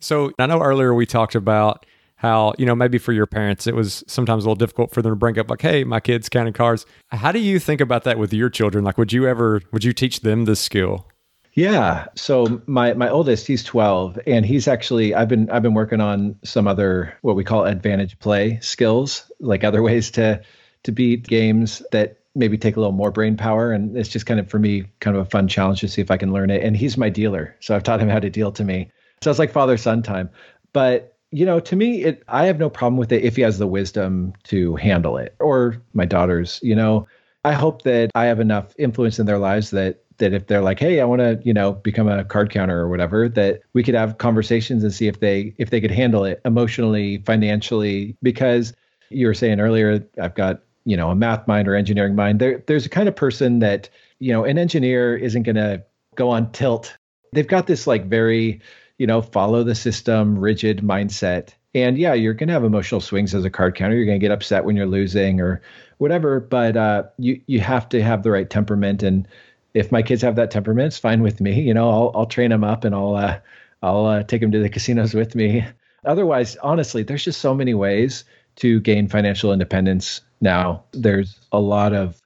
So 0.00 0.32
I 0.38 0.46
know 0.46 0.60
earlier 0.60 0.92
we 0.92 1.06
talked 1.06 1.36
about 1.36 1.86
how, 2.22 2.54
you 2.56 2.64
know, 2.64 2.76
maybe 2.76 2.98
for 2.98 3.12
your 3.12 3.26
parents, 3.26 3.66
it 3.66 3.74
was 3.74 4.04
sometimes 4.06 4.44
a 4.44 4.48
little 4.48 4.54
difficult 4.54 4.94
for 4.94 5.02
them 5.02 5.10
to 5.10 5.16
bring 5.16 5.40
up, 5.40 5.50
like, 5.50 5.60
hey, 5.60 5.82
my 5.82 5.98
kid's 5.98 6.28
counting 6.28 6.52
cards. 6.52 6.86
How 7.08 7.32
do 7.32 7.40
you 7.40 7.58
think 7.58 7.80
about 7.80 8.04
that 8.04 8.16
with 8.16 8.32
your 8.32 8.48
children? 8.48 8.84
Like, 8.84 8.96
would 8.96 9.12
you 9.12 9.26
ever, 9.26 9.60
would 9.72 9.82
you 9.82 9.92
teach 9.92 10.20
them 10.20 10.44
this 10.44 10.60
skill? 10.60 11.08
Yeah. 11.54 12.06
So 12.14 12.62
my 12.66 12.94
my 12.94 13.10
oldest, 13.10 13.46
he's 13.46 13.62
12 13.64 14.20
and 14.26 14.46
he's 14.46 14.66
actually 14.66 15.14
I've 15.14 15.28
been 15.28 15.50
I've 15.50 15.62
been 15.62 15.74
working 15.74 16.00
on 16.00 16.36
some 16.44 16.66
other 16.66 17.12
what 17.20 17.36
we 17.36 17.44
call 17.44 17.66
advantage 17.66 18.18
play 18.20 18.58
skills, 18.62 19.30
like 19.38 19.62
other 19.62 19.82
ways 19.88 20.10
to 20.12 20.40
to 20.84 20.92
beat 20.92 21.26
games 21.26 21.82
that 21.92 22.20
maybe 22.34 22.56
take 22.56 22.76
a 22.76 22.80
little 22.80 22.92
more 22.92 23.10
brain 23.10 23.36
power 23.36 23.70
and 23.72 23.98
it's 23.98 24.08
just 24.08 24.24
kind 24.24 24.40
of 24.40 24.48
for 24.48 24.58
me 24.58 24.84
kind 25.00 25.14
of 25.14 25.26
a 25.26 25.28
fun 25.28 25.46
challenge 25.46 25.80
to 25.80 25.88
see 25.88 26.00
if 26.00 26.10
I 26.10 26.16
can 26.16 26.32
learn 26.32 26.48
it 26.48 26.62
and 26.62 26.74
he's 26.74 26.96
my 26.96 27.10
dealer. 27.10 27.54
So 27.60 27.76
I've 27.76 27.82
taught 27.82 28.00
him 28.00 28.08
how 28.08 28.20
to 28.20 28.30
deal 28.30 28.50
to 28.52 28.64
me. 28.64 28.90
So 29.20 29.28
it's 29.28 29.38
like 29.38 29.52
father 29.52 29.76
son 29.76 30.02
time. 30.02 30.30
But 30.72 31.12
you 31.32 31.46
know, 31.46 31.58
to 31.58 31.74
me, 31.74 32.04
it 32.04 32.22
I 32.28 32.44
have 32.44 32.58
no 32.58 32.70
problem 32.70 32.98
with 32.98 33.10
it 33.10 33.24
if 33.24 33.36
he 33.36 33.42
has 33.42 33.58
the 33.58 33.66
wisdom 33.66 34.34
to 34.44 34.76
handle 34.76 35.16
it. 35.16 35.34
Or 35.40 35.82
my 35.94 36.04
daughters, 36.04 36.60
you 36.62 36.76
know, 36.76 37.08
I 37.44 37.52
hope 37.52 37.82
that 37.82 38.10
I 38.14 38.26
have 38.26 38.38
enough 38.38 38.74
influence 38.78 39.18
in 39.18 39.26
their 39.26 39.38
lives 39.38 39.70
that 39.70 40.04
that 40.18 40.34
if 40.34 40.46
they're 40.46 40.62
like, 40.62 40.78
hey, 40.78 41.00
I 41.00 41.04
want 41.04 41.20
to, 41.20 41.40
you 41.42 41.54
know, 41.54 41.72
become 41.72 42.06
a 42.06 42.22
card 42.24 42.50
counter 42.50 42.78
or 42.78 42.88
whatever, 42.88 43.28
that 43.30 43.62
we 43.72 43.82
could 43.82 43.94
have 43.94 44.18
conversations 44.18 44.84
and 44.84 44.92
see 44.92 45.08
if 45.08 45.20
they 45.20 45.54
if 45.56 45.70
they 45.70 45.80
could 45.80 45.90
handle 45.90 46.24
it 46.24 46.40
emotionally, 46.44 47.18
financially, 47.24 48.14
because 48.22 48.74
you 49.08 49.26
were 49.26 49.34
saying 49.34 49.58
earlier, 49.58 50.06
I've 50.20 50.34
got, 50.34 50.60
you 50.84 50.96
know, 50.96 51.10
a 51.10 51.14
math 51.14 51.48
mind 51.48 51.66
or 51.66 51.74
engineering 51.74 52.14
mind. 52.14 52.40
There 52.40 52.62
there's 52.66 52.84
a 52.84 52.90
kind 52.90 53.08
of 53.08 53.16
person 53.16 53.60
that, 53.60 53.88
you 54.18 54.32
know, 54.32 54.44
an 54.44 54.58
engineer 54.58 55.16
isn't 55.16 55.44
gonna 55.44 55.82
go 56.14 56.28
on 56.28 56.52
tilt. 56.52 56.94
They've 57.32 57.48
got 57.48 57.66
this 57.66 57.86
like 57.86 58.04
very 58.06 58.60
you 59.02 59.06
know, 59.08 59.20
follow 59.20 59.64
the 59.64 59.74
system, 59.74 60.38
rigid 60.38 60.78
mindset. 60.78 61.54
And 61.74 61.98
yeah, 61.98 62.14
you're 62.14 62.34
going 62.34 62.46
to 62.46 62.52
have 62.52 62.62
emotional 62.62 63.00
swings 63.00 63.34
as 63.34 63.44
a 63.44 63.50
card 63.50 63.74
counter. 63.74 63.96
You're 63.96 64.06
going 64.06 64.20
to 64.20 64.24
get 64.24 64.30
upset 64.30 64.64
when 64.64 64.76
you're 64.76 64.86
losing 64.86 65.40
or 65.40 65.60
whatever, 65.98 66.38
but 66.38 66.76
uh, 66.76 67.02
you 67.18 67.40
you 67.48 67.58
have 67.58 67.88
to 67.88 68.00
have 68.00 68.22
the 68.22 68.30
right 68.30 68.48
temperament. 68.48 69.02
And 69.02 69.26
if 69.74 69.90
my 69.90 70.02
kids 70.02 70.22
have 70.22 70.36
that 70.36 70.52
temperament, 70.52 70.86
it's 70.86 70.98
fine 70.98 71.20
with 71.20 71.40
me. 71.40 71.60
You 71.60 71.74
know, 71.74 71.90
I'll 71.90 72.12
I'll 72.14 72.26
train 72.26 72.50
them 72.50 72.62
up 72.62 72.84
and 72.84 72.94
I'll 72.94 73.16
uh, 73.16 73.40
I'll 73.82 74.06
uh, 74.06 74.22
take 74.22 74.40
them 74.40 74.52
to 74.52 74.60
the 74.60 74.68
casinos 74.68 75.14
with 75.14 75.34
me. 75.34 75.66
Otherwise, 76.04 76.54
honestly, 76.62 77.02
there's 77.02 77.24
just 77.24 77.40
so 77.40 77.56
many 77.56 77.74
ways 77.74 78.22
to 78.54 78.78
gain 78.82 79.08
financial 79.08 79.52
independence 79.52 80.20
now. 80.40 80.84
There's 80.92 81.40
a 81.50 81.58
lot 81.58 81.92
of 81.92 82.21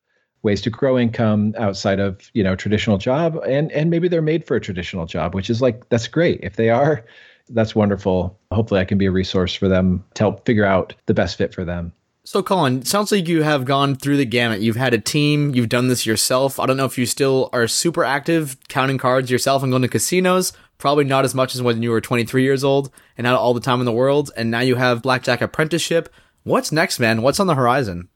ways 0.47 0.63
to 0.63 0.71
grow 0.71 0.99
income 0.99 1.55
outside 1.59 2.01
of 2.01 2.31
you 2.33 2.43
know 2.43 2.57
traditional 2.57 2.97
job 2.97 3.37
and 3.47 3.71
and 3.73 3.91
maybe 3.91 4.09
they're 4.09 4.23
made 4.23 4.47
for 4.47 4.57
a 4.57 4.61
traditional 4.61 5.05
job 5.05 5.35
which 5.35 5.51
is 5.51 5.61
like 5.61 5.87
that's 5.91 6.09
great. 6.09 6.41
If 6.43 6.57
they 6.57 6.71
are 6.71 7.05
that's 7.51 7.75
wonderful. 7.75 8.39
Hopefully 8.51 8.81
i 8.81 8.85
can 8.85 8.99
be 8.99 9.07
a 9.07 9.11
resource 9.11 9.55
for 9.55 9.69
them 9.69 10.05
to 10.15 10.23
help 10.23 10.47
figure 10.47 10.65
out 10.65 10.95
the 11.07 11.15
best 11.15 11.37
fit 11.37 11.53
for 11.53 11.65
them. 11.65 11.93
So 12.25 12.43
colin 12.43 12.85
sounds 12.85 13.13
like 13.13 13.29
you 13.29 13.43
have 13.43 13.65
gone 13.65 13.95
through 13.95 14.17
the 14.17 14.25
gamut. 14.25 14.61
You've 14.61 14.77
had 14.85 14.95
a 14.95 14.99
team. 14.99 15.55
You've 15.55 15.69
done 15.69 15.89
this 15.89 16.07
yourself. 16.07 16.59
I 16.59 16.67
don't 16.67 16.77
know 16.77 16.85
if 16.85 16.99
you 16.99 17.07
still 17.07 17.51
are 17.53 17.69
super 17.69 18.05
active 18.05 18.57
counting 18.69 18.99
cards 18.99 19.31
yourself 19.31 19.63
and 19.63 19.71
going 19.71 19.83
to 19.83 19.89
casinos. 19.89 20.53
Probably 20.79 21.05
not 21.05 21.25
as 21.25 21.35
much 21.35 21.55
as 21.55 21.63
when 21.63 21.83
you 21.83 21.91
were 21.91 22.01
23 22.01 22.43
years 22.43 22.65
old 22.65 22.91
and 23.17 23.27
had 23.27 23.37
all 23.37 23.55
the 23.55 23.61
time 23.61 23.81
in 23.81 23.87
the 23.87 23.93
world. 23.93 24.31
And 24.37 24.51
now 24.51 24.61
you 24.61 24.75
have 24.75 25.03
blackjack 25.03 25.41
apprenticeship. 25.41 26.13
What's 26.43 26.73
next 26.73 26.99
man? 26.99 27.23
What's 27.23 27.41
on 27.41 27.47
the 27.47 27.55
horizon 27.55 28.09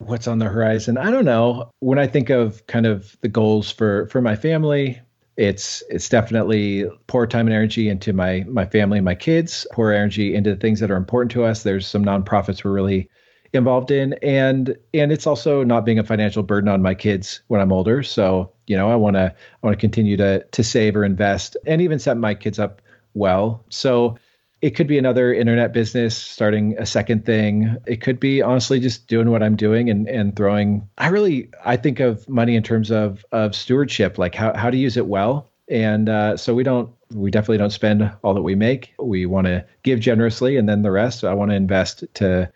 what's 0.00 0.26
on 0.26 0.38
the 0.38 0.46
horizon. 0.46 0.98
I 0.98 1.10
don't 1.10 1.24
know. 1.24 1.70
When 1.78 1.98
i 1.98 2.06
think 2.06 2.30
of 2.30 2.66
kind 2.66 2.86
of 2.86 3.16
the 3.20 3.28
goals 3.28 3.70
for 3.70 4.06
for 4.08 4.20
my 4.20 4.36
family 4.36 5.00
it's 5.40 5.82
it's 5.88 6.10
definitely 6.10 6.84
pour 7.06 7.26
time 7.26 7.46
and 7.46 7.54
energy 7.54 7.88
into 7.88 8.12
my 8.12 8.44
my 8.46 8.66
family 8.66 8.98
and 8.98 9.04
my 9.06 9.14
kids 9.14 9.66
pour 9.72 9.90
energy 9.90 10.34
into 10.34 10.50
the 10.50 10.60
things 10.60 10.80
that 10.80 10.90
are 10.90 10.96
important 10.96 11.30
to 11.32 11.44
us. 11.44 11.62
There's 11.62 11.86
some 11.86 12.04
nonprofits 12.04 12.62
we're 12.62 12.72
really 12.72 13.08
involved 13.54 13.90
in. 13.90 14.12
And 14.22 14.76
and 14.92 15.10
it's 15.10 15.26
also 15.26 15.64
not 15.64 15.86
being 15.86 15.98
a 15.98 16.04
financial 16.04 16.42
burden 16.42 16.68
on 16.68 16.82
my 16.82 16.94
kids 16.94 17.40
when 17.46 17.60
i'm 17.60 17.72
older. 17.72 18.02
So 18.02 18.52
you 18.66 18.76
know 18.76 18.90
i 18.90 18.96
want 18.96 19.16
to 19.16 19.34
i 19.34 19.66
want 19.66 19.72
to 19.72 19.80
continue 19.80 20.18
to 20.18 20.44
to 20.44 20.62
save 20.62 20.94
or 20.94 21.04
invest 21.04 21.56
and 21.66 21.80
even 21.80 21.98
set 21.98 22.18
my 22.18 22.34
kids 22.34 22.58
up 22.58 22.82
well. 23.14 23.64
So 23.70 24.18
it 24.62 24.70
could 24.70 24.86
be 24.86 24.98
another 24.98 25.32
internet 25.32 25.72
business, 25.72 26.16
starting 26.16 26.76
a 26.78 26.84
second 26.84 27.24
thing. 27.24 27.76
It 27.86 28.02
could 28.02 28.20
be 28.20 28.42
honestly 28.42 28.78
just 28.78 29.06
doing 29.06 29.30
what 29.30 29.42
I'm 29.42 29.56
doing 29.56 29.88
and 29.88 30.08
and 30.08 30.36
throwing. 30.36 30.88
I 30.98 31.08
really 31.08 31.50
I 31.64 31.76
think 31.76 32.00
of 32.00 32.28
money 32.28 32.56
in 32.56 32.62
terms 32.62 32.90
of 32.90 33.24
of 33.32 33.54
stewardship, 33.54 34.18
like 34.18 34.34
how 34.34 34.54
how 34.54 34.70
to 34.70 34.76
use 34.76 34.96
it 34.96 35.06
well. 35.06 35.50
And 35.68 36.08
uh, 36.08 36.36
so 36.36 36.54
we 36.54 36.62
don't 36.62 36.90
we 37.12 37.30
definitely 37.30 37.58
don't 37.58 37.70
spend 37.70 38.10
all 38.22 38.34
that 38.34 38.42
we 38.42 38.54
make. 38.54 38.92
We 38.98 39.24
want 39.24 39.46
to 39.46 39.64
give 39.82 40.00
generously, 40.00 40.56
and 40.56 40.68
then 40.68 40.82
the 40.82 40.90
rest 40.90 41.24
I 41.24 41.34
want 41.34 41.50
to 41.52 41.54
invest 41.54 42.04
to 42.14 42.50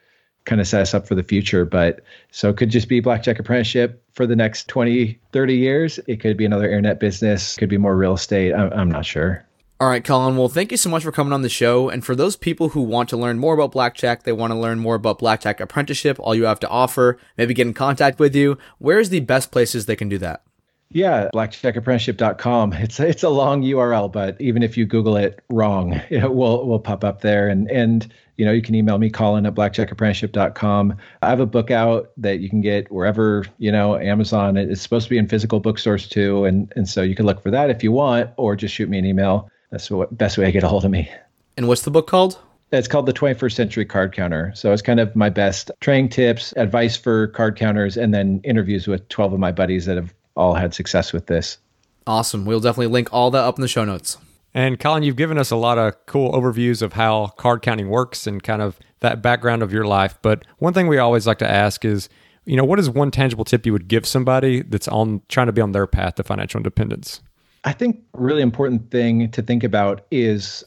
kind 0.44 0.60
of 0.60 0.68
set 0.68 0.82
us 0.82 0.92
up 0.92 1.08
for 1.08 1.14
the 1.14 1.22
future. 1.22 1.64
But 1.64 2.00
so 2.30 2.50
it 2.50 2.58
could 2.58 2.70
just 2.70 2.88
be 2.88 3.00
blackjack 3.00 3.38
apprenticeship 3.38 4.02
for 4.12 4.26
the 4.26 4.36
next 4.36 4.68
20, 4.68 5.18
30 5.32 5.56
years. 5.56 5.98
It 6.06 6.20
could 6.20 6.36
be 6.36 6.44
another 6.44 6.66
internet 6.66 7.00
business, 7.00 7.56
could 7.56 7.70
be 7.70 7.78
more 7.78 7.96
real 7.96 8.14
estate. 8.14 8.52
I'm, 8.52 8.70
I'm 8.74 8.90
not 8.90 9.06
sure. 9.06 9.44
All 9.80 9.88
right, 9.88 10.04
Colin. 10.04 10.36
Well, 10.36 10.48
thank 10.48 10.70
you 10.70 10.76
so 10.76 10.88
much 10.88 11.02
for 11.02 11.10
coming 11.10 11.32
on 11.32 11.42
the 11.42 11.48
show. 11.48 11.88
And 11.88 12.04
for 12.04 12.14
those 12.14 12.36
people 12.36 12.70
who 12.70 12.80
want 12.80 13.08
to 13.08 13.16
learn 13.16 13.40
more 13.40 13.54
about 13.54 13.72
Blackjack, 13.72 14.22
they 14.22 14.32
want 14.32 14.52
to 14.52 14.58
learn 14.58 14.78
more 14.78 14.94
about 14.94 15.18
Blackjack 15.18 15.58
Apprenticeship, 15.58 16.16
all 16.20 16.34
you 16.34 16.44
have 16.44 16.60
to 16.60 16.68
offer, 16.68 17.18
maybe 17.36 17.54
get 17.54 17.66
in 17.66 17.74
contact 17.74 18.20
with 18.20 18.36
you, 18.36 18.56
where's 18.78 19.08
the 19.08 19.20
best 19.20 19.50
places 19.50 19.86
they 19.86 19.96
can 19.96 20.08
do 20.08 20.18
that? 20.18 20.44
Yeah, 20.90 21.28
blackjackapprenticeship.com. 21.34 22.72
It's 22.74 23.00
it's 23.00 23.24
a 23.24 23.28
long 23.28 23.62
URL, 23.62 24.12
but 24.12 24.40
even 24.40 24.62
if 24.62 24.76
you 24.76 24.86
Google 24.86 25.16
it 25.16 25.42
wrong, 25.50 25.94
it 26.08 26.32
will 26.32 26.68
will 26.68 26.78
pop 26.78 27.02
up 27.02 27.20
there. 27.20 27.48
And 27.48 27.68
and 27.68 28.06
you 28.36 28.44
know 28.44 28.52
you 28.52 28.62
can 28.62 28.76
email 28.76 28.98
me 28.98 29.10
Colin 29.10 29.44
at 29.44 29.56
blackjackapprenticeship.com. 29.56 30.96
I 31.20 31.28
have 31.28 31.40
a 31.40 31.46
book 31.46 31.72
out 31.72 32.10
that 32.18 32.38
you 32.38 32.48
can 32.48 32.60
get 32.60 32.92
wherever 32.92 33.44
you 33.58 33.72
know 33.72 33.96
Amazon. 33.98 34.56
It's 34.56 34.82
supposed 34.82 35.06
to 35.06 35.10
be 35.10 35.18
in 35.18 35.26
physical 35.26 35.58
bookstores 35.58 36.08
too, 36.08 36.44
and 36.44 36.72
and 36.76 36.88
so 36.88 37.02
you 37.02 37.16
can 37.16 37.26
look 37.26 37.42
for 37.42 37.50
that 37.50 37.70
if 37.70 37.82
you 37.82 37.90
want, 37.90 38.30
or 38.36 38.54
just 38.54 38.72
shoot 38.72 38.88
me 38.88 38.98
an 38.98 39.04
email 39.04 39.50
that's 39.74 39.88
the 39.88 40.06
best 40.12 40.38
way 40.38 40.46
to 40.46 40.52
get 40.52 40.62
a 40.62 40.68
hold 40.68 40.84
of 40.84 40.90
me. 40.90 41.10
And 41.56 41.68
what's 41.68 41.82
the 41.82 41.90
book 41.90 42.06
called? 42.06 42.38
It's 42.72 42.88
called 42.88 43.06
The 43.06 43.12
21st 43.12 43.52
Century 43.52 43.84
Card 43.84 44.12
Counter. 44.12 44.52
So 44.54 44.72
it's 44.72 44.82
kind 44.82 44.98
of 44.98 45.14
my 45.14 45.28
best 45.28 45.70
training 45.80 46.08
tips, 46.08 46.52
advice 46.56 46.96
for 46.96 47.28
card 47.28 47.56
counters, 47.56 47.96
and 47.96 48.12
then 48.14 48.40
interviews 48.42 48.86
with 48.86 49.08
12 49.08 49.34
of 49.34 49.38
my 49.38 49.52
buddies 49.52 49.86
that 49.86 49.96
have 49.96 50.14
all 50.36 50.54
had 50.54 50.74
success 50.74 51.12
with 51.12 51.26
this. 51.26 51.58
Awesome. 52.06 52.44
We'll 52.44 52.60
definitely 52.60 52.88
link 52.88 53.12
all 53.12 53.30
that 53.30 53.44
up 53.44 53.56
in 53.56 53.62
the 53.62 53.68
show 53.68 53.84
notes. 53.84 54.18
And 54.52 54.78
Colin, 54.78 55.02
you've 55.02 55.16
given 55.16 55.38
us 55.38 55.50
a 55.50 55.56
lot 55.56 55.78
of 55.78 55.94
cool 56.06 56.32
overviews 56.32 56.82
of 56.82 56.92
how 56.92 57.28
card 57.36 57.62
counting 57.62 57.88
works 57.88 58.26
and 58.26 58.42
kind 58.42 58.62
of 58.62 58.78
that 59.00 59.22
background 59.22 59.62
of 59.62 59.72
your 59.72 59.84
life. 59.84 60.18
But 60.22 60.44
one 60.58 60.72
thing 60.72 60.86
we 60.86 60.98
always 60.98 61.26
like 61.26 61.38
to 61.38 61.50
ask 61.50 61.84
is, 61.84 62.08
you 62.44 62.56
know, 62.56 62.64
what 62.64 62.78
is 62.78 62.88
one 62.88 63.10
tangible 63.10 63.44
tip 63.44 63.66
you 63.66 63.72
would 63.72 63.88
give 63.88 64.06
somebody 64.06 64.62
that's 64.62 64.86
on 64.88 65.22
trying 65.28 65.46
to 65.46 65.52
be 65.52 65.60
on 65.60 65.72
their 65.72 65.86
path 65.86 66.16
to 66.16 66.22
financial 66.22 66.58
independence? 66.58 67.20
I 67.64 67.72
think 67.72 68.02
really 68.12 68.42
important 68.42 68.90
thing 68.90 69.30
to 69.30 69.42
think 69.42 69.64
about 69.64 70.06
is 70.10 70.62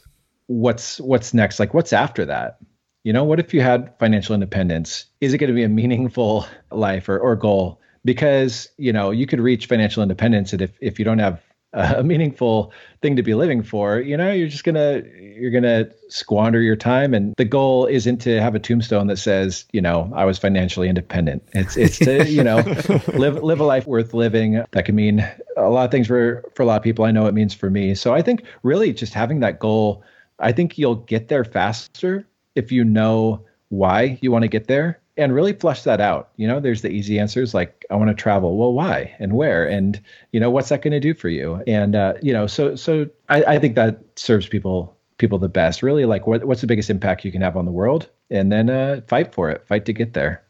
what's 0.46 1.00
what's 1.00 1.32
next. 1.32 1.60
Like 1.60 1.72
what's 1.72 1.92
after 1.92 2.24
that? 2.26 2.58
You 3.04 3.12
know, 3.12 3.24
what 3.24 3.38
if 3.38 3.54
you 3.54 3.60
had 3.60 3.96
financial 3.98 4.34
independence? 4.34 5.06
Is 5.20 5.32
it 5.32 5.38
going 5.38 5.48
to 5.48 5.54
be 5.54 5.62
a 5.62 5.68
meaningful 5.68 6.46
life 6.70 7.08
or, 7.08 7.18
or 7.18 7.36
goal? 7.36 7.80
Because, 8.04 8.68
you 8.76 8.92
know, 8.92 9.10
you 9.10 9.26
could 9.26 9.40
reach 9.40 9.66
financial 9.66 10.02
independence 10.02 10.52
and 10.52 10.62
if, 10.62 10.76
if 10.80 10.98
you 10.98 11.04
don't 11.04 11.18
have 11.18 11.42
a 11.78 12.02
meaningful 12.02 12.72
thing 13.00 13.14
to 13.14 13.22
be 13.22 13.34
living 13.34 13.62
for 13.62 14.00
you 14.00 14.16
know 14.16 14.32
you're 14.32 14.48
just 14.48 14.64
gonna 14.64 15.02
you're 15.16 15.50
gonna 15.50 15.88
squander 16.08 16.60
your 16.60 16.76
time. 16.76 17.14
And 17.14 17.34
the 17.36 17.44
goal 17.44 17.86
isn't 17.86 18.18
to 18.18 18.40
have 18.40 18.54
a 18.54 18.58
tombstone 18.58 19.06
that 19.06 19.18
says 19.18 19.64
you 19.72 19.80
know 19.80 20.10
i 20.14 20.24
was 20.24 20.38
financially 20.38 20.88
independent. 20.88 21.42
It's 21.52 21.76
it's 21.76 21.98
to 21.98 22.28
you 22.28 22.42
know 22.42 22.56
live 23.14 23.42
live 23.42 23.60
a 23.60 23.64
life 23.64 23.86
worth 23.86 24.14
living. 24.14 24.64
That 24.72 24.84
can 24.84 24.94
mean 24.94 25.26
a 25.56 25.68
lot 25.68 25.84
of 25.84 25.90
things 25.90 26.06
for 26.06 26.44
for 26.54 26.62
a 26.62 26.66
lot 26.66 26.76
of 26.76 26.82
people. 26.82 27.04
I 27.04 27.10
know 27.10 27.26
it 27.26 27.34
means 27.34 27.54
for 27.54 27.70
me. 27.70 27.94
So 27.94 28.14
i 28.14 28.22
think 28.22 28.44
really 28.62 28.92
just 28.92 29.14
having 29.14 29.40
that 29.40 29.58
goal 29.58 30.02
i 30.38 30.52
think 30.52 30.78
you'll 30.78 30.96
get 30.96 31.28
there 31.28 31.44
faster 31.44 32.26
if 32.54 32.72
you 32.72 32.84
know 32.84 33.44
why 33.68 34.18
you 34.22 34.30
want 34.30 34.42
to 34.42 34.48
get 34.48 34.66
there 34.66 35.00
and 35.18 35.34
really 35.34 35.52
flush 35.52 35.82
that 35.82 36.00
out. 36.00 36.30
You 36.36 36.46
know, 36.46 36.60
there's 36.60 36.82
the 36.82 36.90
easy 36.90 37.18
answers 37.18 37.52
like 37.52 37.84
I 37.90 37.96
want 37.96 38.08
to 38.08 38.14
travel. 38.14 38.56
Well, 38.56 38.72
why 38.72 39.14
and 39.18 39.32
where? 39.32 39.66
And 39.66 40.00
you 40.32 40.40
know, 40.40 40.50
what's 40.50 40.68
that 40.70 40.80
going 40.80 40.92
to 40.92 41.00
do 41.00 41.12
for 41.12 41.28
you? 41.28 41.62
And 41.66 41.94
uh, 41.94 42.14
you 42.22 42.32
know, 42.32 42.46
so 42.46 42.76
so 42.76 43.08
I, 43.28 43.42
I 43.44 43.58
think 43.58 43.74
that 43.74 44.00
serves 44.16 44.46
people 44.46 44.96
people 45.18 45.38
the 45.38 45.48
best. 45.48 45.82
Really, 45.82 46.04
like 46.04 46.26
what 46.26 46.44
what's 46.44 46.60
the 46.60 46.66
biggest 46.66 46.88
impact 46.88 47.24
you 47.24 47.32
can 47.32 47.42
have 47.42 47.56
on 47.56 47.66
the 47.66 47.72
world, 47.72 48.08
and 48.30 48.50
then 48.50 48.70
uh, 48.70 49.00
fight 49.08 49.34
for 49.34 49.50
it, 49.50 49.66
fight 49.66 49.84
to 49.86 49.92
get 49.92 50.14
there. 50.14 50.42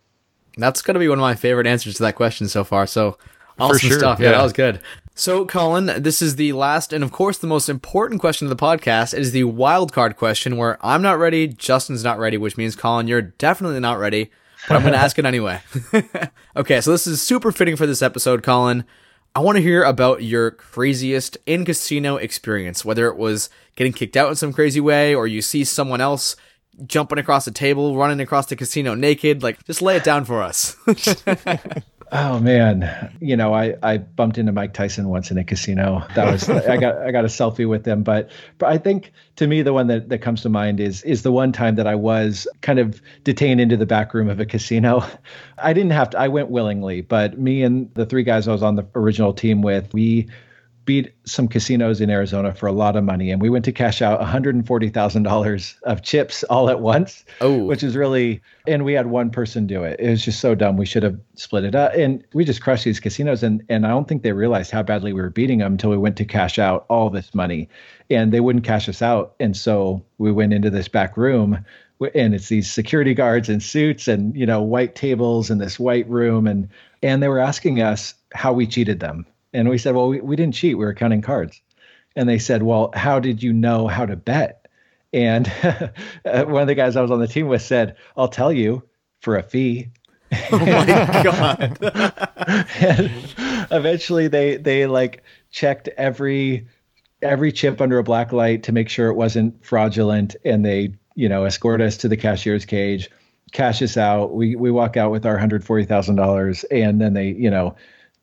That's 0.56 0.82
going 0.82 0.94
to 0.94 1.00
be 1.00 1.08
one 1.08 1.18
of 1.18 1.22
my 1.22 1.34
favorite 1.34 1.66
answers 1.66 1.94
to 1.94 2.02
that 2.02 2.14
question 2.14 2.48
so 2.48 2.64
far. 2.64 2.86
So 2.86 3.16
awesome 3.58 3.88
sure. 3.88 3.98
stuff. 3.98 4.20
Yeah. 4.20 4.26
yeah, 4.26 4.38
that 4.38 4.42
was 4.42 4.52
good. 4.52 4.80
So, 5.14 5.46
Colin, 5.46 5.86
this 6.00 6.22
is 6.22 6.36
the 6.36 6.52
last 6.52 6.92
and, 6.92 7.02
of 7.02 7.10
course, 7.10 7.38
the 7.38 7.48
most 7.48 7.68
important 7.68 8.20
question 8.20 8.46
of 8.46 8.56
the 8.56 8.64
podcast. 8.64 9.14
It 9.14 9.20
is 9.20 9.32
the 9.32 9.44
wild 9.44 9.92
card 9.92 10.16
question 10.16 10.56
where 10.56 10.78
I'm 10.84 11.02
not 11.02 11.18
ready, 11.18 11.48
Justin's 11.48 12.04
not 12.04 12.20
ready, 12.20 12.36
which 12.36 12.56
means, 12.56 12.76
Colin, 12.76 13.08
you're 13.08 13.22
definitely 13.22 13.80
not 13.80 13.98
ready 13.98 14.30
but 14.68 14.76
I'm 14.76 14.82
going 14.82 14.92
to 14.92 14.98
ask 14.98 15.18
it 15.18 15.24
anyway. 15.24 15.60
okay, 16.56 16.80
so 16.80 16.90
this 16.90 17.06
is 17.06 17.22
super 17.22 17.50
fitting 17.50 17.76
for 17.76 17.86
this 17.86 18.02
episode, 18.02 18.42
Colin. 18.42 18.84
I 19.34 19.40
want 19.40 19.56
to 19.56 19.62
hear 19.62 19.82
about 19.82 20.22
your 20.22 20.50
craziest 20.50 21.38
in 21.46 21.64
casino 21.64 22.16
experience, 22.16 22.84
whether 22.84 23.08
it 23.08 23.16
was 23.16 23.50
getting 23.76 23.92
kicked 23.92 24.16
out 24.16 24.28
in 24.28 24.36
some 24.36 24.52
crazy 24.52 24.80
way 24.80 25.14
or 25.14 25.26
you 25.26 25.42
see 25.42 25.64
someone 25.64 26.00
else 26.00 26.36
jumping 26.86 27.18
across 27.18 27.44
the 27.44 27.50
table, 27.50 27.96
running 27.96 28.20
across 28.20 28.46
the 28.46 28.56
casino 28.56 28.94
naked. 28.94 29.42
Like, 29.42 29.64
just 29.64 29.82
lay 29.82 29.96
it 29.96 30.04
down 30.04 30.24
for 30.24 30.42
us. 30.42 30.76
Oh 32.10 32.40
man, 32.40 33.14
you 33.20 33.36
know, 33.36 33.52
I, 33.52 33.76
I 33.82 33.98
bumped 33.98 34.38
into 34.38 34.50
Mike 34.50 34.72
Tyson 34.72 35.08
once 35.08 35.30
in 35.30 35.36
a 35.36 35.44
casino. 35.44 36.06
That 36.14 36.32
was 36.32 36.48
I 36.48 36.78
got 36.78 36.96
I 36.98 37.10
got 37.10 37.24
a 37.24 37.28
selfie 37.28 37.68
with 37.68 37.86
him, 37.86 38.02
but 38.02 38.30
but 38.56 38.70
I 38.70 38.78
think 38.78 39.12
to 39.36 39.46
me 39.46 39.60
the 39.60 39.74
one 39.74 39.88
that, 39.88 40.08
that 40.08 40.18
comes 40.18 40.40
to 40.42 40.48
mind 40.48 40.80
is 40.80 41.02
is 41.02 41.22
the 41.22 41.32
one 41.32 41.52
time 41.52 41.74
that 41.74 41.86
I 41.86 41.94
was 41.94 42.48
kind 42.62 42.78
of 42.78 43.02
detained 43.24 43.60
into 43.60 43.76
the 43.76 43.84
back 43.84 44.14
room 44.14 44.30
of 44.30 44.40
a 44.40 44.46
casino. 44.46 45.04
I 45.58 45.72
didn't 45.74 45.92
have 45.92 46.10
to 46.10 46.18
I 46.18 46.28
went 46.28 46.50
willingly, 46.50 47.02
but 47.02 47.38
me 47.38 47.62
and 47.62 47.92
the 47.94 48.06
three 48.06 48.22
guys 48.22 48.48
I 48.48 48.52
was 48.52 48.62
on 48.62 48.76
the 48.76 48.86
original 48.94 49.34
team 49.34 49.60
with, 49.60 49.92
we 49.92 50.28
beat 50.88 51.12
some 51.24 51.46
casinos 51.46 52.00
in 52.00 52.08
Arizona 52.08 52.54
for 52.54 52.66
a 52.66 52.72
lot 52.72 52.96
of 52.96 53.04
money, 53.04 53.30
and 53.30 53.42
we 53.42 53.50
went 53.50 53.62
to 53.62 53.72
cash 53.72 54.00
out 54.00 54.18
$140,000 54.22 55.74
of 55.82 56.00
chips 56.02 56.44
all 56.44 56.70
at 56.70 56.80
once, 56.80 57.26
Oh. 57.42 57.64
which 57.64 57.82
is 57.82 57.94
really, 57.94 58.40
and 58.66 58.86
we 58.86 58.94
had 58.94 59.08
one 59.08 59.28
person 59.28 59.66
do 59.66 59.84
it. 59.84 60.00
It 60.00 60.08
was 60.08 60.24
just 60.24 60.40
so 60.40 60.54
dumb. 60.54 60.78
We 60.78 60.86
should 60.86 61.02
have 61.02 61.20
split 61.34 61.64
it 61.64 61.74
up, 61.74 61.92
and 61.94 62.24
we 62.32 62.42
just 62.42 62.62
crushed 62.62 62.86
these 62.86 63.00
casinos, 63.00 63.42
and 63.42 63.62
and 63.68 63.84
I 63.86 63.90
don't 63.90 64.08
think 64.08 64.22
they 64.22 64.32
realized 64.32 64.70
how 64.70 64.82
badly 64.82 65.12
we 65.12 65.20
were 65.20 65.28
beating 65.28 65.58
them 65.58 65.72
until 65.72 65.90
we 65.90 65.98
went 65.98 66.16
to 66.16 66.24
cash 66.24 66.58
out 66.58 66.86
all 66.88 67.10
this 67.10 67.34
money, 67.34 67.68
and 68.08 68.32
they 68.32 68.40
wouldn't 68.40 68.64
cash 68.64 68.88
us 68.88 69.02
out, 69.02 69.34
and 69.38 69.54
so 69.54 70.02
we 70.16 70.32
went 70.32 70.54
into 70.54 70.70
this 70.70 70.88
back 70.88 71.18
room. 71.18 71.62
And 72.14 72.34
it's 72.34 72.48
these 72.48 72.70
security 72.70 73.12
guards 73.12 73.50
in 73.50 73.60
suits 73.60 74.08
and 74.08 74.34
you 74.34 74.46
know 74.46 74.62
white 74.62 74.94
tables 74.94 75.50
in 75.50 75.58
this 75.58 75.78
white 75.78 76.08
room 76.08 76.46
and 76.46 76.68
and 77.02 77.20
they 77.22 77.26
were 77.28 77.40
asking 77.40 77.82
us 77.82 78.14
how 78.32 78.52
we 78.52 78.68
cheated 78.68 79.00
them 79.00 79.26
and 79.58 79.68
we 79.68 79.76
said, 79.76 79.96
well, 79.96 80.08
we, 80.08 80.20
we 80.20 80.36
didn't 80.36 80.54
cheat. 80.54 80.78
We 80.78 80.84
were 80.84 80.94
counting 80.94 81.20
cards. 81.20 81.60
And 82.14 82.28
they 82.28 82.38
said, 82.38 82.62
well, 82.62 82.92
how 82.94 83.18
did 83.18 83.42
you 83.42 83.52
know 83.52 83.88
how 83.88 84.06
to 84.06 84.14
bet? 84.14 84.68
And 85.12 85.48
one 86.22 86.62
of 86.62 86.68
the 86.68 86.76
guys 86.76 86.94
I 86.94 87.02
was 87.02 87.10
on 87.10 87.18
the 87.18 87.26
team 87.26 87.48
with 87.48 87.62
said, 87.62 87.96
I'll 88.16 88.28
tell 88.28 88.52
you 88.52 88.84
for 89.20 89.36
a 89.36 89.42
fee. 89.42 89.88
oh 90.52 90.58
my 90.58 91.22
God. 91.24 91.78
and 92.80 93.10
eventually 93.72 94.28
they, 94.28 94.58
they 94.58 94.86
like 94.86 95.24
checked 95.50 95.88
every, 95.96 96.68
every 97.20 97.50
chip 97.50 97.80
under 97.80 97.98
a 97.98 98.04
black 98.04 98.32
light 98.32 98.62
to 98.64 98.72
make 98.72 98.88
sure 98.88 99.08
it 99.08 99.14
wasn't 99.14 99.64
fraudulent. 99.64 100.36
And 100.44 100.64
they, 100.64 100.94
you 101.16 101.28
know, 101.28 101.46
escort 101.46 101.80
us 101.80 101.96
to 101.98 102.08
the 102.08 102.16
cashier's 102.16 102.64
cage, 102.64 103.10
cash 103.50 103.82
us 103.82 103.96
out. 103.96 104.34
We, 104.34 104.54
we 104.54 104.70
walk 104.70 104.96
out 104.96 105.10
with 105.10 105.26
our 105.26 105.36
$140,000 105.36 106.64
and 106.70 107.00
then 107.00 107.14
they, 107.14 107.30
you 107.30 107.50
know, 107.50 107.74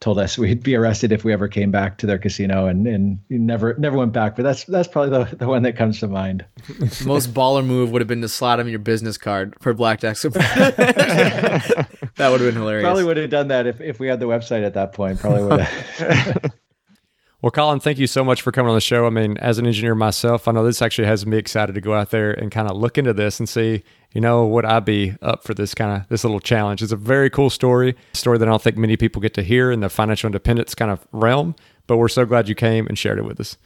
told 0.06 0.20
us 0.20 0.38
we'd 0.38 0.62
be 0.62 0.76
arrested 0.76 1.12
if 1.12 1.24
we 1.24 1.34
ever 1.34 1.48
came 1.48 1.72
back 1.72 1.98
to 1.98 2.06
their 2.06 2.20
casino 2.20 2.68
and 2.68 2.86
and 2.86 3.18
never 3.32 3.74
never 3.80 3.98
went 3.98 4.14
back 4.14 4.36
but 4.36 4.44
that's 4.44 4.64
that's 4.66 4.88
probably 4.88 5.10
the, 5.10 5.36
the 5.38 5.48
one 5.48 5.64
that 5.64 5.76
comes 5.76 6.00
to 6.00 6.08
mind 6.08 6.46
Most 7.06 7.34
baller 7.34 7.66
move 7.66 7.90
would 7.90 8.02
have 8.02 8.08
been 8.08 8.22
to 8.22 8.30
slide 8.30 8.60
him 8.60 8.68
your 8.68 8.78
business 8.78 9.18
card 9.18 9.56
for 9.60 9.74
blackjack. 9.74 10.18
that 10.20 11.88
would 12.20 12.40
have 12.40 12.40
been 12.40 12.54
hilarious. 12.54 12.84
probably 12.84 13.04
would 13.04 13.18
have 13.18 13.32
done 13.32 13.48
that 13.48 13.66
if, 13.66 13.82
if 13.82 14.00
we 14.00 14.06
had 14.06 14.20
the 14.20 14.28
website 14.28 14.64
at 14.64 14.76
that 14.76 14.94
point 14.94 15.20
probably 15.20 15.44
would 15.44 15.62
have 15.62 16.54
Well, 17.46 17.52
Colin, 17.52 17.80
thank 17.80 18.00
you 18.00 18.08
so 18.08 18.24
much 18.24 18.42
for 18.42 18.52
coming 18.52 18.70
on 18.70 18.76
the 18.76 18.82
show. 18.82 19.06
I 19.06 19.12
mean, 19.12 19.38
as 19.38 19.60
an 19.60 19.68
engineer 19.68 19.94
myself, 19.94 20.48
I 20.48 20.52
know 20.52 20.66
this 20.66 20.82
actually 20.82 21.06
has 21.06 21.28
me 21.28 21.38
excited 21.38 21.76
to 21.76 21.80
go 21.80 21.94
out 21.94 22.10
there 22.10 22.32
and 22.32 22.52
kind 22.52 22.68
of 22.68 22.76
look 22.76 22.98
into 22.98 23.14
this 23.14 23.38
and 23.38 23.48
see, 23.48 23.84
you 24.14 24.20
know, 24.20 24.48
would 24.48 24.66
I 24.66 24.80
be 24.80 25.14
up 25.22 25.44
for 25.44 25.54
this 25.54 25.76
kind 25.76 25.96
of 25.96 26.10
this 26.10 26.24
little 26.24 26.40
challenge? 26.40 26.82
It's 26.82 26.92
a 26.92 26.96
very 26.96 27.30
cool 27.30 27.52
story, 27.52 27.96
a 28.16 28.18
story 28.18 28.40
that 28.40 28.48
I 28.48 28.50
don't 28.50 28.64
think 28.64 28.78
many 28.78 28.98
people 28.98 29.22
get 29.22 29.36
to 29.36 29.44
hear 29.44 29.72
in 29.72 29.82
the 29.82 29.90
financial 29.90 30.26
independence 30.26 30.74
kind 30.74 30.90
of 30.90 31.06
realm. 31.12 31.54
But 31.86 31.98
we're 31.98 32.08
so 32.08 32.26
glad 32.26 32.50
you 32.50 32.56
came 32.56 32.88
and 32.88 32.98
shared 32.98 33.20
it 33.20 33.26
with 33.26 33.40
us. 33.40 33.60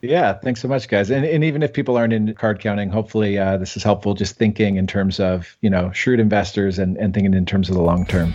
yeah 0.00 0.34
thanks 0.34 0.60
so 0.62 0.68
much 0.68 0.86
guys 0.86 1.10
and, 1.10 1.24
and 1.24 1.42
even 1.42 1.64
if 1.64 1.72
people 1.72 1.96
aren't 1.96 2.12
in 2.12 2.34
card 2.34 2.60
counting 2.60 2.88
hopefully 2.88 3.36
uh, 3.36 3.56
this 3.56 3.76
is 3.76 3.82
helpful 3.82 4.14
just 4.14 4.36
thinking 4.36 4.76
in 4.76 4.86
terms 4.86 5.18
of 5.18 5.56
you 5.60 5.70
know 5.70 5.90
shrewd 5.90 6.20
investors 6.20 6.78
and, 6.78 6.96
and 6.98 7.14
thinking 7.14 7.34
in 7.34 7.46
terms 7.46 7.68
of 7.68 7.74
the 7.74 7.82
long 7.82 8.06
term 8.06 8.32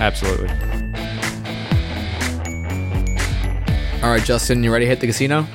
Absolutely. 0.00 0.48
All 4.02 4.08
right, 4.08 4.24
Justin, 4.24 4.64
you 4.64 4.72
ready 4.72 4.86
to 4.86 4.88
hit 4.88 5.00
the 5.00 5.06
casino? 5.06 5.46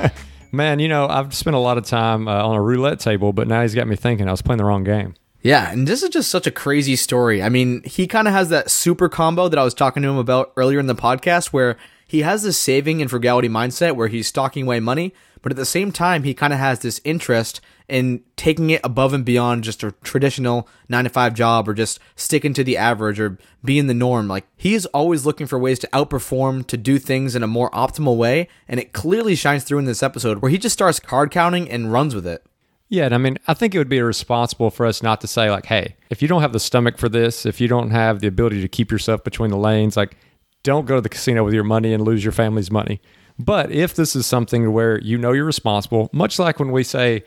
Man, 0.52 0.80
you 0.80 0.88
know, 0.88 1.06
I've 1.06 1.32
spent 1.32 1.54
a 1.54 1.60
lot 1.60 1.78
of 1.78 1.86
time 1.86 2.26
uh, 2.26 2.44
on 2.44 2.56
a 2.56 2.60
roulette 2.60 2.98
table, 2.98 3.32
but 3.32 3.46
now 3.46 3.62
he's 3.62 3.76
got 3.76 3.86
me 3.86 3.94
thinking 3.94 4.26
I 4.26 4.32
was 4.32 4.42
playing 4.42 4.58
the 4.58 4.64
wrong 4.64 4.82
game. 4.82 5.14
Yeah, 5.40 5.70
and 5.70 5.86
this 5.86 6.02
is 6.02 6.08
just 6.08 6.28
such 6.28 6.48
a 6.48 6.50
crazy 6.50 6.96
story. 6.96 7.44
I 7.44 7.48
mean, 7.48 7.80
he 7.84 8.08
kind 8.08 8.26
of 8.26 8.34
has 8.34 8.48
that 8.48 8.72
super 8.72 9.08
combo 9.08 9.48
that 9.48 9.56
I 9.56 9.62
was 9.62 9.72
talking 9.72 10.02
to 10.02 10.08
him 10.08 10.16
about 10.16 10.52
earlier 10.56 10.80
in 10.80 10.86
the 10.86 10.96
podcast 10.96 11.52
where 11.52 11.76
he 12.04 12.22
has 12.22 12.42
this 12.42 12.58
saving 12.58 13.00
and 13.00 13.08
frugality 13.08 13.48
mindset 13.48 13.94
where 13.94 14.08
he's 14.08 14.26
stocking 14.26 14.64
away 14.64 14.80
money, 14.80 15.14
but 15.40 15.52
at 15.52 15.56
the 15.56 15.64
same 15.64 15.92
time, 15.92 16.24
he 16.24 16.34
kind 16.34 16.52
of 16.52 16.58
has 16.58 16.80
this 16.80 17.00
interest 17.04 17.60
in 17.88 18.22
taking 18.36 18.70
it 18.70 18.80
above 18.84 19.12
and 19.12 19.24
beyond 19.24 19.64
just 19.64 19.82
a 19.82 19.92
traditional 20.02 20.68
9 20.88 21.04
to 21.04 21.10
5 21.10 21.34
job 21.34 21.68
or 21.68 21.74
just 21.74 22.00
sticking 22.16 22.54
to 22.54 22.64
the 22.64 22.76
average 22.76 23.20
or 23.20 23.38
being 23.64 23.86
the 23.86 23.94
norm. 23.94 24.28
Like, 24.28 24.46
he 24.56 24.74
is 24.74 24.86
always 24.86 25.26
looking 25.26 25.46
for 25.46 25.58
ways 25.58 25.78
to 25.80 25.88
outperform, 25.88 26.66
to 26.66 26.76
do 26.76 26.98
things 26.98 27.36
in 27.36 27.42
a 27.42 27.46
more 27.46 27.70
optimal 27.70 28.16
way, 28.16 28.48
and 28.68 28.80
it 28.80 28.92
clearly 28.92 29.34
shines 29.34 29.64
through 29.64 29.78
in 29.78 29.84
this 29.84 30.02
episode 30.02 30.42
where 30.42 30.50
he 30.50 30.58
just 30.58 30.74
starts 30.74 31.00
card 31.00 31.30
counting 31.30 31.70
and 31.70 31.92
runs 31.92 32.14
with 32.14 32.26
it. 32.26 32.44
Yeah, 32.88 33.06
and 33.06 33.14
I 33.14 33.18
mean, 33.18 33.38
I 33.48 33.54
think 33.54 33.74
it 33.74 33.78
would 33.78 33.88
be 33.88 33.96
irresponsible 33.98 34.70
for 34.70 34.84
us 34.84 35.02
not 35.02 35.22
to 35.22 35.26
say, 35.26 35.50
like, 35.50 35.64
hey, 35.64 35.96
if 36.10 36.20
you 36.20 36.28
don't 36.28 36.42
have 36.42 36.52
the 36.52 36.60
stomach 36.60 36.98
for 36.98 37.08
this, 37.08 37.46
if 37.46 37.58
you 37.58 37.66
don't 37.66 37.90
have 37.90 38.20
the 38.20 38.26
ability 38.26 38.60
to 38.60 38.68
keep 38.68 38.90
yourself 38.90 39.24
between 39.24 39.50
the 39.50 39.56
lanes, 39.56 39.96
like, 39.96 40.16
don't 40.62 40.84
go 40.84 40.96
to 40.96 41.00
the 41.00 41.08
casino 41.08 41.42
with 41.42 41.54
your 41.54 41.64
money 41.64 41.94
and 41.94 42.04
lose 42.04 42.22
your 42.22 42.32
family's 42.32 42.70
money. 42.70 43.00
But 43.38 43.72
if 43.72 43.94
this 43.94 44.14
is 44.14 44.26
something 44.26 44.72
where 44.72 45.00
you 45.00 45.16
know 45.16 45.32
you're 45.32 45.46
responsible, 45.46 46.10
much 46.12 46.38
like 46.38 46.58
when 46.58 46.70
we 46.70 46.84
say, 46.84 47.24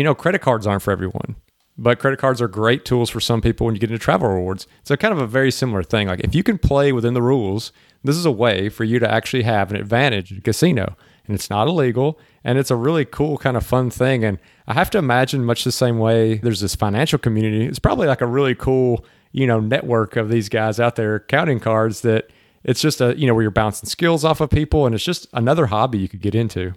you 0.00 0.04
know, 0.04 0.14
credit 0.14 0.40
cards 0.40 0.66
aren't 0.66 0.80
for 0.80 0.92
everyone, 0.92 1.36
but 1.76 1.98
credit 1.98 2.18
cards 2.18 2.40
are 2.40 2.48
great 2.48 2.86
tools 2.86 3.10
for 3.10 3.20
some 3.20 3.42
people 3.42 3.66
when 3.66 3.74
you 3.74 3.80
get 3.82 3.90
into 3.90 4.02
travel 4.02 4.30
rewards. 4.30 4.66
So, 4.82 4.96
kind 4.96 5.12
of 5.12 5.20
a 5.20 5.26
very 5.26 5.50
similar 5.50 5.82
thing. 5.82 6.08
Like, 6.08 6.20
if 6.20 6.34
you 6.34 6.42
can 6.42 6.56
play 6.56 6.90
within 6.90 7.12
the 7.12 7.20
rules, 7.20 7.70
this 8.02 8.16
is 8.16 8.24
a 8.24 8.30
way 8.30 8.70
for 8.70 8.84
you 8.84 8.98
to 8.98 9.12
actually 9.12 9.42
have 9.42 9.70
an 9.70 9.76
advantage 9.76 10.32
at 10.32 10.42
casino. 10.42 10.96
And 11.26 11.34
it's 11.34 11.50
not 11.50 11.68
illegal. 11.68 12.18
And 12.42 12.56
it's 12.56 12.70
a 12.70 12.76
really 12.76 13.04
cool, 13.04 13.36
kind 13.36 13.58
of 13.58 13.66
fun 13.66 13.90
thing. 13.90 14.24
And 14.24 14.38
I 14.66 14.72
have 14.72 14.88
to 14.92 14.98
imagine, 14.98 15.44
much 15.44 15.64
the 15.64 15.70
same 15.70 15.98
way 15.98 16.38
there's 16.38 16.60
this 16.60 16.74
financial 16.74 17.18
community, 17.18 17.66
it's 17.66 17.78
probably 17.78 18.06
like 18.06 18.22
a 18.22 18.26
really 18.26 18.54
cool, 18.54 19.04
you 19.32 19.46
know, 19.46 19.60
network 19.60 20.16
of 20.16 20.30
these 20.30 20.48
guys 20.48 20.80
out 20.80 20.96
there 20.96 21.20
counting 21.20 21.60
cards 21.60 22.00
that 22.00 22.30
it's 22.64 22.80
just 22.80 23.02
a, 23.02 23.14
you 23.18 23.26
know, 23.26 23.34
where 23.34 23.42
you're 23.42 23.50
bouncing 23.50 23.86
skills 23.86 24.24
off 24.24 24.40
of 24.40 24.48
people. 24.48 24.86
And 24.86 24.94
it's 24.94 25.04
just 25.04 25.26
another 25.34 25.66
hobby 25.66 25.98
you 25.98 26.08
could 26.08 26.22
get 26.22 26.34
into. 26.34 26.72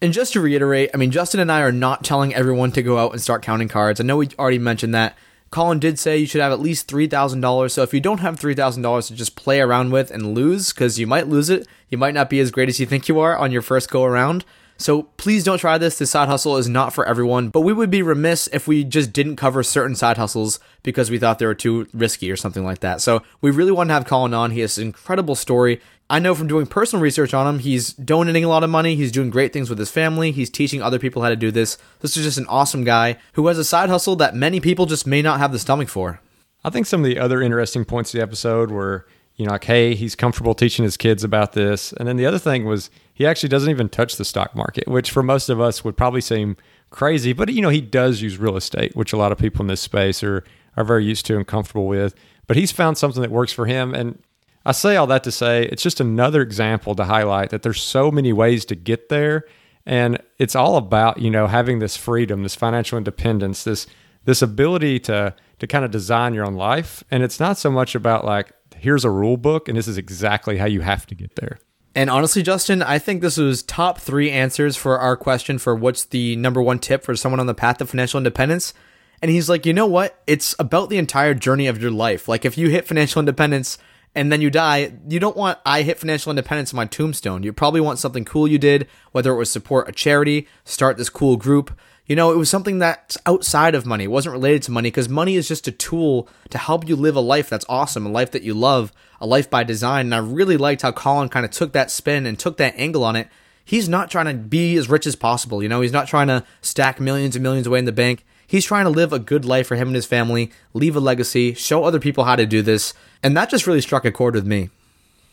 And 0.00 0.12
just 0.12 0.32
to 0.34 0.40
reiterate, 0.40 0.90
I 0.94 0.96
mean, 0.96 1.10
Justin 1.10 1.40
and 1.40 1.50
I 1.50 1.62
are 1.62 1.72
not 1.72 2.04
telling 2.04 2.34
everyone 2.34 2.70
to 2.72 2.82
go 2.82 2.98
out 2.98 3.12
and 3.12 3.20
start 3.20 3.42
counting 3.42 3.68
cards. 3.68 4.00
I 4.00 4.04
know 4.04 4.16
we 4.16 4.28
already 4.38 4.58
mentioned 4.58 4.94
that. 4.94 5.16
Colin 5.50 5.78
did 5.78 5.98
say 5.98 6.18
you 6.18 6.26
should 6.26 6.40
have 6.40 6.52
at 6.52 6.60
least 6.60 6.88
$3,000. 6.88 7.70
So 7.70 7.82
if 7.82 7.92
you 7.92 8.00
don't 8.00 8.18
have 8.18 8.38
$3,000 8.38 9.06
to 9.08 9.14
just 9.14 9.34
play 9.34 9.60
around 9.60 9.90
with 9.90 10.10
and 10.10 10.34
lose, 10.34 10.72
because 10.72 10.98
you 10.98 11.06
might 11.06 11.26
lose 11.26 11.50
it, 11.50 11.66
you 11.88 11.98
might 11.98 12.14
not 12.14 12.30
be 12.30 12.38
as 12.38 12.50
great 12.50 12.68
as 12.68 12.78
you 12.78 12.86
think 12.86 13.08
you 13.08 13.18
are 13.18 13.36
on 13.36 13.50
your 13.50 13.62
first 13.62 13.90
go 13.90 14.04
around. 14.04 14.44
So 14.78 15.02
please 15.16 15.42
don't 15.42 15.58
try 15.58 15.76
this. 15.76 15.98
This 15.98 16.12
side 16.12 16.28
hustle 16.28 16.56
is 16.56 16.68
not 16.68 16.92
for 16.92 17.04
everyone, 17.04 17.48
but 17.48 17.62
we 17.62 17.72
would 17.72 17.90
be 17.90 18.00
remiss 18.00 18.48
if 18.52 18.68
we 18.68 18.84
just 18.84 19.12
didn't 19.12 19.36
cover 19.36 19.64
certain 19.64 19.96
side 19.96 20.16
hustles 20.16 20.60
because 20.84 21.10
we 21.10 21.18
thought 21.18 21.40
they 21.40 21.46
were 21.46 21.54
too 21.54 21.88
risky 21.92 22.30
or 22.30 22.36
something 22.36 22.64
like 22.64 22.78
that. 22.80 23.00
So 23.00 23.22
we 23.40 23.50
really 23.50 23.72
want 23.72 23.90
to 23.90 23.94
have 23.94 24.06
Colin 24.06 24.32
on. 24.34 24.52
He 24.52 24.60
has 24.60 24.78
an 24.78 24.86
incredible 24.86 25.34
story. 25.34 25.80
I 26.08 26.20
know 26.20 26.34
from 26.34 26.46
doing 26.46 26.66
personal 26.66 27.02
research 27.02 27.34
on 27.34 27.46
him, 27.46 27.58
he's 27.58 27.92
donating 27.92 28.44
a 28.44 28.48
lot 28.48 28.62
of 28.62 28.70
money. 28.70 28.94
He's 28.94 29.12
doing 29.12 29.30
great 29.30 29.52
things 29.52 29.68
with 29.68 29.80
his 29.80 29.90
family. 29.90 30.30
He's 30.30 30.48
teaching 30.48 30.80
other 30.80 30.98
people 30.98 31.22
how 31.22 31.28
to 31.28 31.36
do 31.36 31.50
this. 31.50 31.76
This 32.00 32.16
is 32.16 32.24
just 32.24 32.38
an 32.38 32.46
awesome 32.46 32.84
guy 32.84 33.18
who 33.32 33.48
has 33.48 33.58
a 33.58 33.64
side 33.64 33.90
hustle 33.90 34.16
that 34.16 34.34
many 34.34 34.60
people 34.60 34.86
just 34.86 35.06
may 35.06 35.22
not 35.22 35.40
have 35.40 35.52
the 35.52 35.58
stomach 35.58 35.88
for. 35.88 36.20
I 36.64 36.70
think 36.70 36.86
some 36.86 37.00
of 37.00 37.06
the 37.06 37.18
other 37.18 37.42
interesting 37.42 37.84
points 37.84 38.14
of 38.14 38.18
the 38.18 38.22
episode 38.22 38.70
were, 38.70 39.06
you 39.36 39.44
know, 39.44 39.52
like, 39.52 39.64
hey, 39.64 39.94
he's 39.94 40.14
comfortable 40.14 40.54
teaching 40.54 40.84
his 40.84 40.96
kids 40.96 41.24
about 41.24 41.52
this. 41.52 41.92
And 41.92 42.08
then 42.08 42.16
the 42.16 42.26
other 42.26 42.38
thing 42.38 42.64
was 42.64 42.90
he 43.18 43.26
actually 43.26 43.48
doesn't 43.48 43.70
even 43.70 43.88
touch 43.88 44.14
the 44.14 44.24
stock 44.24 44.54
market, 44.54 44.86
which 44.86 45.10
for 45.10 45.24
most 45.24 45.48
of 45.48 45.60
us 45.60 45.82
would 45.82 45.96
probably 45.96 46.20
seem 46.20 46.56
crazy. 46.90 47.32
But, 47.32 47.52
you 47.52 47.60
know, 47.60 47.68
he 47.68 47.80
does 47.80 48.22
use 48.22 48.38
real 48.38 48.56
estate, 48.56 48.94
which 48.94 49.12
a 49.12 49.16
lot 49.16 49.32
of 49.32 49.38
people 49.38 49.62
in 49.62 49.66
this 49.66 49.80
space 49.80 50.22
are, 50.22 50.44
are 50.76 50.84
very 50.84 51.04
used 51.04 51.26
to 51.26 51.36
and 51.36 51.44
comfortable 51.44 51.88
with. 51.88 52.14
But 52.46 52.56
he's 52.56 52.70
found 52.70 52.96
something 52.96 53.20
that 53.20 53.32
works 53.32 53.52
for 53.52 53.66
him. 53.66 53.92
And 53.92 54.22
I 54.64 54.70
say 54.70 54.94
all 54.94 55.08
that 55.08 55.24
to 55.24 55.32
say 55.32 55.64
it's 55.64 55.82
just 55.82 55.98
another 55.98 56.42
example 56.42 56.94
to 56.94 57.06
highlight 57.06 57.50
that 57.50 57.62
there's 57.62 57.82
so 57.82 58.12
many 58.12 58.32
ways 58.32 58.64
to 58.66 58.76
get 58.76 59.08
there. 59.08 59.44
And 59.84 60.22
it's 60.38 60.54
all 60.54 60.76
about, 60.76 61.18
you 61.18 61.28
know, 61.28 61.48
having 61.48 61.80
this 61.80 61.96
freedom, 61.96 62.44
this 62.44 62.54
financial 62.54 62.98
independence, 62.98 63.64
this 63.64 63.88
this 64.26 64.42
ability 64.42 65.00
to 65.00 65.34
to 65.58 65.66
kind 65.66 65.84
of 65.84 65.90
design 65.90 66.34
your 66.34 66.46
own 66.46 66.54
life. 66.54 67.02
And 67.10 67.24
it's 67.24 67.40
not 67.40 67.58
so 67.58 67.68
much 67.68 67.96
about 67.96 68.24
like, 68.24 68.52
here's 68.76 69.04
a 69.04 69.10
rule 69.10 69.36
book 69.36 69.68
and 69.68 69.76
this 69.76 69.88
is 69.88 69.98
exactly 69.98 70.58
how 70.58 70.66
you 70.66 70.82
have 70.82 71.04
to 71.06 71.16
get 71.16 71.34
there. 71.34 71.58
And 71.98 72.10
honestly, 72.10 72.44
Justin, 72.44 72.80
I 72.80 73.00
think 73.00 73.22
this 73.22 73.38
was 73.38 73.64
top 73.64 73.98
three 73.98 74.30
answers 74.30 74.76
for 74.76 75.00
our 75.00 75.16
question 75.16 75.58
for 75.58 75.74
what's 75.74 76.04
the 76.04 76.36
number 76.36 76.62
one 76.62 76.78
tip 76.78 77.02
for 77.02 77.16
someone 77.16 77.40
on 77.40 77.48
the 77.48 77.54
path 77.54 77.78
to 77.78 77.86
financial 77.86 78.18
independence. 78.18 78.72
And 79.20 79.32
he's 79.32 79.48
like, 79.48 79.66
you 79.66 79.72
know 79.72 79.84
what? 79.84 80.22
It's 80.24 80.54
about 80.60 80.90
the 80.90 80.98
entire 80.98 81.34
journey 81.34 81.66
of 81.66 81.82
your 81.82 81.90
life. 81.90 82.28
Like, 82.28 82.44
if 82.44 82.56
you 82.56 82.68
hit 82.68 82.86
financial 82.86 83.18
independence 83.18 83.78
and 84.14 84.30
then 84.30 84.40
you 84.40 84.48
die, 84.48 84.92
you 85.08 85.18
don't 85.18 85.36
want 85.36 85.58
I 85.66 85.82
hit 85.82 85.98
financial 85.98 86.30
independence 86.30 86.72
on 86.72 86.76
my 86.76 86.84
tombstone. 86.84 87.42
You 87.42 87.52
probably 87.52 87.80
want 87.80 87.98
something 87.98 88.24
cool 88.24 88.46
you 88.46 88.58
did, 88.58 88.86
whether 89.10 89.32
it 89.32 89.36
was 89.36 89.50
support 89.50 89.88
a 89.88 89.92
charity, 89.92 90.46
start 90.64 90.98
this 90.98 91.10
cool 91.10 91.36
group. 91.36 91.76
You 92.08 92.16
know, 92.16 92.32
it 92.32 92.36
was 92.36 92.48
something 92.48 92.78
that's 92.78 93.18
outside 93.26 93.74
of 93.74 93.84
money. 93.84 94.04
It 94.04 94.10
wasn't 94.10 94.32
related 94.32 94.62
to 94.62 94.70
money 94.70 94.88
because 94.90 95.10
money 95.10 95.36
is 95.36 95.46
just 95.46 95.68
a 95.68 95.72
tool 95.72 96.26
to 96.48 96.56
help 96.56 96.88
you 96.88 96.96
live 96.96 97.16
a 97.16 97.20
life 97.20 97.50
that's 97.50 97.66
awesome, 97.68 98.06
a 98.06 98.10
life 98.10 98.30
that 98.30 98.42
you 98.42 98.54
love, 98.54 98.92
a 99.20 99.26
life 99.26 99.50
by 99.50 99.62
design. 99.62 100.06
And 100.06 100.14
I 100.14 100.18
really 100.18 100.56
liked 100.56 100.80
how 100.80 100.90
Colin 100.90 101.28
kind 101.28 101.44
of 101.44 101.52
took 101.52 101.72
that 101.74 101.90
spin 101.90 102.24
and 102.24 102.38
took 102.38 102.56
that 102.56 102.74
angle 102.76 103.04
on 103.04 103.14
it. 103.14 103.28
He's 103.62 103.90
not 103.90 104.10
trying 104.10 104.24
to 104.24 104.34
be 104.34 104.78
as 104.78 104.88
rich 104.88 105.06
as 105.06 105.16
possible. 105.16 105.62
You 105.62 105.68
know, 105.68 105.82
he's 105.82 105.92
not 105.92 106.08
trying 106.08 106.28
to 106.28 106.44
stack 106.62 106.98
millions 106.98 107.36
and 107.36 107.42
millions 107.42 107.66
away 107.66 107.78
in 107.78 107.84
the 107.84 107.92
bank. 107.92 108.24
He's 108.46 108.64
trying 108.64 108.84
to 108.84 108.90
live 108.90 109.12
a 109.12 109.18
good 109.18 109.44
life 109.44 109.66
for 109.66 109.76
him 109.76 109.88
and 109.88 109.94
his 109.94 110.06
family, 110.06 110.50
leave 110.72 110.96
a 110.96 111.00
legacy, 111.00 111.52
show 111.52 111.84
other 111.84 112.00
people 112.00 112.24
how 112.24 112.36
to 112.36 112.46
do 112.46 112.62
this. 112.62 112.94
And 113.22 113.36
that 113.36 113.50
just 113.50 113.66
really 113.66 113.82
struck 113.82 114.06
a 114.06 114.10
chord 114.10 114.34
with 114.34 114.46
me. 114.46 114.70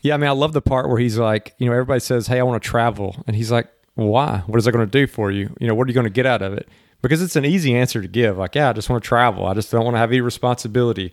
Yeah, 0.02 0.12
I 0.12 0.18
mean, 0.18 0.28
I 0.28 0.32
love 0.32 0.52
the 0.52 0.60
part 0.60 0.90
where 0.90 0.98
he's 0.98 1.16
like, 1.16 1.54
you 1.56 1.64
know, 1.64 1.72
everybody 1.72 2.00
says, 2.00 2.26
"Hey, 2.26 2.38
I 2.38 2.42
want 2.42 2.62
to 2.62 2.68
travel," 2.68 3.24
and 3.26 3.34
he's 3.34 3.50
like, 3.50 3.68
"Why? 3.96 4.42
What 4.46 4.58
is 4.58 4.64
that 4.64 4.72
going 4.72 4.86
to 4.86 4.90
do 4.90 5.06
for 5.06 5.30
you? 5.30 5.54
You 5.60 5.66
know, 5.66 5.74
what 5.74 5.86
are 5.86 5.90
you 5.90 5.94
going 5.94 6.04
to 6.04 6.10
get 6.10 6.26
out 6.26 6.42
of 6.42 6.52
it?" 6.52 6.68
Because 7.02 7.20
it's 7.20 7.36
an 7.36 7.44
easy 7.44 7.74
answer 7.74 8.00
to 8.00 8.08
give, 8.08 8.38
like, 8.38 8.54
"Yeah, 8.54 8.70
I 8.70 8.72
just 8.72 8.88
want 8.88 9.02
to 9.02 9.08
travel. 9.08 9.46
I 9.46 9.54
just 9.54 9.70
don't 9.70 9.84
want 9.84 9.94
to 9.94 9.98
have 9.98 10.10
any 10.10 10.20
responsibility." 10.20 11.12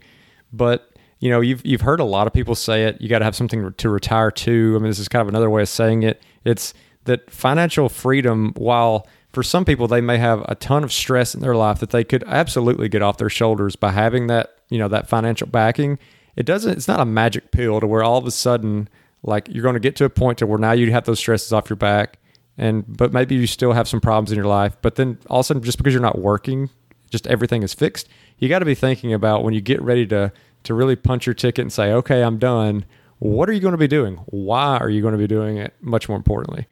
But 0.51 0.91
you 1.19 1.29
know, 1.29 1.41
you've 1.41 1.65
you've 1.65 1.81
heard 1.81 1.99
a 1.99 2.05
lot 2.05 2.27
of 2.27 2.33
people 2.33 2.55
say 2.55 2.83
it. 2.83 3.01
You 3.01 3.09
got 3.09 3.19
to 3.19 3.25
have 3.25 3.35
something 3.35 3.73
to 3.73 3.89
retire 3.89 4.29
to. 4.31 4.73
I 4.75 4.79
mean, 4.79 4.89
this 4.89 4.99
is 4.99 5.07
kind 5.07 5.21
of 5.21 5.27
another 5.27 5.49
way 5.49 5.63
of 5.63 5.69
saying 5.69 6.03
it. 6.03 6.21
It's 6.45 6.73
that 7.05 7.29
financial 7.31 7.89
freedom, 7.89 8.53
while 8.55 9.07
for 9.33 9.43
some 9.43 9.65
people 9.65 9.87
they 9.87 9.99
may 9.99 10.17
have 10.17 10.45
a 10.47 10.55
ton 10.55 10.83
of 10.83 10.93
stress 10.93 11.33
in 11.35 11.41
their 11.41 11.55
life 11.55 11.79
that 11.79 11.89
they 11.89 12.03
could 12.03 12.23
absolutely 12.27 12.87
get 12.87 13.01
off 13.01 13.17
their 13.17 13.29
shoulders 13.29 13.75
by 13.75 13.91
having 13.91 14.27
that 14.27 14.57
you 14.69 14.77
know 14.77 14.87
that 14.87 15.09
financial 15.09 15.47
backing 15.47 15.99
it 16.35 16.45
doesn't 16.45 16.71
it's 16.71 16.87
not 16.87 16.99
a 16.99 17.05
magic 17.05 17.51
pill 17.51 17.79
to 17.79 17.87
where 17.87 18.03
all 18.03 18.17
of 18.17 18.25
a 18.25 18.31
sudden 18.31 18.87
like 19.23 19.47
you're 19.49 19.63
going 19.63 19.73
to 19.73 19.79
get 19.79 19.95
to 19.95 20.05
a 20.05 20.09
point 20.09 20.37
to 20.37 20.45
where 20.47 20.59
now 20.59 20.71
you 20.71 20.91
have 20.91 21.05
those 21.05 21.19
stresses 21.19 21.51
off 21.51 21.69
your 21.69 21.77
back 21.77 22.19
and 22.57 22.85
but 22.87 23.11
maybe 23.13 23.35
you 23.35 23.47
still 23.47 23.73
have 23.73 23.87
some 23.87 24.01
problems 24.01 24.31
in 24.31 24.35
your 24.35 24.45
life 24.45 24.75
but 24.81 24.95
then 24.95 25.17
all 25.29 25.39
of 25.39 25.45
a 25.45 25.47
sudden 25.47 25.63
just 25.63 25.77
because 25.77 25.93
you're 25.93 26.01
not 26.01 26.19
working 26.19 26.69
just 27.09 27.27
everything 27.27 27.63
is 27.63 27.73
fixed 27.73 28.07
you 28.37 28.49
got 28.49 28.59
to 28.59 28.65
be 28.65 28.75
thinking 28.75 29.13
about 29.13 29.43
when 29.43 29.53
you 29.53 29.61
get 29.61 29.81
ready 29.81 30.05
to 30.05 30.31
to 30.63 30.73
really 30.73 30.95
punch 30.95 31.25
your 31.25 31.33
ticket 31.33 31.61
and 31.61 31.73
say 31.73 31.91
okay 31.91 32.23
i'm 32.23 32.37
done 32.37 32.85
what 33.23 33.49
are 33.49 33.53
you 33.53 33.61
going 33.61 33.71
to 33.71 33.77
be 33.77 33.87
doing? 33.87 34.17
Why 34.25 34.75
are 34.77 34.89
you 34.89 35.01
going 35.01 35.13
to 35.13 35.17
be 35.17 35.27
doing 35.27 35.55
it? 35.55 35.73
Much 35.79 36.09
more 36.09 36.17
importantly. 36.17 36.67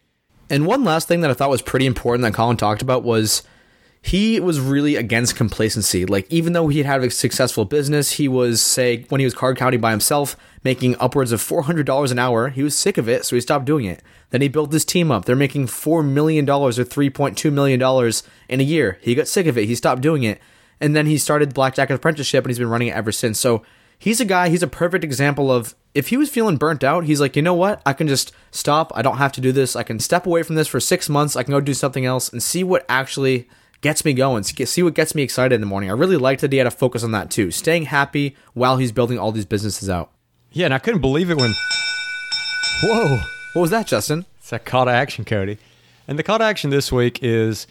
And 0.49 0.67
one 0.67 0.83
last 0.83 1.07
thing 1.07 1.21
that 1.21 1.31
I 1.31 1.33
thought 1.33 1.49
was 1.49 1.61
pretty 1.61 1.85
important 1.85 2.23
that 2.23 2.33
Colin 2.33 2.57
talked 2.57 2.81
about 2.81 3.03
was 3.03 3.43
he 4.03 4.39
was 4.39 4.59
really 4.59 4.95
against 4.95 5.35
complacency. 5.35 6.05
Like, 6.05 6.25
even 6.31 6.53
though 6.53 6.69
he 6.69 6.83
had 6.83 7.03
a 7.03 7.11
successful 7.11 7.65
business, 7.65 8.13
he 8.13 8.27
was, 8.27 8.59
say, 8.61 9.05
when 9.09 9.19
he 9.19 9.25
was 9.25 9.35
card 9.35 9.57
counting 9.57 9.79
by 9.79 9.91
himself, 9.91 10.35
making 10.63 10.95
upwards 10.99 11.31
of 11.31 11.39
$400 11.39 12.11
an 12.11 12.19
hour. 12.19 12.49
He 12.49 12.63
was 12.63 12.75
sick 12.75 12.97
of 12.97 13.07
it, 13.07 13.25
so 13.25 13.35
he 13.35 13.41
stopped 13.41 13.65
doing 13.65 13.85
it. 13.85 14.01
Then 14.31 14.41
he 14.41 14.47
built 14.47 14.71
this 14.71 14.85
team 14.85 15.11
up. 15.11 15.25
They're 15.25 15.35
making 15.35 15.67
$4 15.67 16.03
million 16.03 16.49
or 16.49 16.71
$3.2 16.71 17.53
million 17.53 18.13
in 18.49 18.59
a 18.59 18.63
year. 18.63 18.97
He 19.01 19.13
got 19.13 19.27
sick 19.27 19.45
of 19.45 19.57
it. 19.57 19.65
He 19.65 19.75
stopped 19.75 20.01
doing 20.01 20.23
it. 20.23 20.41
And 20.79 20.95
then 20.95 21.05
he 21.05 21.19
started 21.19 21.53
Blackjack 21.53 21.91
Apprenticeship, 21.91 22.43
and 22.43 22.49
he's 22.49 22.57
been 22.57 22.69
running 22.69 22.87
it 22.87 22.95
ever 22.95 23.11
since. 23.11 23.39
So 23.39 23.61
he's 23.99 24.19
a 24.19 24.25
guy, 24.25 24.49
he's 24.49 24.63
a 24.63 24.67
perfect 24.67 25.03
example 25.03 25.51
of 25.51 25.75
if 25.93 26.07
he 26.07 26.17
was 26.17 26.29
feeling 26.29 26.57
burnt 26.57 26.83
out, 26.83 27.03
he's 27.03 27.21
like, 27.21 27.35
you 27.35 27.43
know 27.43 27.53
what? 27.53 27.83
I 27.85 27.93
can 27.93 28.07
just 28.07 28.31
stop. 28.49 28.91
I 28.95 29.03
don't 29.03 29.17
have 29.17 29.33
to 29.33 29.41
do 29.41 29.51
this. 29.51 29.75
I 29.75 29.83
can 29.83 29.99
step 29.99 30.25
away 30.25 30.41
from 30.41 30.55
this 30.55 30.67
for 30.67 30.79
six 30.79 31.07
months. 31.07 31.35
I 31.35 31.43
can 31.43 31.51
go 31.51 31.61
do 31.61 31.75
something 31.75 32.05
else 32.05 32.29
and 32.29 32.41
see 32.41 32.63
what 32.63 32.83
actually 32.89 33.47
gets 33.81 34.05
me 34.05 34.13
going, 34.13 34.43
see 34.43 34.83
what 34.83 34.93
gets 34.93 35.13
me 35.13 35.23
excited 35.23 35.55
in 35.55 35.61
the 35.61 35.67
morning. 35.67 35.89
I 35.89 35.93
really 35.93 36.17
liked 36.17 36.41
that 36.41 36.51
he 36.51 36.57
had 36.59 36.67
a 36.67 36.71
focus 36.71 37.03
on 37.03 37.11
that 37.11 37.31
too, 37.31 37.51
staying 37.51 37.85
happy 37.85 38.35
while 38.53 38.77
he's 38.77 38.91
building 38.91 39.19
all 39.19 39.31
these 39.31 39.45
businesses 39.45 39.89
out. 39.89 40.11
Yeah, 40.51 40.65
and 40.65 40.73
I 40.73 40.79
couldn't 40.79 41.01
believe 41.01 41.29
it 41.29 41.37
when. 41.37 41.53
Whoa. 42.83 43.19
What 43.53 43.61
was 43.61 43.71
that, 43.71 43.87
Justin? 43.87 44.25
It's 44.37 44.51
that 44.51 44.65
call 44.65 44.85
to 44.85 44.91
action, 44.91 45.25
Cody. 45.25 45.57
And 46.07 46.17
the 46.17 46.23
call 46.23 46.37
to 46.37 46.43
action 46.43 46.69
this 46.69 46.91
week 46.91 47.19
is 47.21 47.67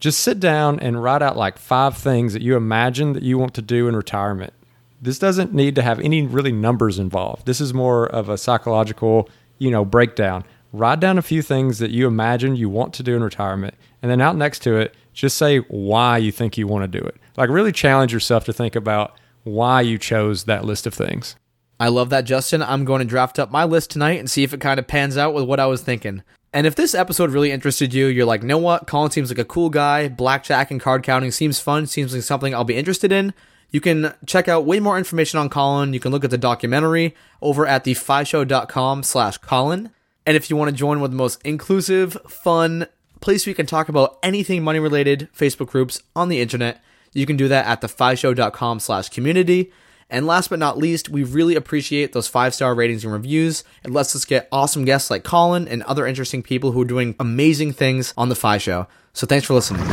just 0.00 0.20
sit 0.20 0.38
down 0.38 0.78
and 0.80 1.02
write 1.02 1.22
out 1.22 1.36
like 1.36 1.58
five 1.58 1.96
things 1.96 2.32
that 2.34 2.42
you 2.42 2.56
imagine 2.56 3.14
that 3.14 3.22
you 3.22 3.38
want 3.38 3.54
to 3.54 3.62
do 3.62 3.88
in 3.88 3.96
retirement. 3.96 4.52
This 5.00 5.18
doesn't 5.18 5.52
need 5.52 5.74
to 5.76 5.82
have 5.82 6.00
any 6.00 6.22
really 6.22 6.52
numbers 6.52 6.98
involved. 6.98 7.46
This 7.46 7.60
is 7.60 7.74
more 7.74 8.06
of 8.06 8.28
a 8.28 8.38
psychological, 8.38 9.28
you 9.58 9.70
know, 9.70 9.84
breakdown. 9.84 10.44
Write 10.72 11.00
down 11.00 11.18
a 11.18 11.22
few 11.22 11.40
things 11.40 11.78
that 11.78 11.90
you 11.90 12.06
imagine 12.06 12.56
you 12.56 12.68
want 12.68 12.94
to 12.94 13.02
do 13.02 13.14
in 13.14 13.22
retirement, 13.22 13.74
and 14.02 14.10
then 14.10 14.20
out 14.20 14.36
next 14.36 14.60
to 14.60 14.76
it, 14.76 14.94
just 15.14 15.38
say 15.38 15.58
why 15.58 16.18
you 16.18 16.32
think 16.32 16.58
you 16.58 16.66
want 16.66 16.90
to 16.90 17.00
do 17.00 17.04
it. 17.04 17.16
Like 17.36 17.50
really 17.50 17.72
challenge 17.72 18.12
yourself 18.12 18.44
to 18.44 18.52
think 18.52 18.76
about 18.76 19.18
why 19.44 19.80
you 19.80 19.98
chose 19.98 20.44
that 20.44 20.64
list 20.64 20.86
of 20.86 20.94
things. 20.94 21.36
I 21.80 21.88
love 21.88 22.10
that, 22.10 22.24
Justin. 22.24 22.62
I'm 22.62 22.84
going 22.84 23.00
to 23.00 23.04
draft 23.04 23.38
up 23.38 23.50
my 23.50 23.64
list 23.64 23.90
tonight 23.90 24.18
and 24.18 24.30
see 24.30 24.42
if 24.42 24.54
it 24.54 24.60
kind 24.60 24.78
of 24.78 24.86
pans 24.86 25.16
out 25.16 25.34
with 25.34 25.44
what 25.44 25.60
I 25.60 25.66
was 25.66 25.82
thinking. 25.82 26.22
And 26.52 26.68
if 26.68 26.76
this 26.76 26.94
episode 26.94 27.30
really 27.30 27.50
interested 27.50 27.92
you, 27.92 28.06
you're 28.06 28.24
like, 28.24 28.42
you 28.42 28.48
know 28.48 28.58
what? 28.58 28.86
Colin 28.86 29.10
seems 29.10 29.28
like 29.28 29.40
a 29.40 29.44
cool 29.44 29.70
guy. 29.70 30.08
Blackjack 30.08 30.70
and 30.70 30.80
card 30.80 31.02
counting 31.02 31.32
seems 31.32 31.58
fun. 31.58 31.86
Seems 31.86 32.14
like 32.14 32.22
something 32.22 32.54
I'll 32.54 32.62
be 32.62 32.76
interested 32.76 33.10
in. 33.10 33.34
You 33.70 33.80
can 33.80 34.14
check 34.24 34.46
out 34.46 34.64
way 34.64 34.78
more 34.78 34.96
information 34.96 35.40
on 35.40 35.48
Colin. 35.48 35.92
You 35.92 35.98
can 35.98 36.12
look 36.12 36.22
at 36.22 36.30
the 36.30 36.38
documentary 36.38 37.16
over 37.42 37.66
at 37.66 37.84
thefishow.com 37.84 39.02
slash 39.02 39.38
Colin. 39.38 39.90
And 40.24 40.36
if 40.36 40.48
you 40.48 40.56
want 40.56 40.70
to 40.70 40.76
join 40.76 41.00
one 41.00 41.06
of 41.06 41.10
the 41.10 41.16
most 41.16 41.42
inclusive, 41.42 42.16
fun 42.28 42.86
place 43.24 43.46
you 43.46 43.54
can 43.54 43.66
talk 43.66 43.88
about 43.88 44.18
anything 44.22 44.62
money 44.62 44.78
related 44.78 45.28
Facebook 45.36 45.68
groups 45.68 46.02
on 46.14 46.28
the 46.28 46.40
internet, 46.40 46.82
you 47.12 47.26
can 47.26 47.36
do 47.36 47.48
that 47.48 47.66
at 47.66 47.80
thefishow.com 47.80 48.80
slash 48.80 49.08
community. 49.08 49.72
And 50.10 50.26
last 50.26 50.50
but 50.50 50.58
not 50.58 50.78
least, 50.78 51.08
we 51.08 51.24
really 51.24 51.56
appreciate 51.56 52.12
those 52.12 52.28
five 52.28 52.54
star 52.54 52.74
ratings 52.74 53.04
and 53.04 53.12
reviews. 53.12 53.64
It 53.82 53.90
lets 53.90 54.14
us 54.14 54.24
get 54.24 54.48
awesome 54.52 54.84
guests 54.84 55.10
like 55.10 55.24
Colin 55.24 55.66
and 55.66 55.82
other 55.84 56.06
interesting 56.06 56.42
people 56.42 56.72
who 56.72 56.82
are 56.82 56.86
doing 56.86 57.16
amazing 57.18 57.72
things 57.72 58.14
on 58.16 58.28
the 58.28 58.36
Fi 58.36 58.58
Show. 58.58 58.86
So 59.12 59.26
thanks 59.26 59.46
for 59.46 59.54
listening 59.54 59.84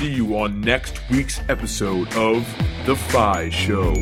see 0.00 0.10
you 0.10 0.34
on 0.34 0.62
next 0.62 0.98
week's 1.10 1.40
episode 1.50 2.08
of 2.14 2.46
The 2.86 2.96
Fi 2.96 3.50
Show. 3.50 3.92